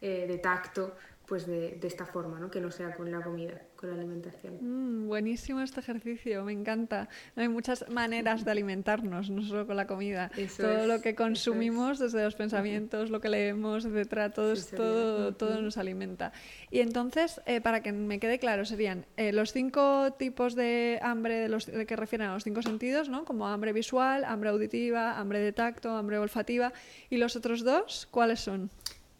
Eh, 0.00 0.26
de 0.28 0.38
tacto, 0.38 0.94
pues 1.26 1.46
de, 1.46 1.76
de, 1.80 1.88
esta 1.88 2.06
forma, 2.06 2.38
¿no? 2.38 2.50
que 2.50 2.60
no 2.60 2.70
sea 2.70 2.94
con 2.94 3.10
la 3.10 3.20
comida, 3.20 3.60
con 3.74 3.90
la 3.90 3.96
alimentación. 3.96 4.58
Mm, 4.60 5.08
buenísimo 5.08 5.60
este 5.60 5.80
ejercicio, 5.80 6.44
me 6.44 6.52
encanta. 6.52 7.08
Hay 7.34 7.48
muchas 7.48 7.88
maneras 7.90 8.44
de 8.44 8.50
alimentarnos, 8.50 9.30
no 9.30 9.42
solo 9.42 9.66
con 9.66 9.76
la 9.76 9.86
comida. 9.86 10.30
todo 10.56 10.86
lo 10.86 11.00
que 11.00 11.14
consumimos, 11.14 11.98
desde 11.98 12.22
los 12.22 12.36
pensamientos, 12.36 13.10
lo 13.10 13.20
que 13.20 13.28
leemos, 13.28 13.84
etcétera, 13.84 14.30
todo, 14.30 14.54
todo, 14.76 15.34
todo 15.34 15.60
nos 15.62 15.78
alimenta. 15.78 16.32
Y 16.70 16.80
entonces, 16.80 17.40
eh, 17.46 17.60
para 17.60 17.82
que 17.82 17.92
me 17.92 18.20
quede 18.20 18.38
claro, 18.38 18.64
serían 18.64 19.04
eh, 19.16 19.32
los 19.32 19.52
cinco 19.52 20.12
tipos 20.18 20.54
de 20.54 21.00
hambre 21.02 21.34
de 21.40 21.48
los 21.48 21.66
de 21.66 21.86
que 21.86 21.96
refieren 21.96 22.28
a 22.28 22.34
los 22.34 22.44
cinco 22.44 22.62
sentidos, 22.62 23.08
¿no? 23.08 23.24
como 23.24 23.48
hambre 23.48 23.72
visual, 23.72 24.24
hambre 24.24 24.50
auditiva, 24.50 25.18
hambre 25.18 25.40
de 25.40 25.52
tacto, 25.52 25.90
hambre 25.90 26.18
olfativa. 26.18 26.72
¿Y 27.10 27.16
los 27.16 27.34
otros 27.34 27.64
dos, 27.64 28.06
cuáles 28.10 28.40
son? 28.40 28.70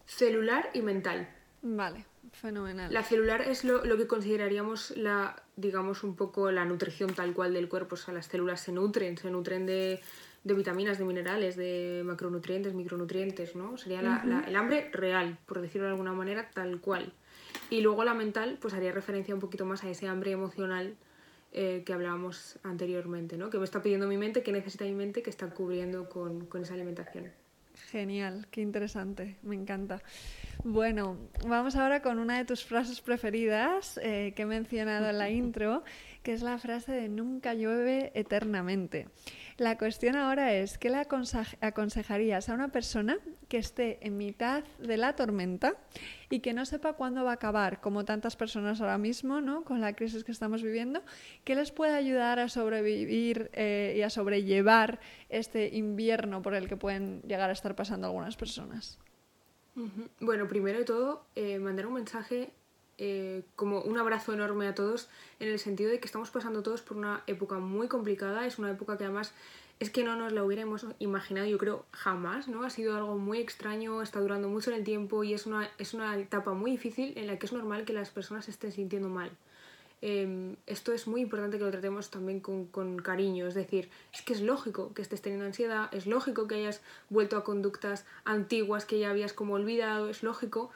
Celular 0.06 0.70
y 0.72 0.82
mental. 0.82 1.35
Vale, 1.68 2.04
fenomenal. 2.32 2.92
La 2.92 3.02
celular 3.02 3.42
es 3.42 3.64
lo, 3.64 3.82
que 3.82 4.06
consideraríamos 4.06 4.96
la, 4.96 5.42
digamos, 5.56 6.04
un 6.04 6.14
poco 6.14 6.52
la 6.52 6.64
nutrición 6.64 7.12
tal 7.12 7.34
cual 7.34 7.52
del 7.52 7.68
cuerpo. 7.68 7.94
O 7.94 7.98
sea, 7.98 8.14
las 8.14 8.26
células 8.26 8.60
se 8.60 8.70
nutren, 8.70 9.18
se 9.18 9.30
nutren 9.30 9.66
de, 9.66 10.00
vitaminas, 10.44 10.98
de 10.98 11.04
minerales, 11.04 11.56
de 11.56 12.02
macronutrientes, 12.04 12.72
micronutrientes, 12.74 13.56
¿no? 13.56 13.76
Sería 13.78 14.00
el 14.46 14.56
hambre 14.56 14.90
real, 14.92 15.38
por 15.46 15.60
decirlo 15.60 15.86
de 15.86 15.92
alguna 15.92 16.12
manera, 16.12 16.48
tal 16.54 16.80
cual. 16.80 17.12
Y 17.68 17.80
luego 17.80 18.04
la 18.04 18.14
mental, 18.14 18.58
pues 18.60 18.72
haría 18.74 18.92
referencia 18.92 19.34
un 19.34 19.40
poquito 19.40 19.64
más 19.64 19.82
a 19.82 19.90
ese 19.90 20.06
hambre 20.06 20.30
emocional 20.30 20.94
eh, 21.52 21.82
que 21.84 21.92
hablábamos 21.92 22.60
anteriormente, 22.62 23.36
¿no? 23.36 23.50
Que 23.50 23.58
me 23.58 23.64
está 23.64 23.82
pidiendo 23.82 24.06
mi 24.06 24.18
mente, 24.18 24.44
que 24.44 24.52
necesita 24.52 24.84
mi 24.84 24.94
mente, 24.94 25.24
que 25.24 25.30
está 25.30 25.50
cubriendo 25.50 26.08
con, 26.08 26.46
con 26.46 26.62
esa 26.62 26.74
alimentación. 26.74 27.32
Genial, 27.90 28.46
qué 28.50 28.62
interesante, 28.62 29.36
me 29.42 29.54
encanta. 29.54 30.02
Bueno, 30.64 31.16
vamos 31.46 31.76
ahora 31.76 32.02
con 32.02 32.18
una 32.18 32.38
de 32.38 32.44
tus 32.44 32.64
frases 32.64 33.00
preferidas 33.00 34.00
eh, 34.02 34.32
que 34.34 34.42
he 34.42 34.46
mencionado 34.46 35.08
en 35.08 35.18
la 35.18 35.30
intro, 35.30 35.84
que 36.26 36.32
es 36.32 36.42
la 36.42 36.58
frase 36.58 36.90
de 36.90 37.08
nunca 37.08 37.54
llueve 37.54 38.10
eternamente. 38.16 39.06
La 39.58 39.78
cuestión 39.78 40.16
ahora 40.16 40.54
es, 40.54 40.76
¿qué 40.76 40.90
le 40.90 40.96
aconsejarías 41.60 42.48
a 42.48 42.54
una 42.54 42.72
persona 42.72 43.16
que 43.48 43.58
esté 43.58 44.04
en 44.04 44.16
mitad 44.16 44.64
de 44.80 44.96
la 44.96 45.14
tormenta 45.14 45.76
y 46.28 46.40
que 46.40 46.52
no 46.52 46.66
sepa 46.66 46.94
cuándo 46.94 47.22
va 47.22 47.30
a 47.30 47.34
acabar, 47.34 47.80
como 47.80 48.04
tantas 48.04 48.34
personas 48.34 48.80
ahora 48.80 48.98
mismo, 48.98 49.40
¿no? 49.40 49.62
con 49.62 49.80
la 49.80 49.94
crisis 49.94 50.24
que 50.24 50.32
estamos 50.32 50.64
viviendo? 50.64 51.00
¿Qué 51.44 51.54
les 51.54 51.70
puede 51.70 51.94
ayudar 51.94 52.40
a 52.40 52.48
sobrevivir 52.48 53.48
eh, 53.52 53.94
y 53.96 54.02
a 54.02 54.10
sobrellevar 54.10 54.98
este 55.28 55.76
invierno 55.76 56.42
por 56.42 56.54
el 56.54 56.66
que 56.66 56.76
pueden 56.76 57.22
llegar 57.22 57.50
a 57.50 57.52
estar 57.52 57.76
pasando 57.76 58.08
algunas 58.08 58.36
personas? 58.36 58.98
Bueno, 60.18 60.48
primero 60.48 60.80
de 60.80 60.84
todo, 60.84 61.24
eh, 61.36 61.60
mandar 61.60 61.86
un 61.86 61.94
mensaje 61.94 62.52
eh, 62.98 63.42
como 63.56 63.80
un 63.80 63.98
abrazo 63.98 64.32
enorme 64.32 64.66
a 64.66 64.74
todos 64.74 65.08
en 65.38 65.48
el 65.48 65.58
sentido 65.58 65.90
de 65.90 66.00
que 66.00 66.06
estamos 66.06 66.30
pasando 66.30 66.62
todos 66.62 66.80
por 66.82 66.96
una 66.96 67.22
época 67.26 67.58
muy 67.58 67.88
complicada, 67.88 68.46
es 68.46 68.58
una 68.58 68.70
época 68.70 68.96
que 68.96 69.04
además 69.04 69.34
es 69.78 69.90
que 69.90 70.04
no 70.04 70.16
nos 70.16 70.32
la 70.32 70.42
hubiéramos 70.42 70.86
imaginado, 70.98 71.46
yo 71.46 71.58
creo, 71.58 71.84
jamás, 71.90 72.48
¿no? 72.48 72.64
Ha 72.64 72.70
sido 72.70 72.96
algo 72.96 73.18
muy 73.18 73.38
extraño, 73.38 74.00
está 74.00 74.20
durando 74.20 74.48
mucho 74.48 74.70
en 74.70 74.76
el 74.78 74.84
tiempo 74.84 75.22
y 75.22 75.34
es 75.34 75.44
una, 75.44 75.70
es 75.76 75.92
una 75.92 76.16
etapa 76.16 76.54
muy 76.54 76.70
difícil 76.70 77.12
en 77.16 77.26
la 77.26 77.38
que 77.38 77.44
es 77.44 77.52
normal 77.52 77.84
que 77.84 77.92
las 77.92 78.08
personas 78.08 78.46
se 78.46 78.52
estén 78.52 78.72
sintiendo 78.72 79.10
mal. 79.10 79.30
Em, 80.02 80.56
esto 80.66 80.92
es 80.92 81.06
muy 81.06 81.22
importante 81.22 81.58
que 81.58 81.64
lo 81.64 81.70
tratemos 81.70 82.10
también 82.10 82.40
con, 82.40 82.66
con, 82.66 82.98
cariño, 82.98 83.46
es 83.46 83.54
decir, 83.54 83.90
es 84.12 84.22
que 84.22 84.34
es 84.34 84.40
lógico 84.40 84.92
que 84.94 85.02
estés 85.02 85.20
teniendo 85.20 85.46
ansiedad, 85.46 85.88
es 85.92 86.06
lógico 86.06 86.46
que 86.46 86.56
hayas 86.56 86.82
vuelto 87.10 87.36
a 87.36 87.44
conductas 87.44 88.04
antiguas 88.24 88.84
que 88.84 88.98
ya 88.98 89.10
habías 89.10 89.32
como 89.32 89.54
olvidado, 89.54 90.08
es 90.08 90.22
lógico 90.22 90.70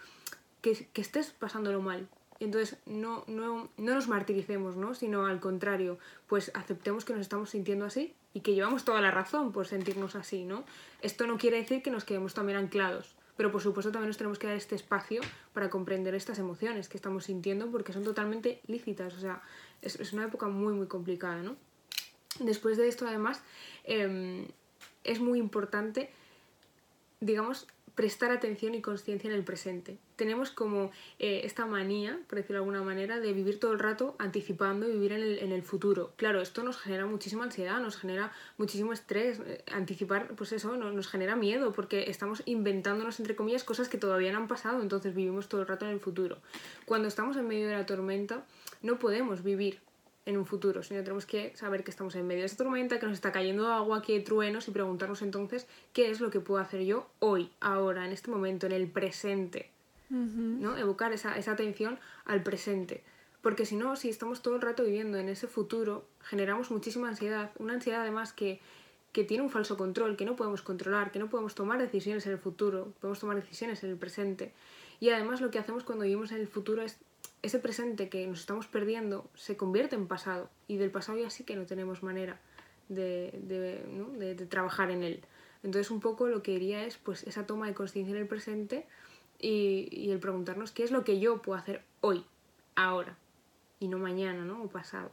que, 0.61 0.89
estés 0.95 1.31
pasándolo 1.31 1.81
mal. 1.81 2.09
Entonces, 2.39 2.79
no, 2.87 3.25
no, 3.27 3.69
no 3.77 3.95
nos 3.95 4.09
martiricemos, 4.09 4.77
¿no? 4.77 4.95
Sino 4.95 5.27
al 5.27 5.41
contrario, 5.41 5.99
pues 6.27 6.51
aceptemos 6.55 7.05
que 7.05 7.13
nos 7.13 7.23
estamos 7.23 7.51
sintiendo 7.51 7.85
así 7.85 8.15
y 8.33 8.41
que 8.41 8.55
llevamos 8.55 8.85
toda 8.85 9.01
la 9.01 9.11
razón 9.11 9.53
por 9.53 9.67
sentirnos 9.67 10.15
así, 10.17 10.45
¿no? 10.45 10.65
Esto 11.03 11.27
no 11.27 11.37
quiere 11.37 11.59
decir 11.59 11.83
que 11.83 11.91
nos 11.91 12.05
quedemos 12.05 12.33
también 12.33 12.59
anclados, 12.59 13.15
pero 13.37 13.53
por 13.53 13.61
supuesto 13.61 13.93
también 13.93 14.09
nos 14.09 14.17
tenemos 14.17 14.39
que 14.39 14.47
dar 14.47 14.57
este 14.57 14.75
espacio 14.75 15.21
para 15.53 15.69
comprender 15.69 16.15
estas 16.15 16.39
emociones 16.39 16.89
que 16.89 16.97
estamos 16.97 17.25
sintiendo 17.25 17.71
porque 17.71 17.93
son 17.93 18.05
totalmente 18.05 18.61
lícitas, 18.67 19.15
o 19.15 19.21
sea, 19.21 19.43
es, 19.83 20.13
una 20.13 20.25
época 20.25 20.47
muy, 20.47 20.73
muy 20.73 20.87
complicada, 20.87 21.43
¿no? 21.43 21.57
Después 22.39 22.77
de 22.79 22.89
esto, 22.89 23.07
además, 23.07 23.43
eh, 23.85 24.49
es 25.05 25.21
muy 25.21 25.39
importante, 25.39 26.11
digamos, 27.21 27.67
prestar 28.01 28.31
atención 28.31 28.75
y 28.75 28.81
conciencia 28.81 29.29
en 29.29 29.37
el 29.37 29.45
presente. 29.45 29.99
Tenemos 30.17 30.51
como 30.51 30.91
eh, 31.19 31.43
esta 31.45 31.67
manía, 31.67 32.19
por 32.29 32.39
decirlo 32.39 32.55
de 32.55 32.61
alguna 32.61 32.83
manera, 32.83 33.21
de 33.21 33.35
vivir 33.35 33.61
todo 33.61 33.73
el 33.73 33.79
rato 33.79 34.17
anticipando 34.19 34.89
y 34.89 34.93
vivir 34.93 35.13
en 35.13 35.21
el, 35.21 35.39
en 35.41 35.53
el, 35.53 35.63
futuro. 35.63 36.15
Claro, 36.17 36.41
esto 36.41 36.63
nos 36.63 36.79
genera 36.79 37.05
muchísima 37.05 37.45
ansiedad, 37.45 37.79
nos 37.79 37.99
genera 37.99 38.33
muchísimo 38.57 38.95
estrés. 38.95 39.41
Eh, 39.45 39.63
anticipar, 39.71 40.29
pues 40.29 40.53
eso, 40.53 40.79
nos, 40.79 40.95
nos 40.95 41.09
genera 41.09 41.37
miedo 41.37 41.75
porque 41.75 42.09
estamos 42.09 42.43
inventándonos, 42.47 43.21
entre 43.21 43.37
comillas, 43.37 43.65
cosas 43.65 43.91
que 43.91 43.99
todavía 43.99 44.33
no 44.33 44.39
han 44.39 44.49
pasado, 44.49 44.81
entonces 44.81 45.15
vivimos 45.15 45.51
todo 45.51 45.61
el 45.61 45.67
rato 45.67 45.85
en 45.85 45.91
el 45.91 46.01
futuro. 46.01 46.39
Cuando 46.87 47.07
estamos 47.07 47.37
en 47.37 47.47
medio 47.47 47.69
de 47.69 47.75
la 47.75 47.85
tormenta, 47.85 48.47
no 48.81 48.99
podemos 48.99 49.43
vivir 49.43 49.79
en 50.31 50.39
un 50.39 50.47
futuro, 50.47 50.83
sino 50.83 51.01
tenemos 51.03 51.27
que 51.27 51.55
saber 51.57 51.85
que 51.85 51.91
estamos 51.91 52.15
en 52.15 52.27
medio 52.27 52.41
de 52.41 52.47
esta 52.47 52.65
tormenta, 52.65 52.99
que 52.99 53.07
nos 53.07 53.15
está 53.15 53.33
cayendo 53.33 53.69
agua, 53.69 54.03
que 54.03 54.15
hay 54.15 54.25
truenos 54.25 54.67
y 54.69 54.71
preguntarnos 54.71 55.23
entonces 55.23 55.67
qué 55.93 56.11
es 56.11 56.21
lo 56.21 56.31
que 56.31 56.41
puedo 56.41 56.61
hacer 56.61 56.83
yo 56.85 57.09
hoy, 57.19 57.51
ahora, 57.61 58.07
en 58.07 58.13
este 58.13 58.31
momento, 58.31 58.67
en 58.67 58.73
el 58.73 58.89
presente. 58.89 59.71
¿no? 60.09 60.77
Evocar 60.77 61.13
esa, 61.13 61.37
esa 61.37 61.53
atención 61.53 61.99
al 62.25 62.43
presente. 62.43 63.05
Porque 63.43 63.65
si 63.65 63.77
no, 63.77 63.97
si 63.97 64.09
estamos 64.09 64.43
todo 64.43 64.57
el 64.57 64.61
rato 64.61 64.85
viviendo 64.85 65.19
en 65.19 65.29
ese 65.29 65.47
futuro, 65.47 66.05
generamos 66.23 66.71
muchísima 66.71 67.09
ansiedad, 67.09 67.53
una 67.59 67.75
ansiedad 67.75 68.03
además 68.03 68.33
que, 68.33 68.61
que 69.13 69.25
tiene 69.25 69.43
un 69.43 69.51
falso 69.51 69.77
control, 69.77 70.17
que 70.17 70.25
no 70.25 70.37
podemos 70.37 70.63
controlar, 70.63 71.11
que 71.11 71.19
no 71.19 71.31
podemos 71.31 71.55
tomar 71.55 71.79
decisiones 71.79 72.27
en 72.27 72.33
el 72.33 72.39
futuro, 72.39 72.93
podemos 73.01 73.19
tomar 73.19 73.37
decisiones 73.37 73.83
en 73.83 73.91
el 73.91 73.97
presente. 73.97 74.53
Y 75.01 75.09
además 75.09 75.41
lo 75.41 75.51
que 75.51 75.59
hacemos 75.59 75.85
cuando 75.85 76.05
vivimos 76.05 76.33
en 76.33 76.39
el 76.39 76.49
futuro 76.49 76.83
es 76.83 76.99
ese 77.43 77.59
presente 77.59 78.09
que 78.09 78.27
nos 78.27 78.41
estamos 78.41 78.67
perdiendo 78.67 79.29
se 79.35 79.57
convierte 79.57 79.97
en 79.97 80.07
pasado 80.07 80.51
y 80.69 80.77
del 80.77 80.91
pasado 80.91 81.19
ya 81.19 81.31
sí 81.31 81.45
que 81.45 81.57
no 81.57 81.67
tenemos 81.67 82.03
manera 82.03 82.39
de, 82.89 83.31
de, 83.43 84.35
de, 84.35 84.47
trabajar 84.47 84.91
en 84.91 85.03
él. 85.03 85.23
Entonces 85.63 85.91
un 85.91 86.01
poco 86.01 86.27
lo 86.27 86.43
que 86.43 86.53
diría 86.53 86.85
es 86.85 86.97
pues 86.99 87.23
esa 87.25 87.47
toma 87.47 87.67
de 87.67 87.75
conciencia 87.75 88.15
en 88.15 88.21
el 88.21 88.27
presente 88.29 88.87
y, 89.39 89.89
y, 89.91 90.11
el 90.11 90.19
preguntarnos 90.19 90.73
qué 90.73 90.85
es 90.85 90.91
lo 90.91 91.05
que 91.05 91.19
yo 91.19 91.41
puedo 91.41 91.59
hacer 91.59 91.83
hoy, 92.01 92.25
ahora 92.75 93.17
y 93.79 93.89
no 93.89 93.99
mañana 93.99 94.45
¿no? 94.45 94.63
o 94.63 94.69
pasado. 94.69 95.11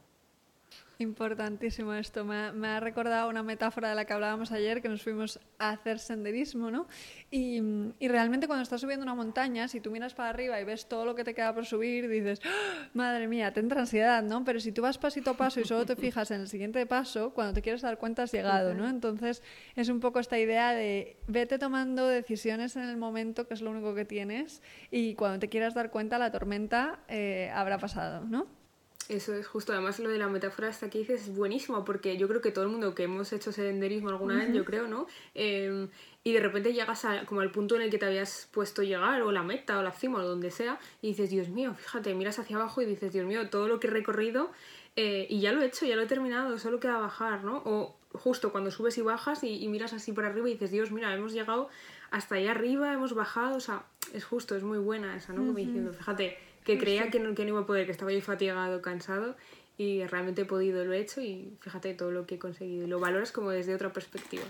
Importantísimo 1.00 1.94
esto. 1.94 2.24
Me 2.24 2.66
ha, 2.66 2.80
recordado 2.80 3.28
una 3.28 3.44
metáfora 3.44 3.90
de 3.90 3.94
la 3.94 4.04
que 4.04 4.12
hablábamos 4.14 4.50
ayer, 4.50 4.82
que 4.82 4.88
nos 4.88 5.00
fuimos 5.00 5.38
a 5.56 5.70
hacer 5.70 6.00
senderismo, 6.00 6.72
¿no? 6.72 6.88
Y, 7.30 7.60
realmente 8.00 8.48
cuando 8.48 8.64
estás 8.64 8.80
subiendo 8.80 9.04
una 9.04 9.14
montaña, 9.14 9.68
si 9.68 9.80
tú 9.80 9.92
miras 9.92 10.14
para 10.14 10.30
arriba 10.30 10.60
y 10.60 10.64
ves 10.64 10.88
todo 10.88 11.04
lo 11.04 11.14
que 11.14 11.22
te 11.22 11.34
queda 11.34 11.54
por 11.54 11.66
subir, 11.66 12.08
dices, 12.08 12.40
¡Ah! 12.44 12.88
madre 12.94 13.28
mía, 13.28 13.52
te 13.52 13.60
entra 13.60 13.82
ansiedad, 13.82 14.24
¿no? 14.24 14.44
Pero 14.44 14.58
si 14.58 14.72
tú 14.72 14.82
vas 14.82 14.98
pasito 14.98 15.30
a 15.30 15.34
paso 15.36 15.60
y 15.60 15.64
solo 15.64 15.86
te 15.86 15.94
fijas 15.94 16.32
en 16.32 16.40
el 16.40 16.48
siguiente 16.48 16.84
paso, 16.84 17.32
cuando 17.32 17.52
te 17.52 17.62
quieres 17.62 17.82
dar 17.82 17.98
cuenta 17.98 18.24
has 18.24 18.32
llegado, 18.32 18.74
¿no? 18.74 18.88
Entonces 18.88 19.44
es 19.76 19.88
un 19.90 20.00
poco 20.00 20.18
esta 20.18 20.36
idea 20.36 20.72
de 20.72 21.16
vete 21.28 21.60
tomando 21.60 22.08
decisiones 22.08 22.74
en 22.74 22.82
el 22.82 22.96
momento, 22.96 23.46
que 23.46 23.54
es 23.54 23.62
lo 23.62 23.70
único 23.70 23.94
que 23.94 24.04
tienes, 24.04 24.62
y 24.90 25.14
cuando 25.14 25.38
te 25.38 25.48
quieras 25.48 25.74
dar 25.74 25.92
cuenta 25.92 26.18
la 26.18 26.32
tormenta 26.32 26.98
eh, 27.06 27.52
habrá 27.54 27.78
pasado, 27.78 28.24
¿no? 28.24 28.57
Eso 29.08 29.34
es 29.34 29.46
justo, 29.46 29.72
además 29.72 29.98
lo 30.00 30.10
de 30.10 30.18
la 30.18 30.28
metáfora 30.28 30.68
hasta 30.68 30.90
que 30.90 30.98
dices 30.98 31.22
es 31.22 31.34
buenísimo 31.34 31.82
porque 31.82 32.18
yo 32.18 32.28
creo 32.28 32.42
que 32.42 32.50
todo 32.50 32.64
el 32.64 32.70
mundo 32.70 32.94
que 32.94 33.04
hemos 33.04 33.32
hecho 33.32 33.52
senderismo 33.52 34.10
alguna 34.10 34.36
vez, 34.36 34.52
yo 34.52 34.66
creo, 34.66 34.86
¿no? 34.86 35.06
Em, 35.34 35.88
y 36.24 36.32
de 36.34 36.40
repente 36.40 36.74
llegas 36.74 37.06
a, 37.06 37.24
como 37.24 37.40
al 37.40 37.50
punto 37.50 37.76
en 37.76 37.82
el 37.82 37.90
que 37.90 37.96
te 37.96 38.04
habías 38.04 38.50
puesto 38.52 38.82
llegar, 38.82 39.22
o 39.22 39.32
la 39.32 39.42
meta, 39.42 39.78
o 39.78 39.82
la 39.82 39.92
cima, 39.92 40.18
o 40.18 40.26
donde 40.26 40.50
sea, 40.50 40.78
y 41.00 41.08
dices, 41.08 41.30
Dios 41.30 41.48
mío, 41.48 41.74
fíjate, 41.74 42.14
miras 42.14 42.38
hacia 42.38 42.56
abajo 42.56 42.82
y 42.82 42.84
dices, 42.84 43.12
Dios 43.12 43.24
mío, 43.24 43.48
todo 43.48 43.66
lo 43.66 43.80
que 43.80 43.86
he 43.86 43.90
recorrido 43.90 44.50
eh, 45.00 45.26
y 45.30 45.40
ya 45.40 45.52
lo 45.52 45.62
he 45.62 45.66
hecho, 45.66 45.86
ya 45.86 45.96
lo 45.96 46.02
he 46.02 46.06
terminado, 46.06 46.58
solo 46.58 46.80
queda 46.80 46.98
bajar, 46.98 47.44
¿no? 47.44 47.62
O 47.64 47.96
justo 48.12 48.52
cuando 48.52 48.70
subes 48.70 48.98
y 48.98 49.02
bajas 49.02 49.44
y, 49.44 49.68
miras 49.68 49.92
así 49.92 50.12
por 50.12 50.24
arriba 50.24 50.48
y 50.48 50.54
dices, 50.54 50.70
Dios, 50.70 50.90
mira, 50.90 51.14
hemos 51.14 51.32
llegado 51.32 51.68
hasta 52.10 52.34
allá 52.34 52.50
arriba, 52.50 52.92
hemos 52.92 53.14
bajado, 53.14 53.56
o 53.56 53.60
sea, 53.60 53.84
es 54.12 54.24
justo, 54.24 54.56
es 54.56 54.64
muy 54.64 54.78
buena 54.78 55.16
esa, 55.16 55.32
¿no? 55.32 55.46
Como 55.46 55.54
diciendo, 55.58 55.92
fíjate, 55.92 56.36
que 56.68 56.76
creía 56.76 57.08
que 57.08 57.18
no, 57.18 57.34
que 57.34 57.44
no 57.44 57.48
iba 57.48 57.60
a 57.60 57.66
poder, 57.66 57.86
que 57.86 57.92
estaba 57.92 58.12
yo 58.12 58.20
fatigado, 58.20 58.82
cansado 58.82 59.36
y 59.78 60.04
realmente 60.04 60.42
he 60.42 60.44
podido, 60.44 60.84
lo 60.84 60.92
he 60.92 61.00
hecho 61.00 61.22
y 61.22 61.56
fíjate 61.60 61.94
todo 61.94 62.10
lo 62.10 62.26
que 62.26 62.34
he 62.34 62.38
conseguido. 62.38 62.84
Y 62.84 62.86
lo 62.86 63.00
valoras 63.00 63.32
como 63.32 63.48
desde 63.48 63.74
otra 63.74 63.90
perspectiva. 63.90 64.42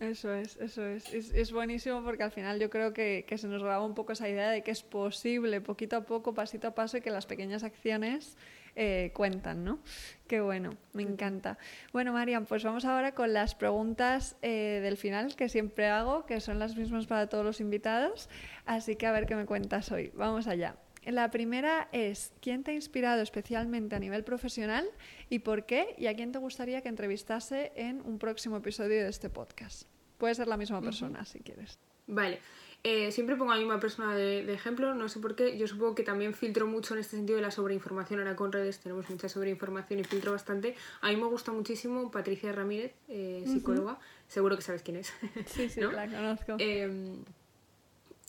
Eso 0.00 0.34
es, 0.34 0.56
eso 0.56 0.84
es. 0.84 1.14
es. 1.14 1.32
es. 1.32 1.52
buenísimo 1.52 2.02
porque 2.02 2.24
al 2.24 2.32
final 2.32 2.58
yo 2.58 2.68
creo 2.68 2.92
que, 2.92 3.24
que, 3.28 3.38
se 3.38 3.46
nos 3.46 3.62
graba 3.62 3.86
un 3.86 3.94
poco 3.94 4.10
esa 4.10 4.28
idea 4.28 4.50
de 4.50 4.64
que 4.64 4.72
es 4.72 4.82
posible, 4.82 5.60
poquito 5.60 5.94
a 5.94 6.00
poco, 6.00 6.34
pasito 6.34 6.66
a 6.66 6.74
paso, 6.74 6.96
y 6.96 7.00
que 7.00 7.10
las 7.10 7.26
pequeñas 7.26 7.62
acciones 7.62 8.36
eh, 8.74 9.12
cuentan, 9.14 9.62
¿no? 9.62 9.78
Qué 10.26 10.40
bueno, 10.40 10.70
me 10.94 11.04
encanta. 11.04 11.58
Bueno, 11.92 12.12
Marian, 12.12 12.44
pues 12.44 12.64
vamos 12.64 12.84
ahora 12.84 13.14
con 13.14 13.32
las 13.32 13.54
preguntas 13.54 14.34
eh, 14.42 14.80
del 14.82 14.96
final 14.96 15.36
que 15.36 15.48
siempre 15.48 15.86
hago, 15.86 16.26
que 16.26 16.40
son 16.40 16.58
las 16.58 16.76
mismas 16.76 17.06
para 17.06 17.28
todos 17.28 17.44
los 17.44 17.60
invitados. 17.60 18.28
Así 18.66 18.96
que 18.96 19.06
a 19.06 19.12
ver 19.12 19.26
qué 19.26 19.36
me 19.36 19.46
cuentas 19.46 19.92
hoy. 19.92 20.10
Vamos 20.16 20.48
allá. 20.48 20.74
La 21.06 21.30
primera 21.30 21.88
es, 21.92 22.32
¿quién 22.40 22.62
te 22.62 22.70
ha 22.70 22.74
inspirado 22.74 23.22
especialmente 23.22 23.96
a 23.96 23.98
nivel 23.98 24.24
profesional 24.24 24.88
y 25.28 25.40
por 25.40 25.66
qué? 25.66 25.94
¿Y 25.98 26.06
a 26.06 26.14
quién 26.14 26.32
te 26.32 26.38
gustaría 26.38 26.82
que 26.82 26.88
entrevistase 26.88 27.72
en 27.74 28.00
un 28.02 28.18
próximo 28.18 28.56
episodio 28.58 29.02
de 29.02 29.08
este 29.08 29.28
podcast? 29.28 29.88
Puede 30.18 30.34
ser 30.34 30.46
la 30.46 30.56
misma 30.56 30.80
persona, 30.80 31.24
si 31.24 31.40
quieres. 31.40 31.78
Vale. 32.06 32.38
Eh, 32.84 33.12
siempre 33.12 33.36
pongo 33.36 33.52
a 33.52 33.54
la 33.54 33.60
misma 33.60 33.78
persona 33.78 34.14
de, 34.14 34.52
ejemplo, 34.52 34.94
no 34.94 35.08
sé 35.08 35.20
por 35.20 35.36
qué. 35.36 35.56
Yo 35.56 35.68
supongo 35.68 35.94
que 35.94 36.02
también 36.02 36.34
filtro 36.34 36.66
mucho 36.66 36.94
en 36.94 37.00
este 37.00 37.16
sentido 37.16 37.36
de 37.36 37.42
la 37.42 37.52
sobreinformación. 37.52 38.18
Ahora 38.20 38.34
con 38.34 38.50
redes 38.50 38.80
tenemos 38.80 39.08
mucha 39.08 39.28
sobreinformación 39.28 40.00
y 40.00 40.04
filtro 40.04 40.32
bastante. 40.32 40.74
A 41.00 41.08
mí 41.08 41.16
me 41.16 41.26
gusta 41.26 41.52
muchísimo 41.52 42.10
Patricia 42.10 42.50
Ramírez, 42.52 42.94
eh, 43.08 43.44
psicóloga. 43.46 43.98
Seguro 44.26 44.56
que 44.56 44.62
sabes 44.62 44.82
quién 44.82 44.96
es. 44.96 45.12
Sí, 45.46 45.68
sí, 45.68 45.80
la 45.92 46.08
conozco. 46.08 46.56
Em, 46.58 47.22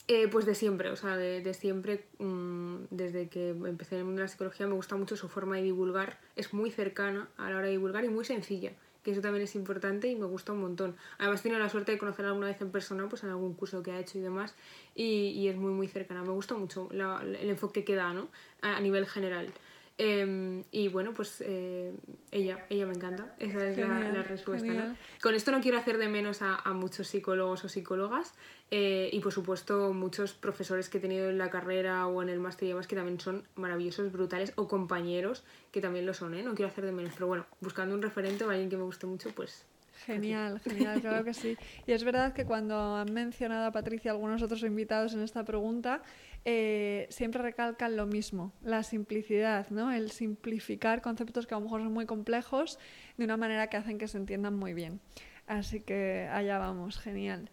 eh, 0.08 0.28
pues 0.28 0.44
de 0.46 0.54
siempre, 0.54 0.90
o 0.90 0.96
sea, 0.96 1.16
de, 1.16 1.40
de 1.40 1.54
siempre, 1.54 2.04
mm, 2.18 2.86
desde 2.90 3.28
que 3.28 3.50
empecé 3.50 3.94
en 3.96 4.00
el 4.00 4.04
mundo 4.04 4.20
de 4.20 4.24
la 4.24 4.28
psicología, 4.28 4.66
me 4.66 4.74
gusta 4.74 4.96
mucho 4.96 5.16
su 5.16 5.28
forma 5.28 5.56
de 5.56 5.62
divulgar. 5.62 6.18
Es 6.36 6.52
muy 6.52 6.70
cercana 6.70 7.28
a 7.36 7.50
la 7.50 7.56
hora 7.56 7.66
de 7.66 7.72
divulgar 7.72 8.04
y 8.04 8.08
muy 8.08 8.24
sencilla 8.24 8.72
que 9.04 9.10
eso 9.10 9.20
también 9.20 9.44
es 9.44 9.54
importante 9.54 10.08
y 10.08 10.16
me 10.16 10.24
gusta 10.24 10.52
un 10.52 10.62
montón. 10.62 10.96
Además, 11.18 11.42
tenido 11.42 11.60
la 11.60 11.68
suerte 11.68 11.92
de 11.92 11.98
conocerla 11.98 12.30
alguna 12.30 12.46
vez 12.46 12.60
en 12.62 12.70
persona, 12.70 13.06
pues 13.08 13.22
en 13.22 13.28
algún 13.28 13.52
curso 13.52 13.82
que 13.82 13.92
ha 13.92 14.00
hecho 14.00 14.18
y 14.18 14.22
demás, 14.22 14.54
y, 14.94 15.46
es 15.46 15.56
muy, 15.56 15.72
muy 15.72 15.86
cercana. 15.86 16.22
Me 16.22 16.30
gusta 16.30 16.54
mucho 16.54 16.88
el 16.90 17.50
enfoque 17.50 17.84
que 17.84 17.94
da, 17.94 18.14
¿no? 18.14 18.28
A 18.62 18.80
nivel 18.80 19.06
general. 19.06 19.52
Em, 19.96 20.64
y 20.72 20.88
bueno, 20.88 21.12
pues 21.14 21.40
eh, 21.46 21.94
ella, 22.32 22.66
ella 22.68 22.84
me 22.86 22.94
encanta. 22.94 23.36
Esa 23.38 23.68
es 23.68 23.78
la, 23.78 24.22
respuesta. 24.24 24.96
Con 25.22 25.34
esto 25.36 25.52
no 25.52 25.60
quiero 25.60 25.78
hacer 25.78 25.98
de 25.98 26.08
menos 26.08 26.42
a, 26.42 26.58
muchos 26.72 27.06
psicólogos 27.06 27.64
o 27.64 27.68
psicólogas 27.68 28.34
eh, 28.72 29.08
y 29.12 29.20
por 29.20 29.32
supuesto 29.32 29.92
muchos 29.92 30.32
profesores 30.32 30.88
que 30.88 30.98
he 30.98 31.00
tenido 31.00 31.30
en 31.30 31.38
la 31.38 31.48
carrera 31.48 32.08
o 32.08 32.22
en 32.22 32.28
el 32.28 32.40
máster 32.40 32.66
y 32.66 32.68
demás 32.70 32.88
que 32.88 32.96
también 32.96 33.20
son 33.20 33.46
maravillosos, 33.54 34.10
brutales 34.10 34.52
o 34.56 34.66
compañeros 34.66 35.44
que 35.70 35.80
también 35.80 36.06
lo 36.06 36.14
son, 36.14 36.34
¿eh? 36.34 36.42
No 36.42 36.56
quiero 36.56 36.70
hacer 36.70 36.84
de 36.84 36.92
menos, 36.92 37.12
pero 37.14 37.28
bueno, 37.28 37.46
buscando 37.60 37.94
un 37.94 38.02
referente 38.02 38.44
o 38.44 38.50
alguien 38.50 38.70
que 38.70 38.76
me 38.76 38.82
guste 38.82 39.06
mucho, 39.06 39.30
pues 39.30 39.64
Genial, 40.06 40.60
genial, 40.60 41.00
claro 41.00 41.24
que 41.24 41.34
sí. 41.34 41.56
Y 41.86 41.92
es 41.92 42.04
verdad 42.04 42.32
que 42.32 42.44
cuando 42.44 42.96
han 42.96 43.12
mencionado 43.12 43.66
a 43.66 43.72
Patricia 43.72 44.10
algunos 44.10 44.42
otros 44.42 44.62
invitados 44.62 45.14
en 45.14 45.20
esta 45.20 45.44
pregunta, 45.44 46.02
eh, 46.44 47.06
siempre 47.10 47.40
recalcan 47.40 47.96
lo 47.96 48.06
mismo, 48.06 48.52
la 48.62 48.82
simplicidad, 48.82 49.70
¿no? 49.70 49.90
El 49.92 50.10
simplificar 50.10 51.00
conceptos 51.00 51.46
que 51.46 51.54
a 51.54 51.58
lo 51.58 51.64
mejor 51.64 51.82
son 51.82 51.92
muy 51.92 52.06
complejos 52.06 52.78
de 53.16 53.24
una 53.24 53.36
manera 53.36 53.68
que 53.68 53.78
hacen 53.78 53.98
que 53.98 54.08
se 54.08 54.18
entiendan 54.18 54.54
muy 54.54 54.74
bien. 54.74 55.00
Así 55.46 55.80
que 55.80 56.28
allá 56.30 56.58
vamos, 56.58 56.98
genial. 56.98 57.50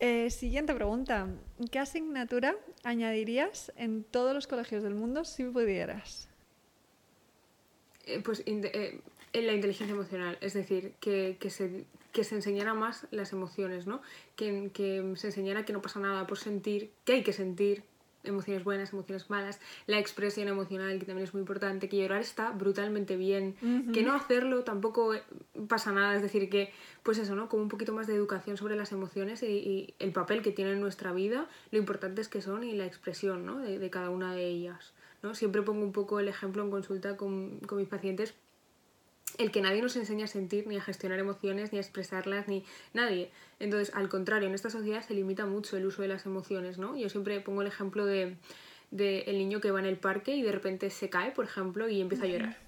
Eh, 0.00 0.30
siguiente 0.30 0.74
pregunta. 0.74 1.28
¿Qué 1.72 1.80
asignatura 1.80 2.54
añadirías 2.84 3.72
en 3.76 4.04
todos 4.04 4.34
los 4.34 4.46
colegios 4.46 4.84
del 4.84 4.94
mundo 4.94 5.24
si 5.24 5.44
pudieras? 5.44 6.28
Eh, 8.06 8.20
pues 8.20 8.44
en 8.46 8.62
la 9.46 9.52
inteligencia 9.52 9.92
emocional, 9.92 10.38
es 10.40 10.54
decir, 10.54 10.94
que, 11.00 11.36
se, 11.50 11.84
que 12.12 12.24
se 12.24 12.36
enseñara 12.36 12.74
más 12.74 13.06
las 13.10 13.32
emociones, 13.32 13.86
¿no? 13.86 14.00
Que, 14.36 14.70
que 14.72 15.12
se 15.16 15.26
enseñara 15.26 15.64
que 15.64 15.72
no 15.72 15.82
pasa 15.82 15.98
nada 15.98 16.26
por 16.26 16.38
sentir, 16.38 16.92
que 17.04 17.14
hay 17.14 17.22
que 17.22 17.32
sentir, 17.32 17.82
emociones 18.24 18.64
buenas, 18.64 18.92
emociones 18.92 19.30
malas, 19.30 19.60
la 19.86 19.98
expresión 19.98 20.48
emocional, 20.48 20.98
que 20.98 21.06
también 21.06 21.26
es 21.26 21.34
muy 21.34 21.40
importante, 21.40 21.88
que 21.88 21.96
llorar 21.96 22.20
está 22.20 22.50
brutalmente 22.50 23.16
bien, 23.16 23.54
que 23.92 24.02
no 24.02 24.14
hacerlo 24.14 24.64
tampoco 24.64 25.14
pasa 25.68 25.92
nada, 25.92 26.16
es 26.16 26.22
decir, 26.22 26.50
que 26.50 26.72
pues 27.02 27.18
eso, 27.18 27.34
¿no? 27.34 27.48
Como 27.48 27.62
un 27.62 27.68
poquito 27.68 27.92
más 27.92 28.06
de 28.06 28.14
educación 28.14 28.56
sobre 28.56 28.76
las 28.76 28.92
emociones 28.92 29.42
y, 29.42 29.94
el 29.98 30.12
papel 30.12 30.42
que 30.42 30.52
tienen 30.52 30.74
en 30.74 30.80
nuestra 30.80 31.12
vida, 31.12 31.48
lo 31.70 31.78
importantes 31.78 32.28
que 32.28 32.42
son 32.42 32.64
y 32.64 32.72
la 32.72 32.86
expresión, 32.86 33.46
¿no? 33.46 33.58
De, 33.58 33.78
de, 33.78 33.90
cada 33.90 34.10
una 34.10 34.34
de 34.34 34.46
ellas, 34.46 34.92
¿no? 35.22 35.34
Siempre 35.34 35.62
pongo 35.62 35.84
un 35.84 35.92
poco 35.92 36.20
el 36.20 36.28
ejemplo 36.28 36.62
en 36.62 36.70
consulta 36.70 37.16
con, 37.16 37.60
con 37.60 37.78
mis 37.78 37.88
pacientes 37.88 38.34
el 39.38 39.52
que 39.52 39.62
nadie 39.62 39.80
nos 39.80 39.96
enseña 39.96 40.24
a 40.24 40.28
sentir, 40.28 40.66
ni 40.66 40.76
a 40.76 40.82
gestionar 40.82 41.18
emociones, 41.18 41.72
ni 41.72 41.78
a 41.78 41.80
expresarlas, 41.80 42.48
ni 42.48 42.64
nadie. 42.92 43.30
Entonces, 43.60 43.94
al 43.94 44.08
contrario, 44.08 44.48
en 44.48 44.54
esta 44.54 44.68
sociedad 44.68 45.02
se 45.02 45.14
limita 45.14 45.46
mucho 45.46 45.76
el 45.76 45.86
uso 45.86 46.02
de 46.02 46.08
las 46.08 46.26
emociones, 46.26 46.78
¿no? 46.78 46.96
Yo 46.96 47.08
siempre 47.08 47.40
pongo 47.40 47.62
el 47.62 47.68
ejemplo 47.68 48.04
de, 48.04 48.36
el 48.90 49.38
niño 49.38 49.60
que 49.60 49.70
va 49.70 49.78
en 49.78 49.86
el 49.86 49.96
parque 49.96 50.34
y 50.34 50.42
de 50.42 50.52
repente 50.52 50.90
se 50.90 51.08
cae, 51.08 51.30
por 51.30 51.44
ejemplo, 51.44 51.88
y 51.88 52.00
empieza 52.00 52.24
a 52.24 52.28
llorar. 52.28 52.58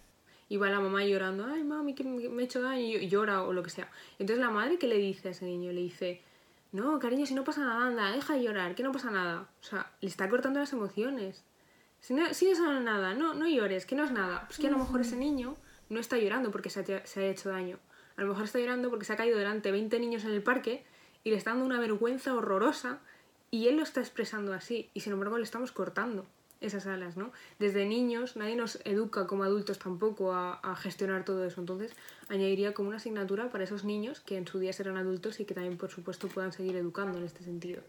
Y 0.49 0.57
va 0.57 0.71
la 0.71 0.81
mamá 0.81 1.05
llorando, 1.05 1.45
ay 1.45 1.63
mami, 1.63 1.95
que 1.95 2.05
me 2.05 2.43
he 2.43 2.45
hecho 2.45 2.63
daño, 2.63 2.99
y 2.99 3.09
llora 3.09 3.43
o 3.43 3.53
lo 3.53 3.63
que 3.63 3.71
sea. 3.71 3.91
Entonces 4.19 4.45
la 4.45 4.51
madre, 4.51 4.79
¿qué 4.79 4.87
le 4.87 4.97
dice 4.97 5.29
a 5.29 5.31
ese 5.33 5.45
niño? 5.45 5.73
Le 5.73 5.81
dice, 5.81 6.23
no, 6.73 6.99
cariño, 7.01 7.27
si 7.27 7.35
no 7.35 7.45
pasa 7.45 7.65
nada, 7.65 7.87
anda, 7.87 8.13
deja 8.13 8.35
de 8.35 8.45
llorar, 8.45 8.75
que 8.77 8.83
no 8.85 8.93
pasa 8.93 9.11
nada. 9.11 9.49
O 9.61 9.65
sea, 9.65 9.91
le 10.01 10.09
está 10.09 10.29
cortando 10.29 10.61
las 10.61 10.73
emociones. 10.73 11.45
Si 12.01 12.15
no, 12.15 12.33
si 12.33 12.49
eso 12.49 12.65
no 12.65 12.79
es 12.79 12.85
nada, 12.85 13.15
no, 13.15 13.35
no 13.35 13.49
llores, 13.49 13.87
que 13.87 13.97
no 13.97 14.05
es 14.05 14.13
nada. 14.13 14.45
Pues 14.47 14.59
que 14.59 14.69
a 14.69 14.71
lo 14.71 14.79
mejor 14.79 15.01
ese 15.01 15.17
niño 15.17 15.57
no 15.91 16.01
está 16.01 16.17
llorando 16.17 16.51
porque 16.51 16.71
se 16.71 16.81
ha, 16.81 17.27
hecho 17.27 17.51
daño. 17.51 17.79
A 18.17 18.23
lo 18.23 18.29
mejor 18.29 18.45
está 18.45 18.59
llorando 18.59 18.89
porque 18.89 19.05
se 19.05 19.13
ha 19.13 19.17
caído 19.17 19.37
delante 19.37 19.69
de 19.69 19.73
20 19.73 20.01
niños 20.01 20.25
en 20.25 20.31
el 20.31 20.43
parque 20.43 20.85
y 21.25 21.31
le 21.31 21.37
está 21.37 21.51
dando 21.51 21.67
una 21.67 21.81
vergüenza 21.81 22.35
horrorosa 22.35 23.01
y 23.51 23.69
él 23.69 23.77
lo 23.77 23.83
está 23.83 24.01
expresando 24.01 24.55
así 24.55 24.89
y 24.95 25.01
sin 25.01 25.13
embargo 25.13 25.37
le 25.37 25.45
estamos 25.45 25.73
cortando 25.73 26.25
esas 26.61 26.87
alas, 26.87 27.17
¿no? 27.17 27.33
Desde 27.59 27.87
niños 27.87 28.37
nadie 28.37 28.55
nos 28.55 28.79
educa 28.85 29.27
como 29.27 29.45
adultos 29.45 29.79
tampoco 29.79 30.33
a, 30.33 30.55
a, 30.55 30.77
gestionar 30.77 31.25
todo 31.25 31.45
eso, 31.45 31.61
entonces 31.61 31.93
añadiría 32.29 32.75
como 32.75 32.89
una 32.89 32.99
asignatura 32.99 33.51
para 33.51 33.65
esos 33.65 33.85
niños 33.85 34.21
que 34.21 34.37
en 34.37 34.47
su 34.47 34.59
día 34.59 34.73
serán 34.73 34.99
adultos 34.99 35.41
y 35.41 35.47
que 35.47 35.55
también 35.55 35.79
por 35.79 35.91
supuesto 35.91 36.29
puedan 36.29 36.53
seguir 36.53 36.77
educando 36.77 37.19
en 37.19 37.25
este 37.25 37.43
sentido. 37.43 37.83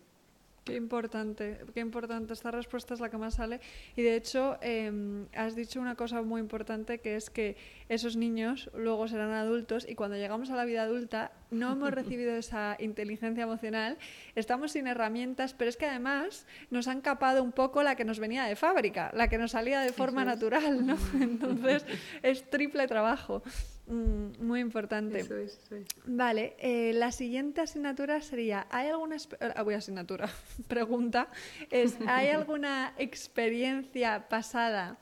Qué 0.63 0.75
importante, 0.75 1.57
qué 1.73 1.79
importante. 1.79 2.33
Esta 2.33 2.51
respuesta 2.51 2.93
es 2.93 2.99
la 2.99 3.09
que 3.09 3.17
más 3.17 3.35
sale. 3.35 3.59
Y 3.95 4.03
de 4.03 4.15
hecho, 4.15 4.59
em, 4.61 5.25
has 5.33 5.55
dicho 5.55 5.81
una 5.81 5.95
cosa 5.95 6.21
muy 6.21 6.39
importante 6.39 6.99
que 6.99 7.15
es 7.15 7.31
que 7.31 7.57
esos 7.89 8.15
niños 8.15 8.69
luego 8.75 9.07
serán 9.07 9.31
adultos 9.31 9.87
y 9.89 9.95
cuando 9.95 10.17
llegamos 10.17 10.51
a 10.51 10.55
la 10.55 10.65
vida 10.65 10.83
adulta 10.83 11.31
no 11.49 11.71
hemos 11.71 11.91
recibido 11.91 12.35
esa 12.35 12.77
inteligencia 12.79 13.43
emocional, 13.43 13.97
estamos 14.35 14.73
sin 14.73 14.85
herramientas, 14.85 15.55
pero 15.55 15.67
es 15.67 15.77
que 15.77 15.87
además 15.87 16.45
nos 16.69 16.87
han 16.87 17.01
capado 17.01 17.41
un 17.41 17.53
poco 17.53 17.81
la 17.81 17.95
que 17.95 18.05
nos 18.05 18.19
venía 18.19 18.43
de 18.43 18.55
fábrica, 18.55 19.09
la 19.15 19.29
que 19.29 19.39
nos 19.39 19.51
salía 19.51 19.79
de 19.79 19.93
forma 19.93 20.25
natural, 20.25 20.85
¿no? 20.85 20.95
Entonces 21.19 21.85
es 22.21 22.47
triple 22.51 22.87
trabajo. 22.87 23.41
Mm, 23.87 24.45
muy 24.45 24.59
importante. 24.59 25.19
Eso 25.19 25.35
es, 25.35 25.59
Vale, 26.05 26.55
eh, 26.59 26.93
la 26.93 27.11
siguiente 27.11 27.61
asignatura 27.61 28.21
sería, 28.21 28.67
¿hay 28.69 28.87
alguna 28.87 29.17
ah, 29.55 29.63
voy 29.63 29.73
asignatura? 29.73 30.29
pregunta 30.67 31.29
es, 31.69 31.97
¿hay 32.07 32.29
alguna 32.29 32.93
experiencia 32.97 34.29
pasada 34.29 34.97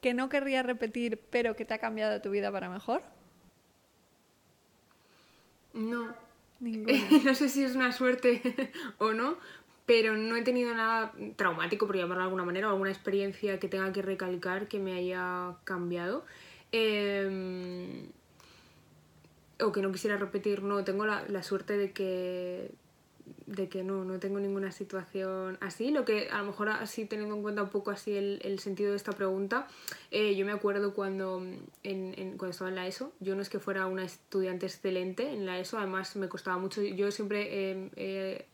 que 0.00 0.14
no 0.14 0.28
querría 0.28 0.62
repetir, 0.62 1.20
pero 1.30 1.54
que 1.54 1.64
te 1.64 1.74
ha 1.74 1.78
cambiado 1.78 2.20
tu 2.20 2.30
vida 2.30 2.50
para 2.50 2.68
mejor? 2.68 3.02
No. 5.72 6.14
no 7.24 7.34
sé 7.34 7.48
si 7.48 7.64
es 7.64 7.74
una 7.74 7.92
suerte 7.92 8.72
o 8.98 9.12
no, 9.12 9.36
pero 9.86 10.16
no 10.16 10.36
he 10.36 10.42
tenido 10.42 10.74
nada 10.74 11.12
traumático, 11.36 11.86
por 11.86 11.96
llamarlo 11.96 12.22
de 12.22 12.26
alguna 12.26 12.44
manera, 12.44 12.68
o 12.68 12.70
alguna 12.70 12.90
experiencia 12.90 13.60
que 13.60 13.68
tenga 13.68 13.92
que 13.92 14.02
recalcar 14.02 14.68
que 14.68 14.78
me 14.78 14.94
haya 14.94 15.56
cambiado. 15.64 16.24
Eh, 16.72 18.08
o 19.62 19.72
que 19.72 19.82
no 19.82 19.92
quisiera 19.92 20.16
repetir, 20.16 20.62
no, 20.62 20.84
tengo 20.84 21.06
la, 21.06 21.24
la 21.28 21.42
suerte 21.42 21.76
de 21.76 21.92
que 21.92 22.72
de 23.46 23.68
que 23.68 23.82
no, 23.82 24.04
no 24.04 24.18
tengo 24.18 24.40
ninguna 24.40 24.72
situación 24.72 25.58
así. 25.60 25.90
Lo 25.90 26.04
que 26.04 26.28
a 26.30 26.38
lo 26.38 26.44
mejor 26.44 26.68
así 26.70 27.04
teniendo 27.04 27.36
en 27.36 27.42
cuenta 27.42 27.62
un 27.62 27.68
poco 27.68 27.90
así 27.90 28.16
el, 28.16 28.40
el 28.42 28.58
sentido 28.58 28.90
de 28.90 28.96
esta 28.96 29.12
pregunta, 29.12 29.68
eh, 30.10 30.34
yo 30.36 30.44
me 30.46 30.52
acuerdo 30.52 30.94
cuando, 30.94 31.42
en, 31.82 32.36
cuando 32.36 32.50
estaba 32.50 32.70
en 32.70 32.76
la 32.76 32.86
ESO, 32.86 33.12
yo 33.20 33.34
no 33.34 33.42
es 33.42 33.48
que 33.48 33.58
fuera 33.58 33.86
una 33.86 34.04
estudiante 34.04 34.66
excelente 34.66 35.32
en 35.32 35.46
la 35.46 35.58
ESO, 35.58 35.78
además 35.78 36.16
me 36.16 36.28
costaba 36.28 36.58
mucho, 36.58 36.82
yo 36.82 37.10
siempre 37.10 37.48
eh, 37.96 38.46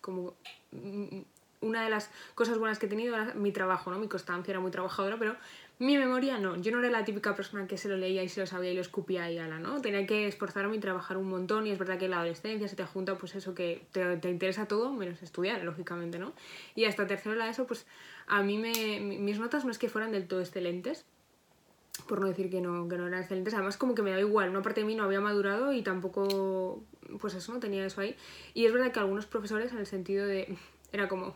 como 0.00 0.34
mm, 0.72 1.20
una 1.60 1.82
de 1.82 1.90
las 1.90 2.10
cosas 2.34 2.58
buenas 2.58 2.78
que 2.78 2.86
he 2.86 2.88
tenido 2.88 3.14
era 3.14 3.34
mi 3.34 3.52
trabajo, 3.52 3.90
¿no? 3.90 3.98
Mi 3.98 4.08
constancia 4.08 4.52
era 4.52 4.60
muy 4.60 4.70
trabajadora, 4.70 5.18
pero 5.18 5.36
mi 5.78 5.98
memoria 5.98 6.38
no, 6.38 6.56
yo 6.56 6.70
no 6.70 6.78
era 6.78 6.90
la 6.90 7.04
típica 7.04 7.34
persona 7.34 7.66
que 7.66 7.76
se 7.76 7.88
lo 7.88 7.96
leía 7.96 8.22
y 8.22 8.28
se 8.28 8.40
lo 8.40 8.46
sabía 8.46 8.70
y 8.70 8.74
lo 8.74 8.80
escupía 8.80 9.30
y 9.30 9.38
ala, 9.38 9.58
¿no? 9.58 9.80
Tenía 9.80 10.06
que 10.06 10.26
esforzarme 10.28 10.76
y 10.76 10.80
trabajar 10.80 11.16
un 11.16 11.28
montón 11.28 11.66
y 11.66 11.70
es 11.70 11.78
verdad 11.78 11.98
que 11.98 12.04
en 12.04 12.12
la 12.12 12.18
adolescencia 12.18 12.68
se 12.68 12.76
te 12.76 12.84
junta 12.84 13.18
pues 13.18 13.34
eso 13.34 13.54
que 13.54 13.86
te, 13.92 14.16
te 14.18 14.30
interesa 14.30 14.66
todo 14.66 14.92
menos 14.92 15.22
estudiar, 15.22 15.62
lógicamente, 15.64 16.18
¿no? 16.18 16.32
Y 16.74 16.84
hasta 16.84 17.06
tercero 17.06 17.34
la 17.34 17.48
eso, 17.48 17.66
pues 17.66 17.86
a 18.26 18.42
mí 18.42 18.56
me, 18.58 19.00
mis 19.00 19.38
notas 19.38 19.64
no 19.64 19.70
es 19.70 19.78
que 19.78 19.88
fueran 19.88 20.12
del 20.12 20.28
todo 20.28 20.40
excelentes, 20.40 21.06
por 22.08 22.20
no 22.20 22.28
decir 22.28 22.50
que 22.50 22.60
no, 22.60 22.88
que 22.88 22.96
no 22.96 23.06
eran 23.06 23.20
excelentes, 23.20 23.54
además 23.54 23.76
como 23.76 23.94
que 23.94 24.02
me 24.02 24.10
da 24.10 24.20
igual, 24.20 24.50
una 24.50 24.62
parte 24.62 24.80
de 24.80 24.86
mí 24.86 24.94
no 24.94 25.04
había 25.04 25.20
madurado 25.20 25.72
y 25.72 25.82
tampoco, 25.82 26.84
pues 27.20 27.34
eso, 27.34 27.52
no 27.52 27.60
tenía 27.60 27.84
eso 27.84 28.00
ahí. 28.00 28.16
Y 28.52 28.66
es 28.66 28.72
verdad 28.72 28.92
que 28.92 29.00
algunos 29.00 29.26
profesores 29.26 29.72
en 29.72 29.78
el 29.78 29.86
sentido 29.86 30.26
de, 30.26 30.56
era 30.92 31.08
como, 31.08 31.34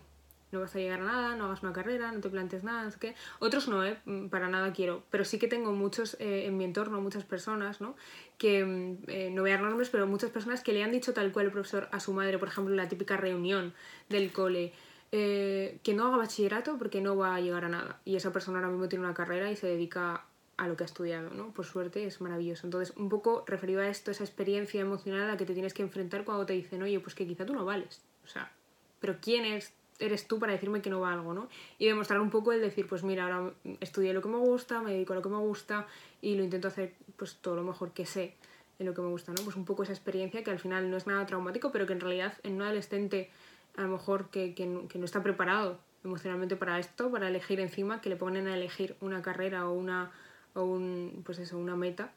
no 0.52 0.60
vas 0.60 0.74
a 0.74 0.78
llegar 0.78 1.00
a 1.00 1.04
nada, 1.04 1.36
no 1.36 1.46
hagas 1.46 1.62
una 1.62 1.72
carrera, 1.72 2.10
no 2.12 2.20
te 2.20 2.28
plantes 2.28 2.64
nada, 2.64 2.84
no 2.84 2.90
sé 2.90 2.98
qué. 2.98 3.14
Otros 3.38 3.68
no, 3.68 3.84
¿eh? 3.84 3.98
Mm, 4.04 4.28
para 4.28 4.48
nada 4.48 4.72
quiero, 4.72 5.02
pero 5.10 5.24
sí 5.24 5.38
que 5.38 5.48
tengo 5.48 5.72
muchos 5.72 6.16
eh, 6.20 6.46
en 6.46 6.56
mi 6.56 6.64
entorno, 6.64 7.00
muchas 7.00 7.24
personas, 7.24 7.80
¿no? 7.80 7.96
Que, 8.38 8.64
mm, 8.64 8.96
eh, 9.08 9.30
no 9.32 9.42
voy 9.42 9.50
a 9.50 9.54
dar 9.54 9.64
nombres, 9.64 9.90
pero 9.90 10.06
muchas 10.06 10.30
personas 10.30 10.62
que 10.62 10.72
le 10.72 10.82
han 10.82 10.92
dicho 10.92 11.12
tal 11.12 11.32
cual 11.32 11.46
el 11.46 11.52
profesor 11.52 11.88
a 11.92 12.00
su 12.00 12.12
madre, 12.12 12.38
por 12.38 12.48
ejemplo, 12.48 12.72
en 12.72 12.78
la 12.78 12.88
típica 12.88 13.16
reunión 13.16 13.74
del 14.08 14.32
cole, 14.32 14.72
eh, 15.10 15.78
que 15.82 15.94
no 15.94 16.06
haga 16.06 16.18
bachillerato 16.18 16.76
porque 16.76 17.00
no 17.00 17.16
va 17.16 17.34
a 17.34 17.40
llegar 17.40 17.64
a 17.64 17.68
nada. 17.68 18.00
Y 18.04 18.16
esa 18.16 18.32
persona 18.32 18.58
ahora 18.58 18.70
mismo 18.70 18.88
tiene 18.88 19.04
una 19.04 19.14
carrera 19.14 19.50
y 19.50 19.56
se 19.56 19.66
dedica 19.66 20.24
a 20.58 20.66
lo 20.66 20.76
que 20.76 20.84
ha 20.84 20.86
estudiado, 20.86 21.30
¿no? 21.30 21.54
Por 21.54 21.64
suerte 21.64 22.04
es 22.04 22.20
maravilloso. 22.20 22.66
Entonces, 22.66 22.94
un 22.96 23.08
poco 23.08 23.44
referido 23.46 23.80
a 23.80 23.88
esto, 23.88 24.10
esa 24.10 24.24
experiencia 24.24 24.80
emocional 24.80 25.22
a 25.22 25.28
la 25.28 25.36
que 25.36 25.46
te 25.46 25.54
tienes 25.54 25.72
que 25.72 25.82
enfrentar 25.82 26.24
cuando 26.24 26.44
te 26.46 26.52
dicen, 26.52 26.82
oye, 26.82 26.98
pues 27.00 27.14
que 27.14 27.26
quizá 27.26 27.46
tú 27.46 27.54
no 27.54 27.64
vales. 27.64 28.02
O 28.24 28.28
sea, 28.28 28.52
pero 29.00 29.16
¿quién 29.22 29.44
es, 29.44 29.72
eres 29.98 30.28
tú 30.28 30.38
para 30.38 30.52
decirme 30.52 30.80
que 30.80 30.90
no 30.90 31.00
valgo, 31.00 31.34
¿no? 31.34 31.48
Y 31.78 31.86
demostrar 31.86 32.20
un 32.20 32.30
poco 32.30 32.52
el 32.52 32.60
decir, 32.60 32.86
pues 32.86 33.02
mira, 33.02 33.24
ahora 33.24 33.52
estudié 33.80 34.12
lo 34.12 34.22
que 34.22 34.28
me 34.28 34.38
gusta, 34.38 34.80
me 34.80 34.92
dedico 34.92 35.12
a 35.12 35.16
lo 35.16 35.22
que 35.22 35.28
me 35.28 35.38
gusta 35.38 35.86
y 36.20 36.36
lo 36.36 36.44
intento 36.44 36.68
hacer 36.68 36.94
pues 37.16 37.36
todo 37.36 37.56
lo 37.56 37.64
mejor 37.64 37.92
que 37.92 38.06
sé 38.06 38.34
en 38.78 38.86
lo 38.86 38.94
que 38.94 39.00
me 39.00 39.08
gusta, 39.08 39.32
¿no? 39.32 39.42
Pues 39.42 39.56
un 39.56 39.64
poco 39.64 39.82
esa 39.82 39.92
experiencia 39.92 40.44
que 40.44 40.50
al 40.50 40.60
final 40.60 40.90
no 40.90 40.96
es 40.96 41.06
nada 41.06 41.26
traumático, 41.26 41.72
pero 41.72 41.86
que 41.86 41.94
en 41.94 42.00
realidad 42.00 42.34
en 42.44 42.54
un 42.54 42.62
adolescente 42.62 43.30
a 43.76 43.82
lo 43.82 43.88
mejor 43.88 44.28
que, 44.30 44.54
que, 44.54 44.66
no 44.66 45.04
está 45.04 45.22
preparado 45.22 45.78
emocionalmente 46.04 46.56
para 46.56 46.78
esto, 46.78 47.10
para 47.10 47.28
elegir 47.28 47.60
encima, 47.60 48.00
que 48.00 48.08
le 48.08 48.16
ponen 48.16 48.46
a 48.46 48.56
elegir 48.56 48.96
una 49.00 49.22
carrera 49.22 49.68
o 49.68 49.72
una, 49.72 50.10
o 50.54 50.64
un, 50.64 51.22
pues 51.24 51.38
eso, 51.38 51.58
una 51.58 51.76
meta 51.76 52.12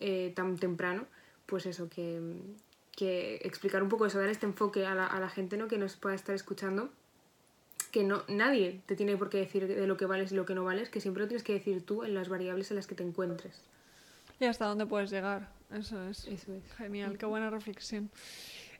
eh, 0.00 0.32
tan 0.34 0.58
temprano, 0.58 1.06
pues 1.46 1.66
eso, 1.66 1.88
que, 1.88 2.20
que, 2.94 3.36
explicar 3.42 3.82
un 3.82 3.88
poco 3.88 4.06
eso, 4.06 4.18
dar 4.18 4.28
este 4.28 4.46
enfoque 4.46 4.86
a 4.86 4.94
la, 4.94 5.06
a 5.06 5.20
la 5.20 5.28
gente 5.28 5.56
¿no? 5.56 5.68
que 5.68 5.78
nos 5.78 5.96
pueda 5.96 6.14
estar 6.14 6.34
escuchando 6.34 6.90
que 7.92 8.02
no, 8.02 8.24
nadie 8.26 8.80
te 8.86 8.96
tiene 8.96 9.16
por 9.16 9.28
qué 9.28 9.38
decir 9.38 9.68
de 9.68 9.86
lo 9.86 9.96
que 9.96 10.06
vales 10.06 10.32
y 10.32 10.34
lo 10.34 10.46
que 10.46 10.54
no 10.54 10.64
vales, 10.64 10.88
que 10.88 11.00
siempre 11.00 11.22
lo 11.22 11.28
tienes 11.28 11.44
que 11.44 11.52
decir 11.52 11.84
tú 11.84 12.02
en 12.02 12.14
las 12.14 12.28
variables 12.28 12.70
en 12.70 12.76
las 12.76 12.86
que 12.86 12.94
te 12.94 13.04
encuentres. 13.04 13.62
Y 14.40 14.46
hasta 14.46 14.66
dónde 14.66 14.86
puedes 14.86 15.10
llegar. 15.10 15.50
Eso 15.70 16.02
es. 16.08 16.26
Eso 16.26 16.54
es. 16.54 16.72
Genial, 16.76 17.18
qué 17.18 17.26
buena 17.26 17.50
reflexión. 17.50 18.10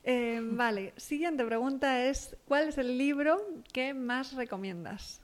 Eh, 0.03 0.41
vale, 0.43 0.95
siguiente 0.97 1.45
pregunta 1.45 2.07
es, 2.07 2.37
¿cuál 2.49 2.69
es 2.69 2.79
el 2.79 2.97
libro 2.97 3.41
que 3.73 3.93
más 3.93 4.33
recomiendas? 4.33 5.21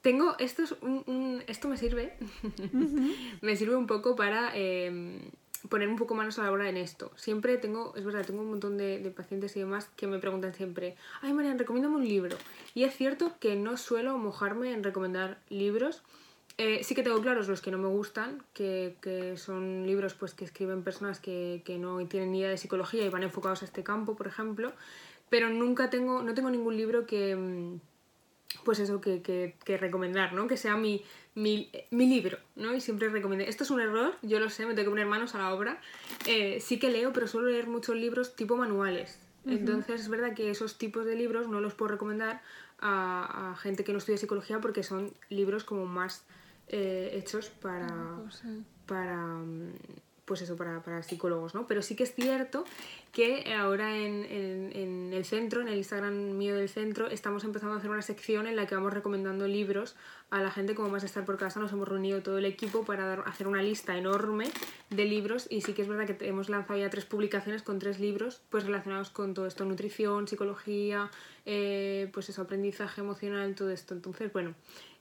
Tengo, 0.00 0.36
esto, 0.38 0.62
es 0.62 0.72
un, 0.80 1.44
esto 1.46 1.68
me 1.68 1.76
sirve, 1.76 2.16
me 3.40 3.56
sirve 3.56 3.76
un 3.76 3.86
poco 3.86 4.16
para 4.16 4.56
em, 4.56 5.30
poner 5.68 5.88
un 5.88 5.96
poco 5.96 6.14
manos 6.14 6.38
a 6.38 6.42
la 6.42 6.52
obra 6.52 6.68
en 6.68 6.76
esto. 6.76 7.12
Siempre 7.16 7.56
tengo, 7.56 7.94
es 7.96 8.04
verdad, 8.04 8.24
tengo 8.24 8.42
un 8.42 8.50
montón 8.50 8.76
de, 8.76 9.12
pacientes 9.14 9.56
y 9.56 9.60
demás 9.60 9.90
que 9.96 10.06
me 10.06 10.18
preguntan 10.18 10.54
siempre, 10.54 10.96
ay 11.20 11.32
Marian, 11.32 11.58
recomiéndame 11.58 11.96
un 11.96 12.08
libro. 12.08 12.36
Y 12.74 12.84
es 12.84 12.94
cierto 12.94 13.34
que 13.38 13.56
no 13.56 13.76
suelo 13.76 14.18
mojarme 14.18 14.72
en 14.72 14.82
recomendar 14.82 15.38
libros, 15.48 16.02
eh, 16.58 16.84
sí 16.84 16.94
que 16.94 17.02
tengo 17.02 17.20
claros 17.22 17.48
los 17.48 17.62
que 17.62 17.70
no 17.70 17.78
me 17.78 17.88
gustan, 17.88 18.42
que, 18.52 18.96
que 19.00 19.36
son 19.36 19.86
libros 19.86 20.14
pues, 20.14 20.34
que 20.34 20.44
escriben 20.44 20.82
personas 20.82 21.18
que, 21.18 21.62
que, 21.64 21.78
no 21.78 22.06
tienen 22.06 22.32
ni 22.32 22.40
idea 22.40 22.50
de 22.50 22.58
psicología 22.58 23.04
y 23.04 23.08
van 23.08 23.22
enfocados 23.22 23.62
a 23.62 23.64
este 23.64 23.82
campo, 23.82 24.16
por 24.16 24.26
ejemplo, 24.26 24.72
pero 25.30 25.48
nunca 25.48 25.88
tengo, 25.88 26.22
no 26.22 26.34
tengo 26.34 26.50
ningún 26.50 26.76
libro 26.76 27.06
que, 27.06 27.34
mm, 27.34 27.80
pues 28.64 28.80
eso, 28.80 29.00
que, 29.00 29.22
que 29.22 29.76
recomendar, 29.78 30.34
¿no? 30.34 30.46
Que 30.46 30.58
sea 30.58 30.76
mi, 30.76 31.02
mi, 31.34 31.70
mi, 31.90 32.06
libro, 32.06 32.38
¿no? 32.56 32.74
Y 32.74 32.80
siempre 32.80 33.08
recomiendo. 33.08 33.44
Esto 33.44 33.64
es 33.64 33.70
un 33.70 33.80
error, 33.80 34.14
yo 34.22 34.38
lo 34.40 34.50
sé, 34.50 34.66
me 34.66 34.74
tengo 34.74 34.86
que 34.86 34.90
poner 34.90 35.06
manos 35.06 35.34
a 35.34 35.38
la 35.38 35.54
obra. 35.54 35.80
Eh, 36.26 36.58
sí 36.60 36.78
que 36.78 36.90
leo, 36.90 37.12
pero 37.12 37.26
suelo 37.26 37.48
leer 37.48 37.66
muchos 37.68 37.96
libros 37.96 38.36
tipo 38.36 38.56
manuales. 38.56 39.18
Uh 39.44 39.50
-huh. 39.50 39.58
Entonces 39.58 40.02
es 40.02 40.08
verdad 40.08 40.34
que 40.34 40.50
esos 40.50 40.78
tipos 40.78 41.04
de 41.04 41.16
libros 41.16 41.48
no 41.48 41.60
los 41.60 41.74
puedo 41.74 41.92
recomendar 41.92 42.42
a, 42.78 43.52
a 43.52 43.56
gente 43.56 43.84
que 43.84 43.92
no 43.92 43.98
estudia 43.98 44.18
psicología 44.18 44.60
porque 44.60 44.82
son 44.82 45.12
libros 45.30 45.64
como 45.64 45.86
más 45.86 46.24
eh, 46.68 47.10
hechos 47.18 47.50
para, 47.50 48.18
para, 48.86 49.42
pues 50.24 50.40
eso, 50.42 50.56
para, 50.56 50.82
para, 50.82 51.02
psicólogos, 51.02 51.54
¿no? 51.54 51.66
Pero 51.66 51.82
sí 51.82 51.96
que 51.96 52.04
es 52.04 52.14
cierto 52.14 52.64
que 53.12 53.52
ahora 53.54 53.96
en, 53.96 54.24
en, 54.24 55.12
el 55.12 55.24
centro, 55.24 55.60
en 55.60 55.68
el 55.68 55.76
Instagram 55.76 56.14
mío 56.36 56.54
del 56.54 56.68
centro, 56.68 57.08
estamos 57.08 57.44
empezando 57.44 57.74
a 57.74 57.78
hacer 57.78 57.90
una 57.90 58.02
sección 58.02 58.46
en 58.46 58.56
la 58.56 58.66
que 58.66 58.74
vamos 58.74 58.92
recomendando 58.92 59.46
libros 59.46 59.96
a 60.30 60.40
la 60.40 60.50
gente 60.50 60.74
como 60.74 60.88
más 60.88 61.04
estar 61.04 61.24
por 61.24 61.36
casa. 61.36 61.60
Nos 61.60 61.72
hemos 61.72 61.88
reunido 61.88 62.22
todo 62.22 62.38
el 62.38 62.46
equipo 62.46 62.84
para 62.84 63.04
dar, 63.04 63.24
hacer 63.26 63.46
una 63.46 63.62
lista 63.62 63.96
enorme 63.98 64.50
de 64.90 65.04
libros 65.04 65.46
y 65.50 65.60
sí 65.60 65.74
que 65.74 65.82
es 65.82 65.88
verdad 65.88 66.06
que 66.06 66.26
hemos 66.26 66.48
lanzado 66.48 66.78
ya 66.78 66.88
tres 66.88 67.04
publicaciones 67.04 67.62
con 67.62 67.78
tres 67.78 68.00
libros 68.00 68.40
pues 68.48 68.64
relacionados 68.64 69.10
con 69.10 69.34
todo 69.34 69.46
esto, 69.46 69.64
nutrición, 69.64 70.28
psicología, 70.28 71.10
eh, 71.44 72.08
pues 72.12 72.28
eso, 72.28 72.42
aprendizaje 72.42 73.00
emocional, 73.00 73.54
todo 73.54 73.70
esto. 73.70 73.92
Entonces, 73.92 74.32
bueno, 74.32 74.54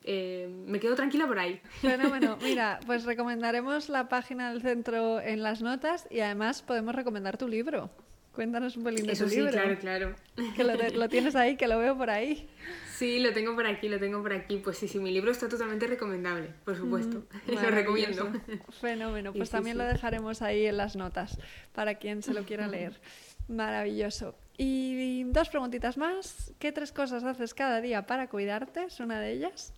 eh, 0.03 0.49
me 0.65 0.79
quedo 0.79 0.95
tranquila 0.95 1.27
por 1.27 1.39
ahí. 1.39 1.61
Fenómeno. 1.81 2.37
Mira, 2.41 2.79
pues 2.85 3.05
recomendaremos 3.05 3.89
la 3.89 4.09
página 4.09 4.51
del 4.51 4.61
centro 4.61 5.21
en 5.21 5.43
las 5.43 5.61
notas 5.61 6.07
y 6.09 6.21
además 6.21 6.61
podemos 6.61 6.95
recomendar 6.95 7.37
tu 7.37 7.47
libro. 7.47 7.89
Cuéntanos 8.33 8.77
un 8.77 8.85
pelín 8.85 9.05
de 9.05 9.11
Eso 9.11 9.25
tu 9.25 9.29
sí, 9.29 9.35
libro. 9.37 9.51
claro, 9.51 9.77
claro. 9.77 10.15
Que 10.55 10.63
lo, 10.63 10.75
lo, 10.75 11.09
tienes 11.09 11.35
ahí, 11.35 11.57
que 11.57 11.67
lo 11.67 11.77
veo 11.79 11.97
por 11.97 12.09
ahí. 12.09 12.47
Sí, 12.95 13.19
lo 13.19 13.33
tengo 13.33 13.55
por 13.55 13.67
aquí, 13.67 13.89
lo 13.89 13.99
tengo 13.99 14.21
por 14.21 14.31
aquí. 14.31 14.57
Pues 14.57 14.77
sí, 14.77 14.87
sí, 14.87 14.99
mi 14.99 15.11
libro 15.11 15.31
está 15.31 15.49
totalmente 15.49 15.85
recomendable, 15.85 16.47
por 16.63 16.77
supuesto. 16.77 17.25
Mm, 17.47 17.51
lo 17.61 17.71
recomiendo. 17.71 18.31
Fenómeno. 18.79 19.33
Pues 19.35 19.49
sí, 19.49 19.51
también 19.51 19.75
sí. 19.75 19.79
lo 19.79 19.85
dejaremos 19.85 20.41
ahí 20.41 20.65
en 20.65 20.77
las 20.77 20.95
notas 20.95 21.37
para 21.73 21.95
quien 21.95 22.23
se 22.23 22.33
lo 22.33 22.43
quiera 22.43 22.67
leer. 22.67 23.01
Maravilloso. 23.49 24.35
Y 24.57 25.23
dos 25.25 25.49
preguntitas 25.49 25.97
más. 25.97 26.53
¿Qué 26.57 26.71
tres 26.71 26.93
cosas 26.93 27.23
haces 27.25 27.53
cada 27.53 27.81
día 27.81 28.05
para 28.05 28.29
cuidarte? 28.29 28.85
¿Es 28.85 28.99
una 28.99 29.19
de 29.19 29.33
ellas? 29.33 29.73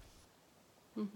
Uh 0.95 1.01
-huh. 1.01 1.07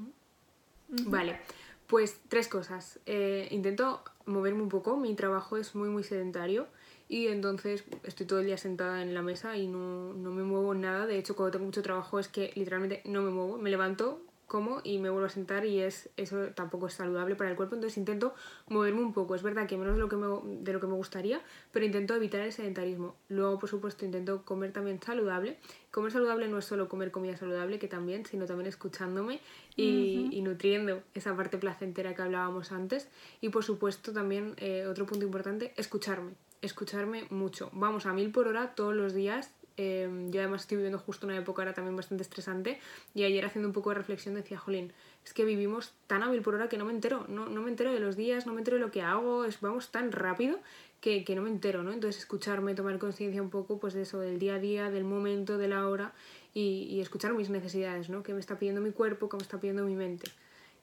Uh 0.90 0.96
-huh. 0.96 1.10
Vale, 1.10 1.40
pues 1.88 2.20
tres 2.28 2.48
cosas. 2.48 3.00
Eh, 3.06 3.48
intento 3.52 4.04
moverme 4.26 4.62
un 4.62 4.70
poco, 4.70 4.98
mi 4.98 5.16
trabajo 5.16 5.58
es 5.58 5.76
muy 5.76 5.90
muy 5.90 6.04
sedentario 6.04 6.68
y 7.10 7.28
entonces 7.28 7.86
estoy 8.04 8.26
todo 8.26 8.40
el 8.40 8.46
día 8.48 8.58
sentada 8.58 9.02
en 9.02 9.14
la 9.14 9.22
mesa 9.22 9.56
y 9.58 9.68
no, 9.68 10.14
no 10.14 10.32
me 10.32 10.44
muevo 10.44 10.74
nada. 10.74 11.06
De 11.06 11.18
hecho, 11.18 11.36
cuando 11.36 11.52
tengo 11.52 11.66
mucho 11.66 11.82
trabajo 11.82 12.20
es 12.20 12.28
que 12.28 12.52
literalmente 12.56 13.02
no 13.06 13.22
me 13.22 13.32
muevo, 13.32 13.58
me 13.58 13.70
levanto, 13.70 14.22
como 14.48 14.82
y 14.84 14.98
me 14.98 15.10
vuelvo 15.10 15.28
a 15.28 15.30
sentar 15.30 15.66
y 15.66 15.82
es 15.82 16.10
eso 16.18 16.48
tampoco 16.56 16.88
es 16.88 16.94
saludable 16.94 17.36
para 17.36 17.50
el 17.50 17.56
cuerpo 17.56 17.76
entonces 17.76 17.98
intento 17.98 18.34
moverme 18.68 19.02
un 19.02 19.14
poco. 19.14 19.36
Es 19.36 19.44
verdad 19.44 19.68
que 19.68 19.78
menos 19.78 19.96
de 19.96 20.00
lo 20.00 20.08
que 20.08 20.16
me, 20.16 20.28
de 20.64 20.74
lo 20.74 20.80
que 20.80 20.88
me 20.88 20.94
gustaría 20.94 21.42
pero 21.72 21.86
intento 21.86 22.16
evitar 22.16 22.42
el 22.42 22.54
sedentarismo. 22.54 23.16
Luego 23.28 23.60
por 23.60 23.70
supuesto 23.70 24.06
intento 24.06 24.44
comer 24.44 24.72
también 24.72 25.02
saludable. 25.02 25.58
Comer 25.92 26.12
saludable 26.12 26.48
no 26.48 26.58
es 26.58 26.66
solo 26.66 26.88
comer 26.88 27.12
comida 27.12 27.36
saludable 27.38 27.78
que 27.78 27.88
también 27.88 28.26
sino 28.26 28.46
también 28.46 28.68
escuchándome 28.68 29.42
y, 29.76 29.84
uh 29.84 30.30
-huh. 30.30 30.34
y 30.34 30.42
nutriendo 30.42 31.04
esa 31.14 31.36
parte 31.36 31.58
placentera 31.58 32.16
que 32.16 32.22
hablábamos 32.22 32.72
antes. 32.72 33.10
Y 33.42 33.50
por 33.50 33.64
supuesto 33.64 34.14
también 34.14 34.54
eh, 34.58 34.86
otro 34.88 35.06
punto 35.06 35.26
importante 35.26 35.74
escucharme. 35.78 36.32
Escucharme 36.62 37.28
mucho. 37.30 37.70
Vamos 37.74 38.06
a 38.06 38.14
mil 38.14 38.32
por 38.32 38.48
hora 38.48 38.74
todos 38.74 38.96
los 38.96 39.14
días 39.14 39.52
eh, 39.78 40.10
yo 40.32 40.42
además 40.42 40.62
estoy 40.62 40.78
viviendo 40.78 40.98
justo 40.98 41.28
una 41.28 41.38
época 41.38 41.62
ahora 41.62 41.74
también 41.74 41.96
bastante 41.96 42.24
estresante 42.24 42.80
y 43.14 43.24
ayer 43.24 43.46
haciendo 43.46 43.70
un 43.70 43.74
poco 43.74 43.92
de 43.92 43.96
reflexión 43.96 44.34
decía, 44.34 44.58
jolín, 44.58 44.92
es 45.24 45.34
que 45.34 45.46
vivimos 45.46 45.94
tan 46.08 46.24
a 46.24 46.30
mil 46.30 46.42
por 46.42 46.56
hora 46.56 46.68
que 46.68 46.78
no 46.78 46.86
me 46.86 46.92
entero, 46.92 47.26
no, 47.28 47.46
no 47.48 47.62
me 47.62 47.70
entero 47.70 47.94
de 47.94 48.00
los 48.00 48.16
días, 48.16 48.48
no 48.48 48.54
me 48.54 48.62
entero 48.62 48.78
de 48.78 48.82
lo 48.82 48.92
que 48.92 49.04
hago, 49.04 49.46
es, 49.46 49.62
vamos 49.62 49.92
tan 49.92 50.12
rápido 50.12 50.60
que, 51.00 51.24
que 51.24 51.36
no 51.36 51.44
me 51.44 51.50
entero, 51.50 51.84
¿no? 51.84 51.94
Entonces 51.94 52.22
escucharme, 52.22 52.74
tomar 52.74 52.98
conciencia 52.98 53.42
un 53.42 53.52
poco 53.52 53.80
pues 53.80 53.94
de 53.94 54.02
eso, 54.02 54.20
del 54.20 54.40
día 54.40 54.56
a 54.56 54.60
día, 54.60 54.90
del 54.90 55.04
momento, 55.04 55.60
de 55.60 55.68
la 55.68 55.88
hora 55.88 56.14
y, 56.56 56.88
y 56.90 57.00
escuchar 57.00 57.34
mis 57.34 57.52
necesidades, 57.52 58.10
¿no? 58.10 58.24
Que 58.24 58.34
me 58.34 58.40
está 58.40 58.58
pidiendo 58.58 58.82
mi 58.82 58.92
cuerpo, 58.92 59.30
que 59.30 59.38
me 59.38 59.44
está 59.44 59.60
pidiendo 59.60 59.84
mi 59.84 59.96
mente, 59.96 60.32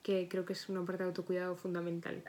que 0.05 0.29
creo 0.29 0.45
que 0.45 0.53
es 0.53 0.69
una 0.69 0.85
parte 0.85 1.03
de 1.03 1.09
autocuidado 1.09 1.57
fundamental. 1.57 2.23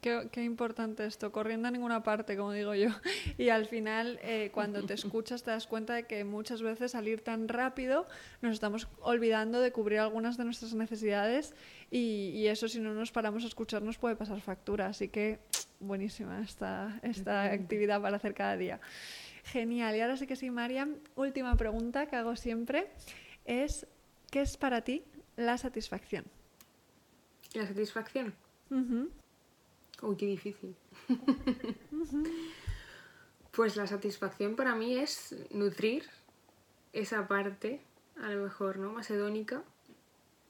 Qué, 0.00 0.28
qué, 0.30 0.44
importante 0.44 1.06
esto, 1.06 1.32
corriendo 1.32 1.68
a 1.68 1.70
ninguna 1.70 2.02
parte, 2.02 2.36
como 2.36 2.52
digo 2.52 2.74
yo. 2.74 2.88
Y 3.38 3.48
al 3.48 3.66
final, 3.66 4.18
eh, 4.22 4.50
cuando 4.52 4.84
te 4.84 4.94
escuchas, 4.94 5.42
te 5.42 5.50
das 5.50 5.66
cuenta 5.66 5.94
de 5.94 6.06
que 6.06 6.24
muchas 6.24 6.62
veces 6.62 6.92
salir 6.92 7.22
tan 7.22 7.48
rápido 7.48 8.06
nos 8.42 8.52
estamos 8.52 8.88
olvidando 9.00 9.60
de 9.60 9.72
cubrir 9.72 10.00
algunas 10.00 10.36
de 10.36 10.44
nuestras 10.44 10.74
necesidades 10.74 11.54
y, 11.90 12.30
y 12.34 12.48
eso 12.48 12.68
si 12.68 12.80
no 12.80 12.94
nos 12.94 13.12
paramos 13.12 13.44
a 13.44 13.46
escucharnos 13.46 13.98
puede 13.98 14.16
pasar 14.16 14.40
factura. 14.40 14.86
Así 14.86 15.08
que 15.08 15.40
buenísima 15.80 16.40
esta, 16.40 16.98
esta 17.02 17.44
actividad 17.44 18.00
para 18.00 18.16
hacer 18.16 18.34
cada 18.34 18.56
día. 18.56 18.80
Genial. 19.44 19.96
Y 19.96 20.00
ahora 20.00 20.16
sí 20.16 20.26
que 20.26 20.36
sí, 20.36 20.50
Mariam, 20.50 20.96
última 21.14 21.56
pregunta 21.56 22.06
que 22.06 22.16
hago 22.16 22.36
siempre 22.36 22.90
es, 23.44 23.86
¿qué 24.30 24.42
es 24.42 24.56
para 24.56 24.82
ti 24.82 25.04
la 25.36 25.56
satisfacción? 25.58 26.24
¿La 27.54 27.66
satisfacción? 27.66 28.34
Uh 28.70 28.76
-huh. 28.76 29.08
Uy, 30.02 30.16
qué 30.16 30.26
difícil. 30.26 30.76
pues 33.52 33.76
la 33.76 33.86
satisfacción 33.86 34.54
para 34.54 34.74
mí 34.74 34.96
es 34.96 35.34
nutrir 35.50 36.04
esa 36.92 37.26
parte, 37.26 37.80
a 38.20 38.30
lo 38.30 38.42
mejor, 38.42 38.78
¿no? 38.78 38.92
Más 38.92 39.10
hedónica 39.10 39.62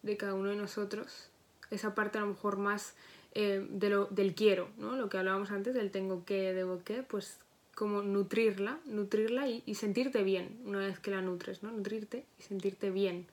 de 0.03 0.16
cada 0.16 0.34
uno 0.34 0.51
de 0.51 0.57
nosotros. 0.57 1.30
Esa 1.70 1.94
parte 1.94 2.18
a 2.18 2.22
lo 2.22 2.28
mejor 2.28 2.59
más 2.59 2.94
eh, 3.34 3.66
de 3.70 3.90
lo, 3.90 4.07
del 4.07 4.34
quiero, 4.34 4.68
¿no? 4.76 4.96
Lo 4.96 5.09
que 5.09 5.18
hablábamos 5.18 5.51
antes 5.51 5.74
del 5.74 5.90
tengo 5.90 6.24
que, 6.24 6.53
debo 6.53 6.82
que, 6.84 7.03
pues 7.03 7.38
como 7.74 8.03
nutrirla, 8.03 8.80
nutrirla 8.86 9.49
y, 9.49 9.62
y 9.64 9.76
sentirte 9.76 10.22
bien 10.22 10.61
una 10.64 10.80
vez 10.80 10.99
que 10.99 11.11
la 11.11 11.22
nutres, 11.22 11.62
¿no? 11.62 11.70
Nutrirte 11.70 12.26
y 12.38 12.42
sentirte 12.42 12.90
bien. 12.90 13.26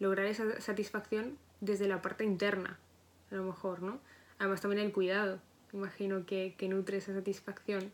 Lograr 0.00 0.26
esa 0.26 0.60
satisfacción 0.60 1.36
desde 1.60 1.86
la 1.86 2.00
parte 2.02 2.24
interna, 2.24 2.78
a 3.30 3.34
lo 3.34 3.44
mejor, 3.44 3.82
¿no? 3.82 4.00
Además 4.38 4.62
también 4.62 4.84
el 4.84 4.92
cuidado, 4.92 5.40
imagino 5.72 6.26
que, 6.26 6.54
que 6.58 6.68
nutre 6.68 6.98
esa 6.98 7.12
satisfacción. 7.14 7.92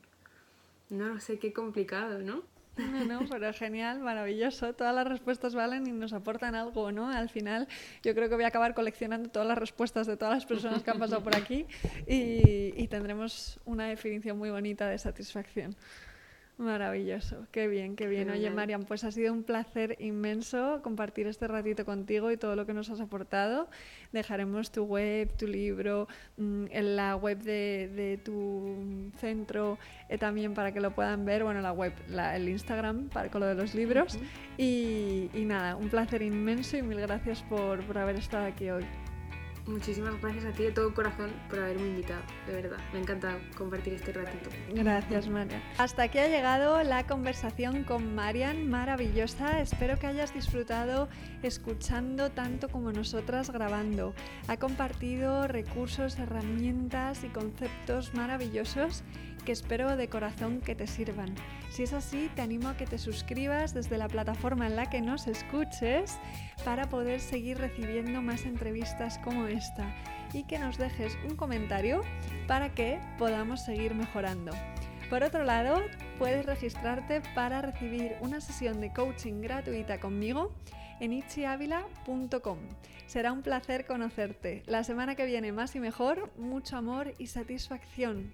No 0.90 1.08
lo 1.08 1.20
sé, 1.20 1.38
qué 1.38 1.52
complicado, 1.52 2.20
¿no? 2.20 2.42
No, 2.76 3.04
no, 3.04 3.26
pero 3.30 3.52
genial, 3.52 4.00
maravilloso. 4.00 4.74
Todas 4.74 4.94
las 4.94 5.06
respuestas 5.06 5.54
valen 5.54 5.86
y 5.86 5.92
nos 5.92 6.12
aportan 6.12 6.54
algo, 6.54 6.92
¿no? 6.92 7.10
Al 7.10 7.28
final 7.28 7.68
yo 8.02 8.14
creo 8.14 8.28
que 8.28 8.34
voy 8.34 8.44
a 8.44 8.48
acabar 8.48 8.74
coleccionando 8.74 9.30
todas 9.30 9.48
las 9.48 9.58
respuestas 9.58 10.06
de 10.06 10.16
todas 10.16 10.34
las 10.34 10.46
personas 10.46 10.82
que 10.82 10.90
han 10.90 10.98
pasado 10.98 11.22
por 11.22 11.34
aquí 11.34 11.66
y, 12.06 12.72
y 12.76 12.88
tendremos 12.88 13.60
una 13.64 13.86
definición 13.86 14.38
muy 14.38 14.50
bonita 14.50 14.88
de 14.88 14.98
satisfacción. 14.98 15.74
Maravilloso, 16.58 17.46
qué 17.50 17.68
bien, 17.68 17.96
qué 17.96 18.06
bien. 18.06 18.30
Oye, 18.30 18.48
Marian, 18.48 18.84
pues 18.84 19.04
ha 19.04 19.12
sido 19.12 19.30
un 19.30 19.42
placer 19.42 19.96
inmenso 20.00 20.80
compartir 20.82 21.26
este 21.26 21.46
ratito 21.46 21.84
contigo 21.84 22.30
y 22.30 22.38
todo 22.38 22.56
lo 22.56 22.64
que 22.64 22.72
nos 22.72 22.88
has 22.88 23.00
aportado. 23.00 23.68
Dejaremos 24.12 24.70
tu 24.70 24.84
web, 24.84 25.30
tu 25.36 25.46
libro, 25.46 26.08
mm, 26.38 26.64
en 26.70 26.96
la 26.96 27.14
web 27.14 27.42
de, 27.42 28.18
tu 28.24 29.12
centro 29.18 29.78
eh, 30.08 30.16
también 30.16 30.54
para 30.54 30.72
que 30.72 30.80
lo 30.80 30.94
puedan 30.94 31.26
ver. 31.26 31.44
Bueno, 31.44 31.60
la 31.60 31.72
web, 31.72 31.92
el 32.08 32.48
Instagram 32.48 33.10
para, 33.10 33.30
con 33.30 33.42
lo 33.42 33.46
de 33.48 33.54
los 33.54 33.74
libros. 33.74 34.18
y, 34.56 35.28
nada, 35.34 35.76
un 35.76 35.90
placer 35.90 36.22
inmenso 36.22 36.78
y 36.78 36.82
mil 36.82 36.98
gracias 37.00 37.42
por 37.42 37.98
haber 37.98 38.16
estado 38.16 38.46
aquí 38.46 38.70
hoy. 38.70 38.86
Muchísimas 39.66 40.20
gracias 40.20 40.44
a 40.44 40.52
ti 40.52 40.62
de 40.64 40.72
todo 40.72 40.94
corazón 40.94 41.32
por 41.50 41.58
haberme 41.58 41.88
invitado, 41.88 42.22
de 42.46 42.52
verdad. 42.52 42.78
Me 42.92 43.00
encanta 43.00 43.36
compartir 43.56 43.94
este 43.94 44.12
ratito. 44.12 44.48
Gracias, 44.72 45.28
Marian. 45.28 45.60
Hasta 45.78 46.04
aquí 46.04 46.18
ha 46.18 46.28
llegado 46.28 46.80
la 46.84 47.04
conversación 47.06 47.82
con 47.82 48.14
Marian, 48.14 48.68
maravillosa. 48.68 49.60
Espero 49.60 49.98
que 49.98 50.06
hayas 50.06 50.32
disfrutado 50.32 51.08
escuchando 51.42 52.30
tanto 52.30 52.68
como 52.68 52.92
nosotras 52.92 53.50
grabando. 53.50 54.14
Ha 54.46 54.56
compartido 54.56 55.48
recursos, 55.48 56.16
herramientas 56.18 57.24
y 57.24 57.28
conceptos 57.28 58.14
maravillosos 58.14 59.02
que 59.46 59.52
espero 59.52 59.96
de 59.96 60.08
corazón 60.08 60.60
que 60.60 60.74
te 60.74 60.88
sirvan. 60.88 61.32
Si 61.70 61.84
es 61.84 61.92
así, 61.92 62.28
te 62.34 62.42
animo 62.42 62.68
a 62.68 62.76
que 62.76 62.84
te 62.84 62.98
suscribas 62.98 63.72
desde 63.72 63.96
la 63.96 64.08
plataforma 64.08 64.66
en 64.66 64.74
la 64.74 64.90
que 64.90 65.00
nos 65.00 65.28
escuches 65.28 66.18
para 66.64 66.90
poder 66.90 67.20
seguir 67.20 67.56
recibiendo 67.56 68.20
más 68.20 68.44
entrevistas 68.44 69.18
como 69.18 69.46
esta 69.46 69.94
y 70.32 70.42
que 70.44 70.58
nos 70.58 70.78
dejes 70.78 71.16
un 71.30 71.36
comentario 71.36 72.02
para 72.48 72.74
que 72.74 72.98
podamos 73.18 73.64
seguir 73.64 73.94
mejorando. 73.94 74.50
Por 75.08 75.22
otro 75.22 75.44
lado, 75.44 75.80
puedes 76.18 76.44
registrarte 76.44 77.22
para 77.36 77.62
recibir 77.62 78.16
una 78.20 78.40
sesión 78.40 78.80
de 78.80 78.92
coaching 78.92 79.40
gratuita 79.40 80.00
conmigo 80.00 80.52
en 80.98 81.12
itchiavila.com. 81.12 82.58
Será 83.06 83.30
un 83.30 83.42
placer 83.42 83.86
conocerte. 83.86 84.64
La 84.66 84.82
semana 84.82 85.14
que 85.14 85.24
viene 85.24 85.52
más 85.52 85.76
y 85.76 85.80
mejor, 85.80 86.32
mucho 86.36 86.76
amor 86.76 87.14
y 87.18 87.28
satisfacción. 87.28 88.32